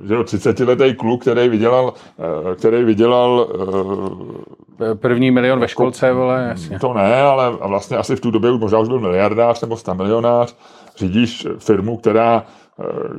[0.06, 6.12] že jo, 30 letý kluk, který vydělal, eh, který vydělal eh, První milion ve školce,
[6.12, 6.78] vole, jasně.
[6.78, 9.94] To ne, ale vlastně asi v tu době už možná už byl miliardář nebo 100
[9.94, 10.56] milionář.
[10.96, 12.44] Řídíš firmu, která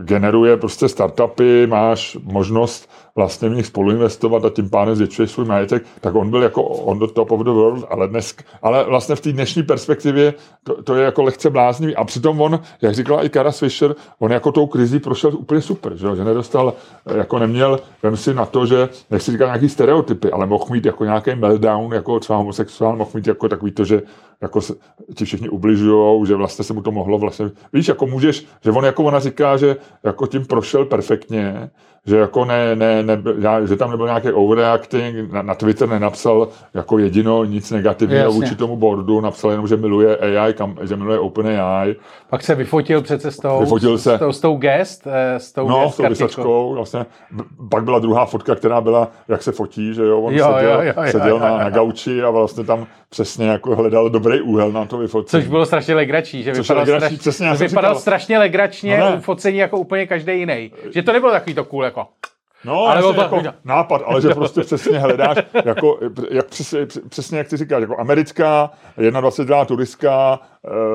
[0.03, 5.83] generuje prostě startupy, máš možnost vlastně v nich spoluinvestovat a tím pádem zvětšuješ svůj majetek,
[6.01, 9.21] tak on byl jako on the top of the world, ale dnes, ale vlastně v
[9.21, 11.95] té dnešní perspektivě to, to, je jako lehce bláznivý.
[11.95, 15.95] A přitom on, jak říkala i Kara Swisher, on jako tou krizí prošel úplně super,
[15.95, 16.73] že, že nedostal,
[17.05, 20.85] eh, jako neměl, vem si na to, že nechci říkat nějaký stereotypy, ale mohl mít
[20.85, 24.01] jako nějaký meltdown, jako třeba homosexuál, mohl mít jako takový to, že
[24.43, 24.73] jako se,
[25.15, 28.85] ti všichni ubližujou, že vlastně se mu to mohlo vlastně, víš, jako můžeš, že on
[28.85, 31.69] jako ona říká, že jako tím prošel perfektně,
[32.05, 33.17] že jako ne, ne, ne
[33.65, 38.39] že tam nebyl nějaký overreacting, na, na Twitter nenapsal jako jedino nic negativního Jasně.
[38.39, 41.95] vůči tomu boardu, napsal jenom, že miluje AI, kam, že miluje OpenAI,
[42.29, 44.15] Pak se vyfotil přece s tou, Vyfotil se.
[44.15, 47.05] s tou, s tou guest, eh, s tou no, guest s tou vysačkou, vlastně.
[47.69, 50.81] Pak byla druhá fotka, která byla, jak se fotí, že jo, on Jo, seděl, jo,
[50.81, 51.57] jo, jo, seděl jo, na, jo.
[51.57, 55.43] na gauči a vlastně tam přesně jako hledal dobrý úhel na to vyfocení.
[55.43, 57.19] Což bylo strašně legrační, že vypadal, legrační, straš...
[57.19, 58.01] přesně, vypadal říkal.
[58.01, 59.15] strašně legračně No ne.
[59.17, 60.71] u focení jako úplně každý jiný.
[60.93, 62.07] Že to nebylo takový to cool jako.
[62.65, 65.99] No, Ale to- jako nápad, ale že prostě přesně hledáš, jako,
[66.31, 66.79] jak přesně,
[67.09, 69.65] přesně jak ty říkáš, jako americká 21.
[69.65, 70.39] turistka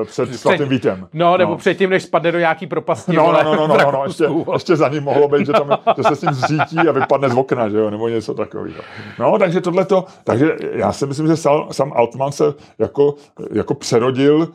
[0.01, 1.07] eh, před svatým vítem.
[1.13, 1.57] No, nebo no.
[1.57, 3.15] předtím, než spadne do nějaký propasti.
[3.15, 5.77] No, no, no, no, no, no, no ještě, ještě za ním mohlo být, že, tam,
[5.97, 8.81] že se s ním zřítí a vypadne z okna, že jo, nebo něco takového.
[9.19, 12.43] No, takže tohleto, takže já si myslím, že Sal, sam Altman se
[12.79, 13.15] jako,
[13.51, 14.47] jako přerodil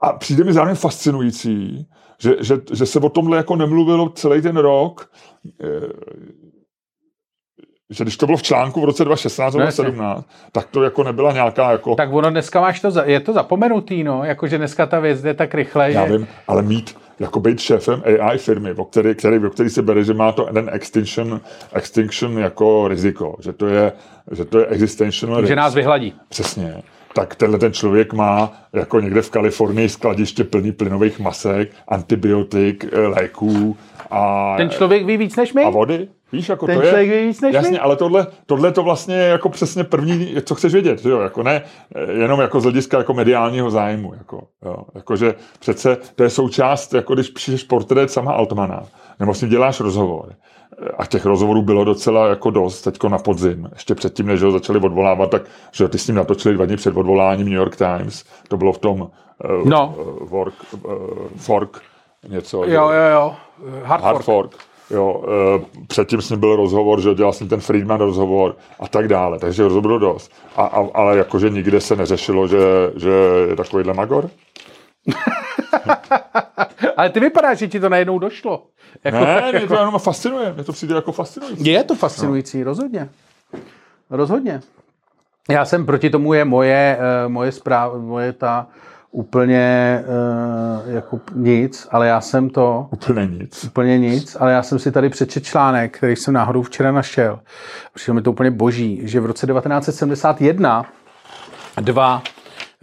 [0.00, 1.86] a přijde mi zároveň fascinující,
[2.20, 5.10] že, že, že se o tomhle jako nemluvilo celý ten rok,
[5.64, 5.66] eh,
[7.90, 9.84] že když to bylo v článku v roce 2016 No, nebo jasně.
[9.84, 11.94] 2017, tak to jako nebyla nějaká jako...
[11.94, 15.34] Tak ono dneska máš to, za, je to zapomenutý, no, jakože dneska ta věc jde
[15.34, 16.12] tak rychle, Já že...
[16.18, 20.04] vím, ale mít, jako být šéfem AI firmy, o který, který, o který se bere,
[20.04, 21.40] že má to ten extinction,
[21.72, 23.92] extinction jako riziko, že to je,
[24.32, 26.14] že to je existential že nás vyhladí.
[26.28, 26.82] Přesně.
[27.14, 33.00] Tak tenhle ten člověk má jako někde v Kalifornii skladiště plný plynových masek, antibiotik, eh,
[33.06, 33.76] léků
[34.10, 35.62] a, Ten člověk ví víc než my?
[35.64, 36.08] a vody.
[36.32, 36.88] Víš, jako Ten to je...
[36.88, 37.78] člověk ví víc než Jasně, my?
[37.78, 41.42] ale tohle, tohle to vlastně je jako přesně první, co chceš vědět, že jo, jako
[41.42, 41.62] ne,
[41.94, 46.94] eh, jenom jako z hlediska jako mediálního zájmu, jako, jo, jakože přece to je součást,
[46.94, 48.82] jako když přijdeš portrét sama Altmana,
[49.20, 53.18] nebo s ním děláš rozhovor, eh, a těch rozhovorů bylo docela jako dost teďko na
[53.18, 55.42] podzim, ještě předtím, než ho začali odvolávat, tak
[55.72, 58.72] že jo, ty s ním natočili dva dny před odvoláním New York Times, to bylo
[58.72, 59.08] v tom uh,
[59.64, 59.94] No.
[59.98, 60.92] uh, work, uh,
[61.36, 61.80] fork,
[62.28, 62.64] něco.
[62.64, 63.34] Jo, jo, jo.
[63.84, 64.24] Hard, Hard fork.
[64.24, 64.67] fork.
[64.90, 69.08] Jo, e, předtím s ním byl rozhovor, že dělal jsem ten Friedman rozhovor a tak
[69.08, 70.32] dále, takže rozhovor bylo dost.
[70.56, 72.58] A, a, ale jakože nikde se neřešilo, že,
[72.96, 73.10] že
[73.48, 74.30] je takovýhle magor?
[76.96, 78.66] Ale ty vypadáš, že ti to najednou došlo.
[79.04, 81.70] Jako, Ne, mě to jenom fascinuje, mě to přijde jako fascinující.
[81.70, 83.08] Je to fascinující, rozhodně.
[84.10, 84.60] Rozhodně.
[85.50, 88.66] Já jsem proti tomu je moje, eh, moje zpráv, moje ta
[89.10, 90.04] úplně
[90.86, 92.88] uh, jako nic, ale já jsem to...
[92.90, 93.64] Úplně nic.
[93.64, 97.40] Úplně nic, ale já jsem si tady přečet článek, který jsem náhodou včera našel.
[97.94, 100.86] Přišel mi to úplně boží, že v roce 1971
[101.80, 102.22] dva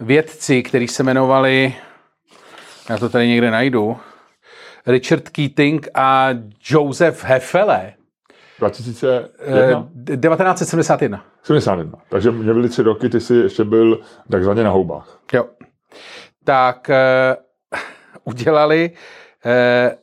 [0.00, 1.74] vědci, kteří se jmenovali,
[2.90, 3.96] já to tady někde najdu,
[4.86, 6.28] Richard Keating a
[6.70, 7.92] Joseph Heffele,
[8.58, 9.88] 2001?
[10.20, 11.24] 1971.
[11.42, 11.98] 71.
[12.08, 14.00] Takže mě byly tři roky, ty jsi ještě byl
[14.30, 15.20] takzvaně na houbách.
[15.32, 15.44] Jo.
[16.44, 17.74] Tak uh,
[18.24, 19.96] udělali uh,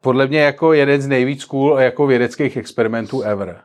[0.00, 3.62] podle mě jako jeden z nejvíc cool jako vědeckých experimentů ever.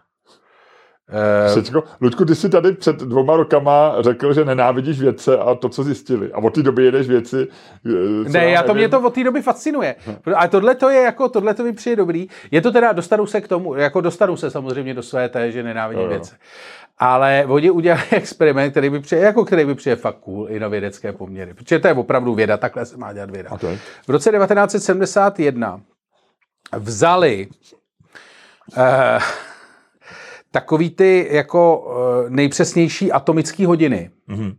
[1.73, 5.83] Uh, Ludku, ty jsi tady před dvoma rokama řekl, že nenávidíš vědce a to, co
[5.83, 6.31] zjistili.
[6.33, 7.47] A od té doby jedeš věci.
[8.27, 9.95] Ne, já to mě to od té doby fascinuje.
[10.35, 12.27] A tohle to je jako, tohle to mi přijde dobrý.
[12.51, 15.63] Je to teda, dostanu se k tomu, jako dostanu se samozřejmě do své té, že
[15.63, 16.35] nenávidím vědce.
[16.97, 20.67] Ale oni udělali experiment, který by přijde, jako který by přijde fakt cool i na
[20.67, 21.53] vědecké poměry.
[21.53, 23.51] Protože to je opravdu věda, takhle se má dělat věda.
[23.51, 23.77] Okay.
[24.07, 25.81] V roce 1971
[26.77, 27.47] vzali
[28.77, 28.83] uh,
[30.51, 31.93] takový ty jako uh,
[32.29, 34.11] nejpřesnější atomické hodiny.
[34.29, 34.55] Mm-hmm.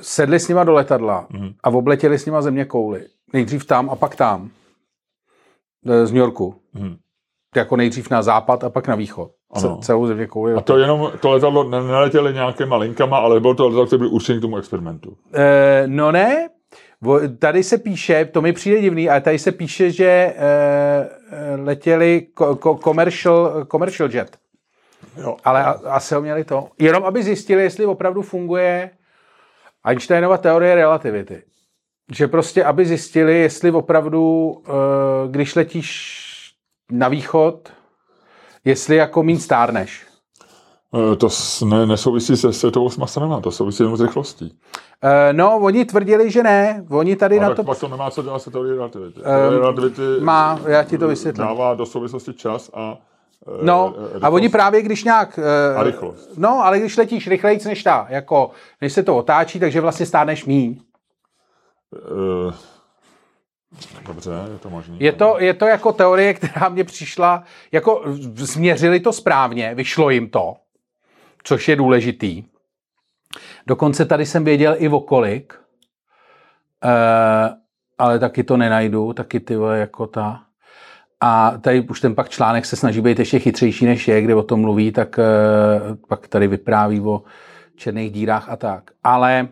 [0.00, 1.54] Sedli s nima do letadla mm-hmm.
[1.62, 3.06] a obletěli s nima země kouly.
[3.32, 4.50] Nejdřív tam a pak tam.
[6.04, 6.54] Z New Yorku.
[6.74, 6.96] Mm-hmm.
[7.56, 9.30] Jako nejdřív na západ a pak na východ.
[9.50, 9.78] Ano.
[9.82, 10.54] Celou země kouli.
[10.54, 14.38] A to jenom, to letadlo neletěli nějakýma linkama, ale bylo to letadlo, které bylo určené
[14.38, 15.16] k tomu experimentu.
[15.34, 16.48] E, no ne,
[17.38, 20.34] Tady se píše, to mi přijde divný, ale tady se píše, že e,
[21.56, 22.26] letěli
[22.84, 24.36] commercial, commercial jet.
[25.16, 25.36] Jo.
[25.44, 26.68] Ale asi ho měli to.
[26.78, 28.90] Jenom aby zjistili, jestli opravdu funguje
[29.84, 31.42] Einsteinova teorie relativity.
[32.12, 34.72] Že prostě, aby zjistili, jestli opravdu, eh,
[35.28, 36.20] když letíš
[36.92, 37.72] na východ,
[38.64, 40.06] jestli jako mín stárneš.
[41.12, 41.28] Eh, to
[41.64, 44.58] ne, nesouvisí se světovou stranou, to souvisí jenom s rychlostí.
[45.04, 46.84] Uh, no, oni tvrdili, že ne.
[46.90, 47.64] Oni tady Ale na to...
[47.64, 49.20] pak to nemá co dělat se teorie relativity.
[49.20, 51.46] Um, relativity má, já ti to vysvětlím.
[51.46, 52.98] Dává do souvislosti čas a
[53.62, 54.24] No, rychlost.
[54.24, 55.38] a oni právě, když nějak...
[55.76, 56.30] A rychlost.
[56.36, 58.50] No, ale když letíš rychleji než ta, jako,
[58.80, 60.80] než se to otáčí, takže vlastně stáneš míň.
[62.10, 62.54] Uh,
[64.06, 64.96] dobře, je to možné.
[64.98, 68.02] Je to, je to jako teorie, která mě přišla, jako
[68.34, 70.54] změřili to správně, vyšlo jim to,
[71.44, 72.44] což je důležitý.
[73.66, 75.54] Dokonce tady jsem věděl i okolik,
[76.84, 76.90] uh,
[77.98, 80.42] ale taky to nenajdu, taky ty jako ta...
[81.20, 84.42] A tady už ten pak článek se snaží být ještě chytřejší než je, kde o
[84.42, 87.22] tom mluví, tak uh, pak tady vypráví o
[87.76, 88.90] černých dírách a tak.
[89.04, 89.48] Ale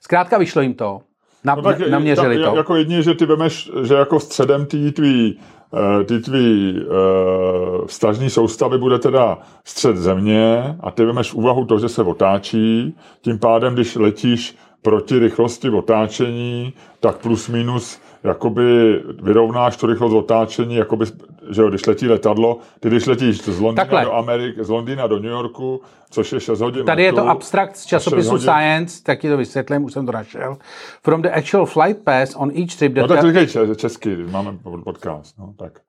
[0.00, 1.00] zkrátka vyšlo jim to,
[1.46, 2.56] Napl- no naměřili to.
[2.56, 5.38] Jako jedině, že ty vemeš, že jako středem tý tvý
[5.74, 11.64] Eh, ty tvý uh, vztažní soustavy bude teda střed země a ty vemeš v úvahu
[11.64, 18.98] to, že se otáčí, tím pádem, když letíš proti rychlosti otáčení, tak plus minus jakoby
[19.22, 21.06] vyrovnáš tu rychlost otáčení, jakoby,
[21.50, 24.04] že jo, když letí letadlo, ty když letíš z Londýna Takhle.
[24.04, 26.86] do Ameriky, z Londýna do New Yorku, což je 6 hodin.
[26.86, 30.12] Tady letu, je to abstrakt z časopisu Science, tak ti to vysvětlím, už jsem to
[30.12, 30.56] našel.
[31.02, 32.94] From the actual flight path on each trip...
[32.94, 35.80] No tak říkej česky, máme podcast, no tak.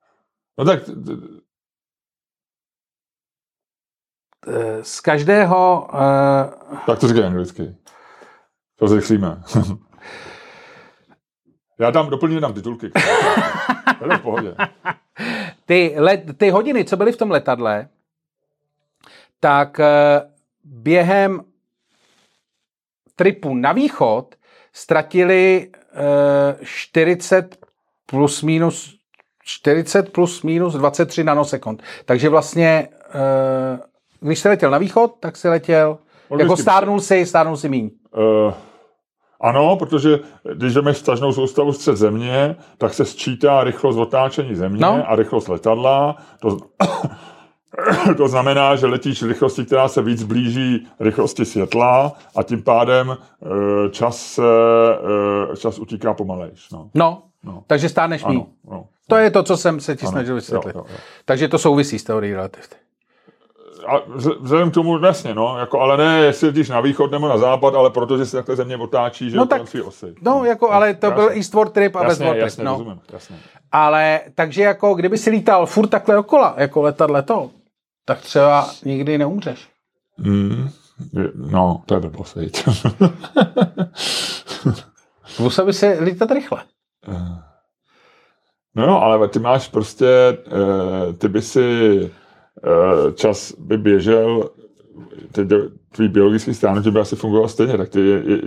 [0.58, 0.82] No tak...
[4.82, 5.88] Z každého...
[5.92, 6.78] Uh...
[6.86, 7.74] Tak to říkej anglicky.
[8.76, 9.42] To zrychlíme.
[11.82, 12.90] Já tam doplním tam titulky.
[13.98, 14.54] to je v pohodě.
[15.66, 17.88] Ty, let, ty hodiny, co byly v tom letadle,
[19.40, 19.84] tak uh,
[20.64, 21.40] během
[23.16, 24.34] tripu na východ
[24.72, 25.70] ztratili
[26.58, 27.56] uh, 40
[28.06, 28.94] plus minus
[29.44, 31.82] 40 plus minus 23 nanosekund.
[32.04, 35.98] Takže vlastně, uh, když se letěl na východ, tak si letěl,
[36.30, 37.90] Logicky jako stárnul si, stárnul si míň.
[38.16, 38.54] Uh,
[39.42, 40.18] ano, protože
[40.54, 45.04] když jdeme stažnou soustavu střed země, tak se sčítá rychlost otáčení země no.
[45.06, 46.16] a rychlost letadla.
[46.40, 46.56] To,
[48.16, 53.16] to znamená, že letíš rychlosti, která se víc blíží rychlosti světla a tím pádem e,
[53.90, 56.70] čas, e, čas utíká pomalejš.
[56.70, 56.90] No.
[56.94, 57.64] No, no.
[57.66, 58.46] takže stáneš mý.
[58.70, 60.74] No, to je to, co jsem se ti ano, snažil vysvětlit.
[60.74, 60.98] Jo, jo, jo.
[61.24, 62.81] Takže to souvisí s teorií relativity
[63.86, 64.02] a
[64.40, 67.74] vzhledem k tomu jasně, no, jako, ale ne, jestli jdeš na východ nebo na západ,
[67.74, 70.14] ale protože se takhle země otáčí, že no tak, svý osy.
[70.22, 71.14] No, jako, ale to jasně.
[71.14, 72.42] byl Eastward trip a Westward trip.
[72.42, 72.70] Jasně, no.
[72.70, 73.36] rozumím, jasně.
[73.72, 77.50] Ale, takže jako, kdyby si lítal furt takhle okola, jako letadle to,
[78.04, 79.68] tak třeba nikdy neumřeš.
[80.18, 80.70] Mm,
[81.34, 82.38] no, to je blbost,
[85.38, 86.62] Musel by se lítat rychle.
[88.74, 91.60] No jo, ale ty máš prostě, eh, ty by si
[92.04, 92.21] Eh,
[93.14, 94.50] čas by běžel
[95.32, 95.46] ty,
[95.92, 98.38] tvý biologický stránek by asi fungoval stejně, tak ty, je, je,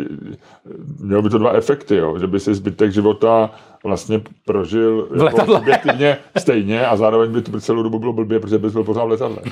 [1.00, 3.52] mělo by to dva efekty, jo, že by si zbytek života
[3.84, 5.60] vlastně prožil V letadle.
[5.60, 9.10] objektivně stejně a zároveň by to celou dobu bylo blbě, protože bys byl pořád v
[9.10, 9.38] letadle.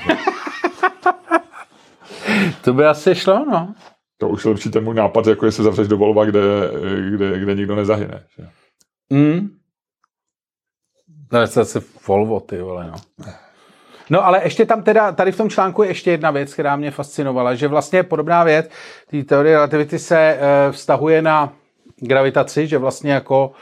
[2.64, 3.74] To by asi šlo, no.
[4.18, 6.40] To už je lepší ten můj nápad, jako jestli zavřeš do Volva, kde,
[7.10, 8.24] kde, kde nikdo nezahyne.
[8.38, 8.48] Že?
[9.10, 9.48] Mm.
[11.32, 13.26] No, je to asi Volvo, ty vole, no.
[14.10, 16.90] No ale ještě tam teda, tady v tom článku je ještě jedna věc, která mě
[16.90, 18.70] fascinovala, že vlastně podobná věc,
[19.10, 20.38] té teorie relativity se e,
[20.72, 21.52] vztahuje na
[22.00, 23.52] gravitaci, že vlastně jako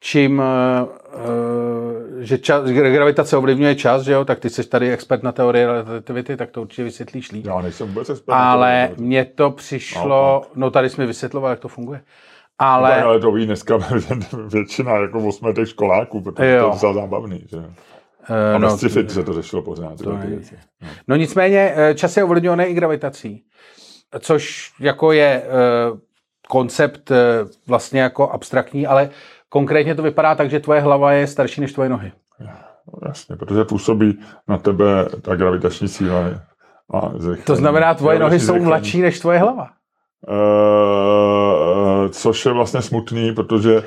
[0.00, 5.32] čím, e, že čas, gravitace ovlivňuje čas, že jo, tak ty jsi tady expert na
[5.32, 7.46] teorii relativity, tak to určitě vysvětlíš líp.
[7.46, 8.34] Já nejsem vůbec expert.
[8.34, 12.00] Ale mně to přišlo, no tady jsi mi vysvětloval, jak to funguje.
[12.58, 13.78] Ale, ale, ale to ví dneska
[14.46, 16.60] většina jako osmetých školáků, protože Jo.
[16.60, 17.44] to je docela zábavný.
[17.48, 17.58] Že?
[18.28, 19.98] Eh, A no, no, sci-fi se to řešilo pořád.
[19.98, 20.58] tyhle ty věci.
[21.08, 23.44] No nicméně eh, čas je ovlivňovaný i gravitací,
[24.20, 25.98] což jako je eh,
[26.48, 27.12] koncept
[27.66, 29.10] vlastně jako abstraktní, ale
[29.48, 32.12] konkrétně to vypadá tak, že tvoje hlava je starší než tvoje nohy.
[32.40, 34.18] No, jasně, protože působí
[34.48, 34.84] na tebe
[35.22, 36.24] ta gravitační síla.
[36.94, 37.44] A zrychlení.
[37.44, 39.68] To znamená, tvoje nohy jsou mladší než tvoje hlava.
[40.28, 40.32] Eh,
[42.10, 43.82] což je vlastně smutný, protože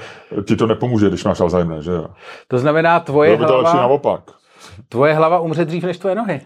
[0.47, 2.07] ti to nepomůže, když máš Alzheimer, že jo?
[2.47, 4.31] To znamená, tvoje Bylo by to lepší hlava, naopak.
[4.89, 6.41] tvoje hlava umře dřív než tvoje nohy.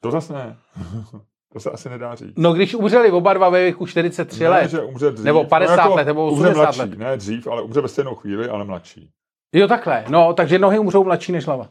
[0.00, 0.56] To zase ne.
[1.52, 2.34] To se asi nedá říct.
[2.36, 4.70] No když umřeli oba dva ve věku 43 ne, let.
[4.70, 5.24] že umře dřív.
[5.24, 6.98] Nebo 50 no, let, nebo umře 80 mladší, let.
[6.98, 9.10] Ne dřív, ale umře ve stejnou chvíli, ale mladší.
[9.52, 11.68] Jo takhle, no takže nohy umřou mladší než hlava.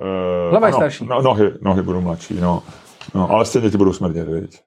[0.00, 1.06] Uh, Hlava je starší.
[1.06, 2.62] No, nohy, nohy budou mladší, no.
[3.14, 3.30] no.
[3.30, 4.60] ale stejně ti budou smrdět, viď?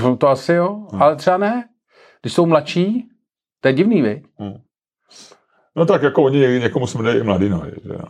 [0.00, 1.68] To, to asi jo, ale třeba ne.
[2.26, 3.08] Když jsou mladší,
[3.60, 4.22] to je divný, viď?
[5.76, 8.04] No tak jako oni ně- někomu smrdějí i mladý nohy, že jo.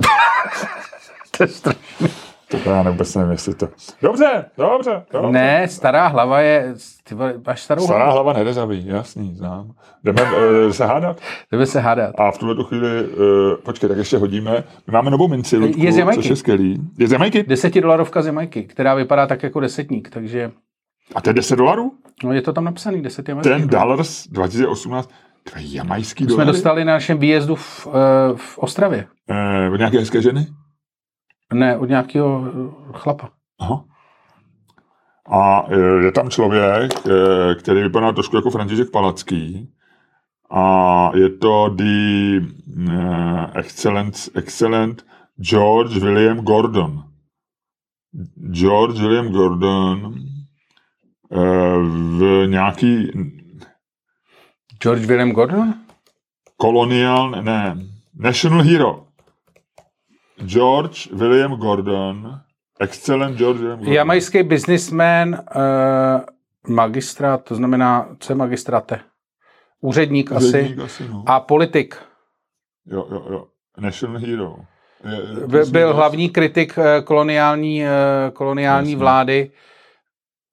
[1.36, 2.08] To je strašný.
[2.48, 3.68] To já vůbec nevím, jestli to...
[4.02, 5.32] Dobře, dobře, dobře.
[5.32, 6.74] Ne, stará hlava je,
[7.04, 7.14] ty
[7.46, 8.12] máš starou Stará hlavu.
[8.12, 9.72] hlava nedezavý, jasný, znám.
[10.04, 11.20] Jdeme uh, se hádat?
[11.52, 12.14] Jdeme se hádat.
[12.20, 13.16] A v tuhle tu chvíli, uh,
[13.64, 14.64] počkej, tak ještě hodíme.
[14.86, 16.22] My máme novou minci, Ludku, Je z Jamajky.
[16.22, 16.80] což je skvělý.
[16.98, 17.42] Je z Jamajky?
[17.42, 20.50] Desetidolarovka z Jamajky, která vypadá tak jako desetník, takže
[21.14, 21.92] A to je 10 dolarů?
[22.24, 23.48] no, je to tam napsaný, deset Jamajky.
[23.48, 25.10] Ten dollars 2018,
[25.52, 29.06] to je jamajský To jsme dostali na našem výjezdu v, eh, v Ostravě.
[29.30, 30.46] Eh, od nějaké hezké ženy?
[31.54, 33.30] Ne, od nějakého eh, chlapa.
[33.60, 33.84] Aha.
[35.30, 36.92] A eh, je tam člověk,
[37.58, 39.72] který vypadá trošku jako František Palacký.
[40.50, 42.40] A je to the
[43.54, 45.04] excellent, excellent
[45.40, 47.04] George William Gordon.
[48.50, 50.14] George William Gordon
[51.30, 53.10] v nějaký
[54.82, 55.74] George William Gordon?
[56.62, 57.76] Colonial, ne,
[58.14, 59.04] National Hero.
[60.46, 62.40] George William Gordon,
[62.80, 63.94] excellent George William Gordon.
[63.94, 69.00] Jamajský businessman, uh, magistrát, to znamená, co je magistráte?
[69.80, 70.46] Úředník asi.
[70.46, 71.24] Úředník asi no.
[71.26, 71.96] A politik.
[72.86, 73.46] Jo, jo, jo.
[73.78, 74.56] National Hero.
[75.04, 77.90] Je, je, By- Byl hlavní kritik eh, koloniální, eh,
[78.32, 78.98] koloniální Jasně.
[79.00, 79.50] vlády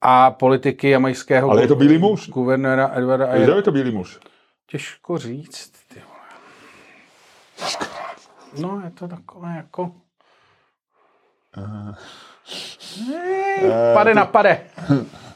[0.02, 2.28] a politiky jamajského Ale je to bílý muž.
[2.28, 3.56] guvernéra Edwarda Že Ayera.
[3.56, 4.18] je to bílý muž?
[4.66, 5.72] Těžko říct.
[5.94, 6.16] Ty vole.
[8.60, 9.90] No, je to takové jako...
[11.58, 11.94] Eh,
[13.94, 14.60] Pade ty- na pade.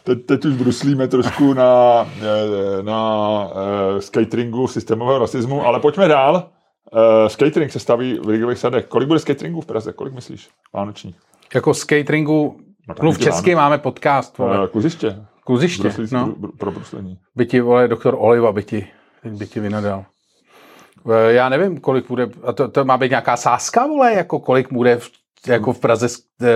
[0.05, 6.51] Teď, teď už bruslíme trošku na, eh, na uh, skateringu systémového rasismu, ale pojďme dál.
[6.93, 8.87] Uh, skatering se staví v ligových sadech.
[8.87, 9.93] Kolik bude skateringu v Praze?
[9.93, 10.49] Kolik myslíš?
[10.73, 11.15] Vánoční.
[11.55, 12.61] Jako z cateringu,
[12.99, 14.61] No mluv česky, máme podcast, vole.
[14.61, 15.27] Uh, kluziště.
[15.45, 16.35] Kluziště, Bruslící- no.
[16.59, 17.19] pro bruslení.
[17.37, 18.87] By ti, vole, doktor Oliva by ti,
[19.25, 20.05] by ti vynadal.
[21.11, 24.73] Eh, Já nevím, kolik bude, a to, to má být nějaká sázka, vole, jako kolik
[24.73, 25.11] bude v,
[25.47, 26.07] jako v Praze
[26.43, 26.47] eh,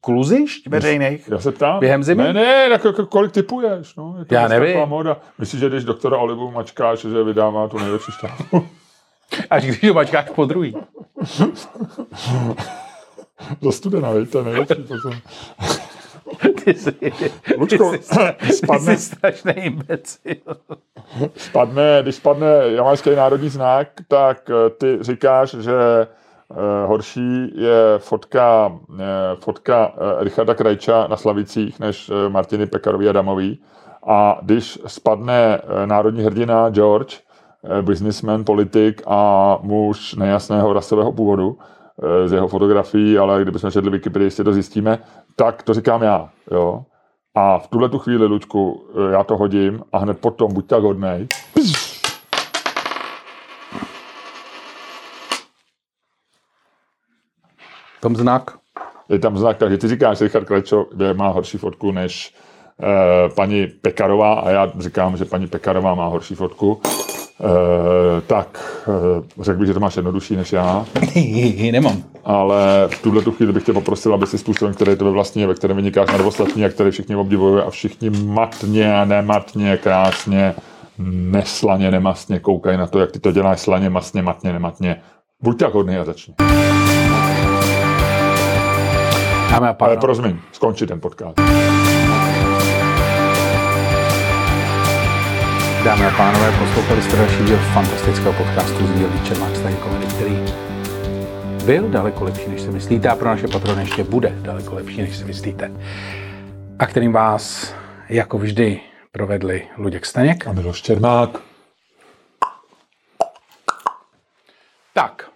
[0.00, 1.28] kluzišť veřejných?
[1.28, 1.80] Já se ptám.
[1.80, 2.22] Během zimy?
[2.22, 3.96] Ne, ne, jako kolik typuješ?
[3.96, 4.88] No, je to Já nevím.
[4.88, 5.16] Móda.
[5.38, 8.62] Myslíš, že když doktora Olivu mačkáš, že vydává tu nejlepší štábu?
[9.50, 10.76] Až když ho mačkáš po druhý.
[13.62, 14.82] Za studena, je nejlepší.
[14.82, 15.12] Potom.
[16.64, 17.10] Ty jsi, ty
[17.58, 18.14] Lučko, jsi,
[18.46, 20.36] ty spadne, jsi strašný imbecil.
[21.36, 28.72] spadne, když spadne jamajský národní znak, tak eh, ty říkáš, že eh, horší je fotka,
[29.00, 29.04] eh,
[29.40, 33.60] fotka Richarda Krajča na Slavicích než Martiny Pekarový Adamový.
[34.06, 37.20] A když spadne národní hrdina George,
[37.80, 41.58] businessman, politik a muž nejasného rasového původu,
[42.26, 44.98] z jeho fotografií, ale kdybychom četli Wikipedii, si to zjistíme,
[45.36, 46.30] tak to říkám já.
[46.50, 46.84] Jo?
[47.34, 50.82] A v tuhle tu chvíli, Luďku, eh, já to hodím a hned potom, buď tak
[50.82, 51.26] hodnej,
[58.00, 58.58] Tom znak.
[59.08, 62.51] je tam znak, takže ty říkáš, že Richard Klečo má horší fotku než eh,
[63.34, 66.80] paní Pekarová a já říkám, že paní Pekarová má horší fotku.
[67.44, 70.86] Eh, tak eh, řekl bych, že to máš jednodušší než já,
[71.72, 72.02] Nemám.
[72.24, 75.46] ale v tuhle tu chvíli bych tě poprosil, aby si způsobem, který to ve vlastně,
[75.46, 80.54] ve kterém vynikáš na ostatní a který všichni obdivují a všichni matně, nematně, krásně,
[81.08, 85.02] neslaně, nemastně koukají na to, jak ty to děláš slaně, masně, matně, nematně.
[85.42, 86.34] Buď tak hodný a začni.
[89.50, 91.34] Dámy a Ale pánové, promiň, skončí ten podcast.
[95.84, 100.44] Dámy a pánové, poslouchali jste další díl fantastického podcastu z dílny Čermák Stane Komedy, který
[101.64, 105.16] byl daleko lepší, než si myslíte a pro naše patrony ještě bude daleko lepší, než
[105.16, 105.72] si myslíte.
[106.78, 107.74] A kterým vás,
[108.08, 108.80] jako vždy,
[109.12, 110.46] provedli Luděk Staněk.
[110.46, 111.30] A Miloš Čermák.
[114.94, 115.30] Tak,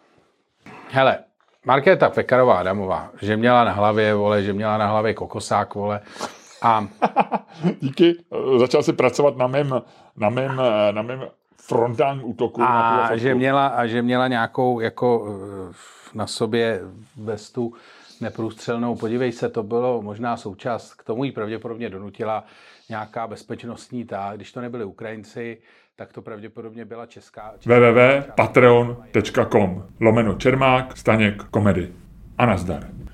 [0.91, 1.19] hele,
[1.65, 6.01] Markéta Pekarová Adamová, že měla na hlavě, vole, že měla na hlavě kokosák, vole,
[6.63, 6.89] a
[7.81, 8.15] Díky.
[8.59, 9.83] Začal si pracovat na mém,
[10.17, 10.61] na mém,
[10.91, 11.27] na mém
[11.57, 12.63] frontálním útoku.
[12.63, 15.27] A že měla, a že měla nějakou jako
[15.71, 15.75] eh,
[16.15, 16.81] na sobě
[17.17, 17.75] vestu
[18.21, 18.97] neprůstřelnou.
[18.97, 22.45] Podívej se, to bylo možná součást, k tomu jí pravděpodobně donutila
[22.89, 25.59] nějaká bezpečnostní ta, když to nebyli Ukrajinci,
[25.97, 27.53] tak to pravděpodobně byla česká.
[27.59, 31.93] česká www.patreon.com lomeno Čermák, Staněk, komedy.
[32.39, 32.96] A nazdar.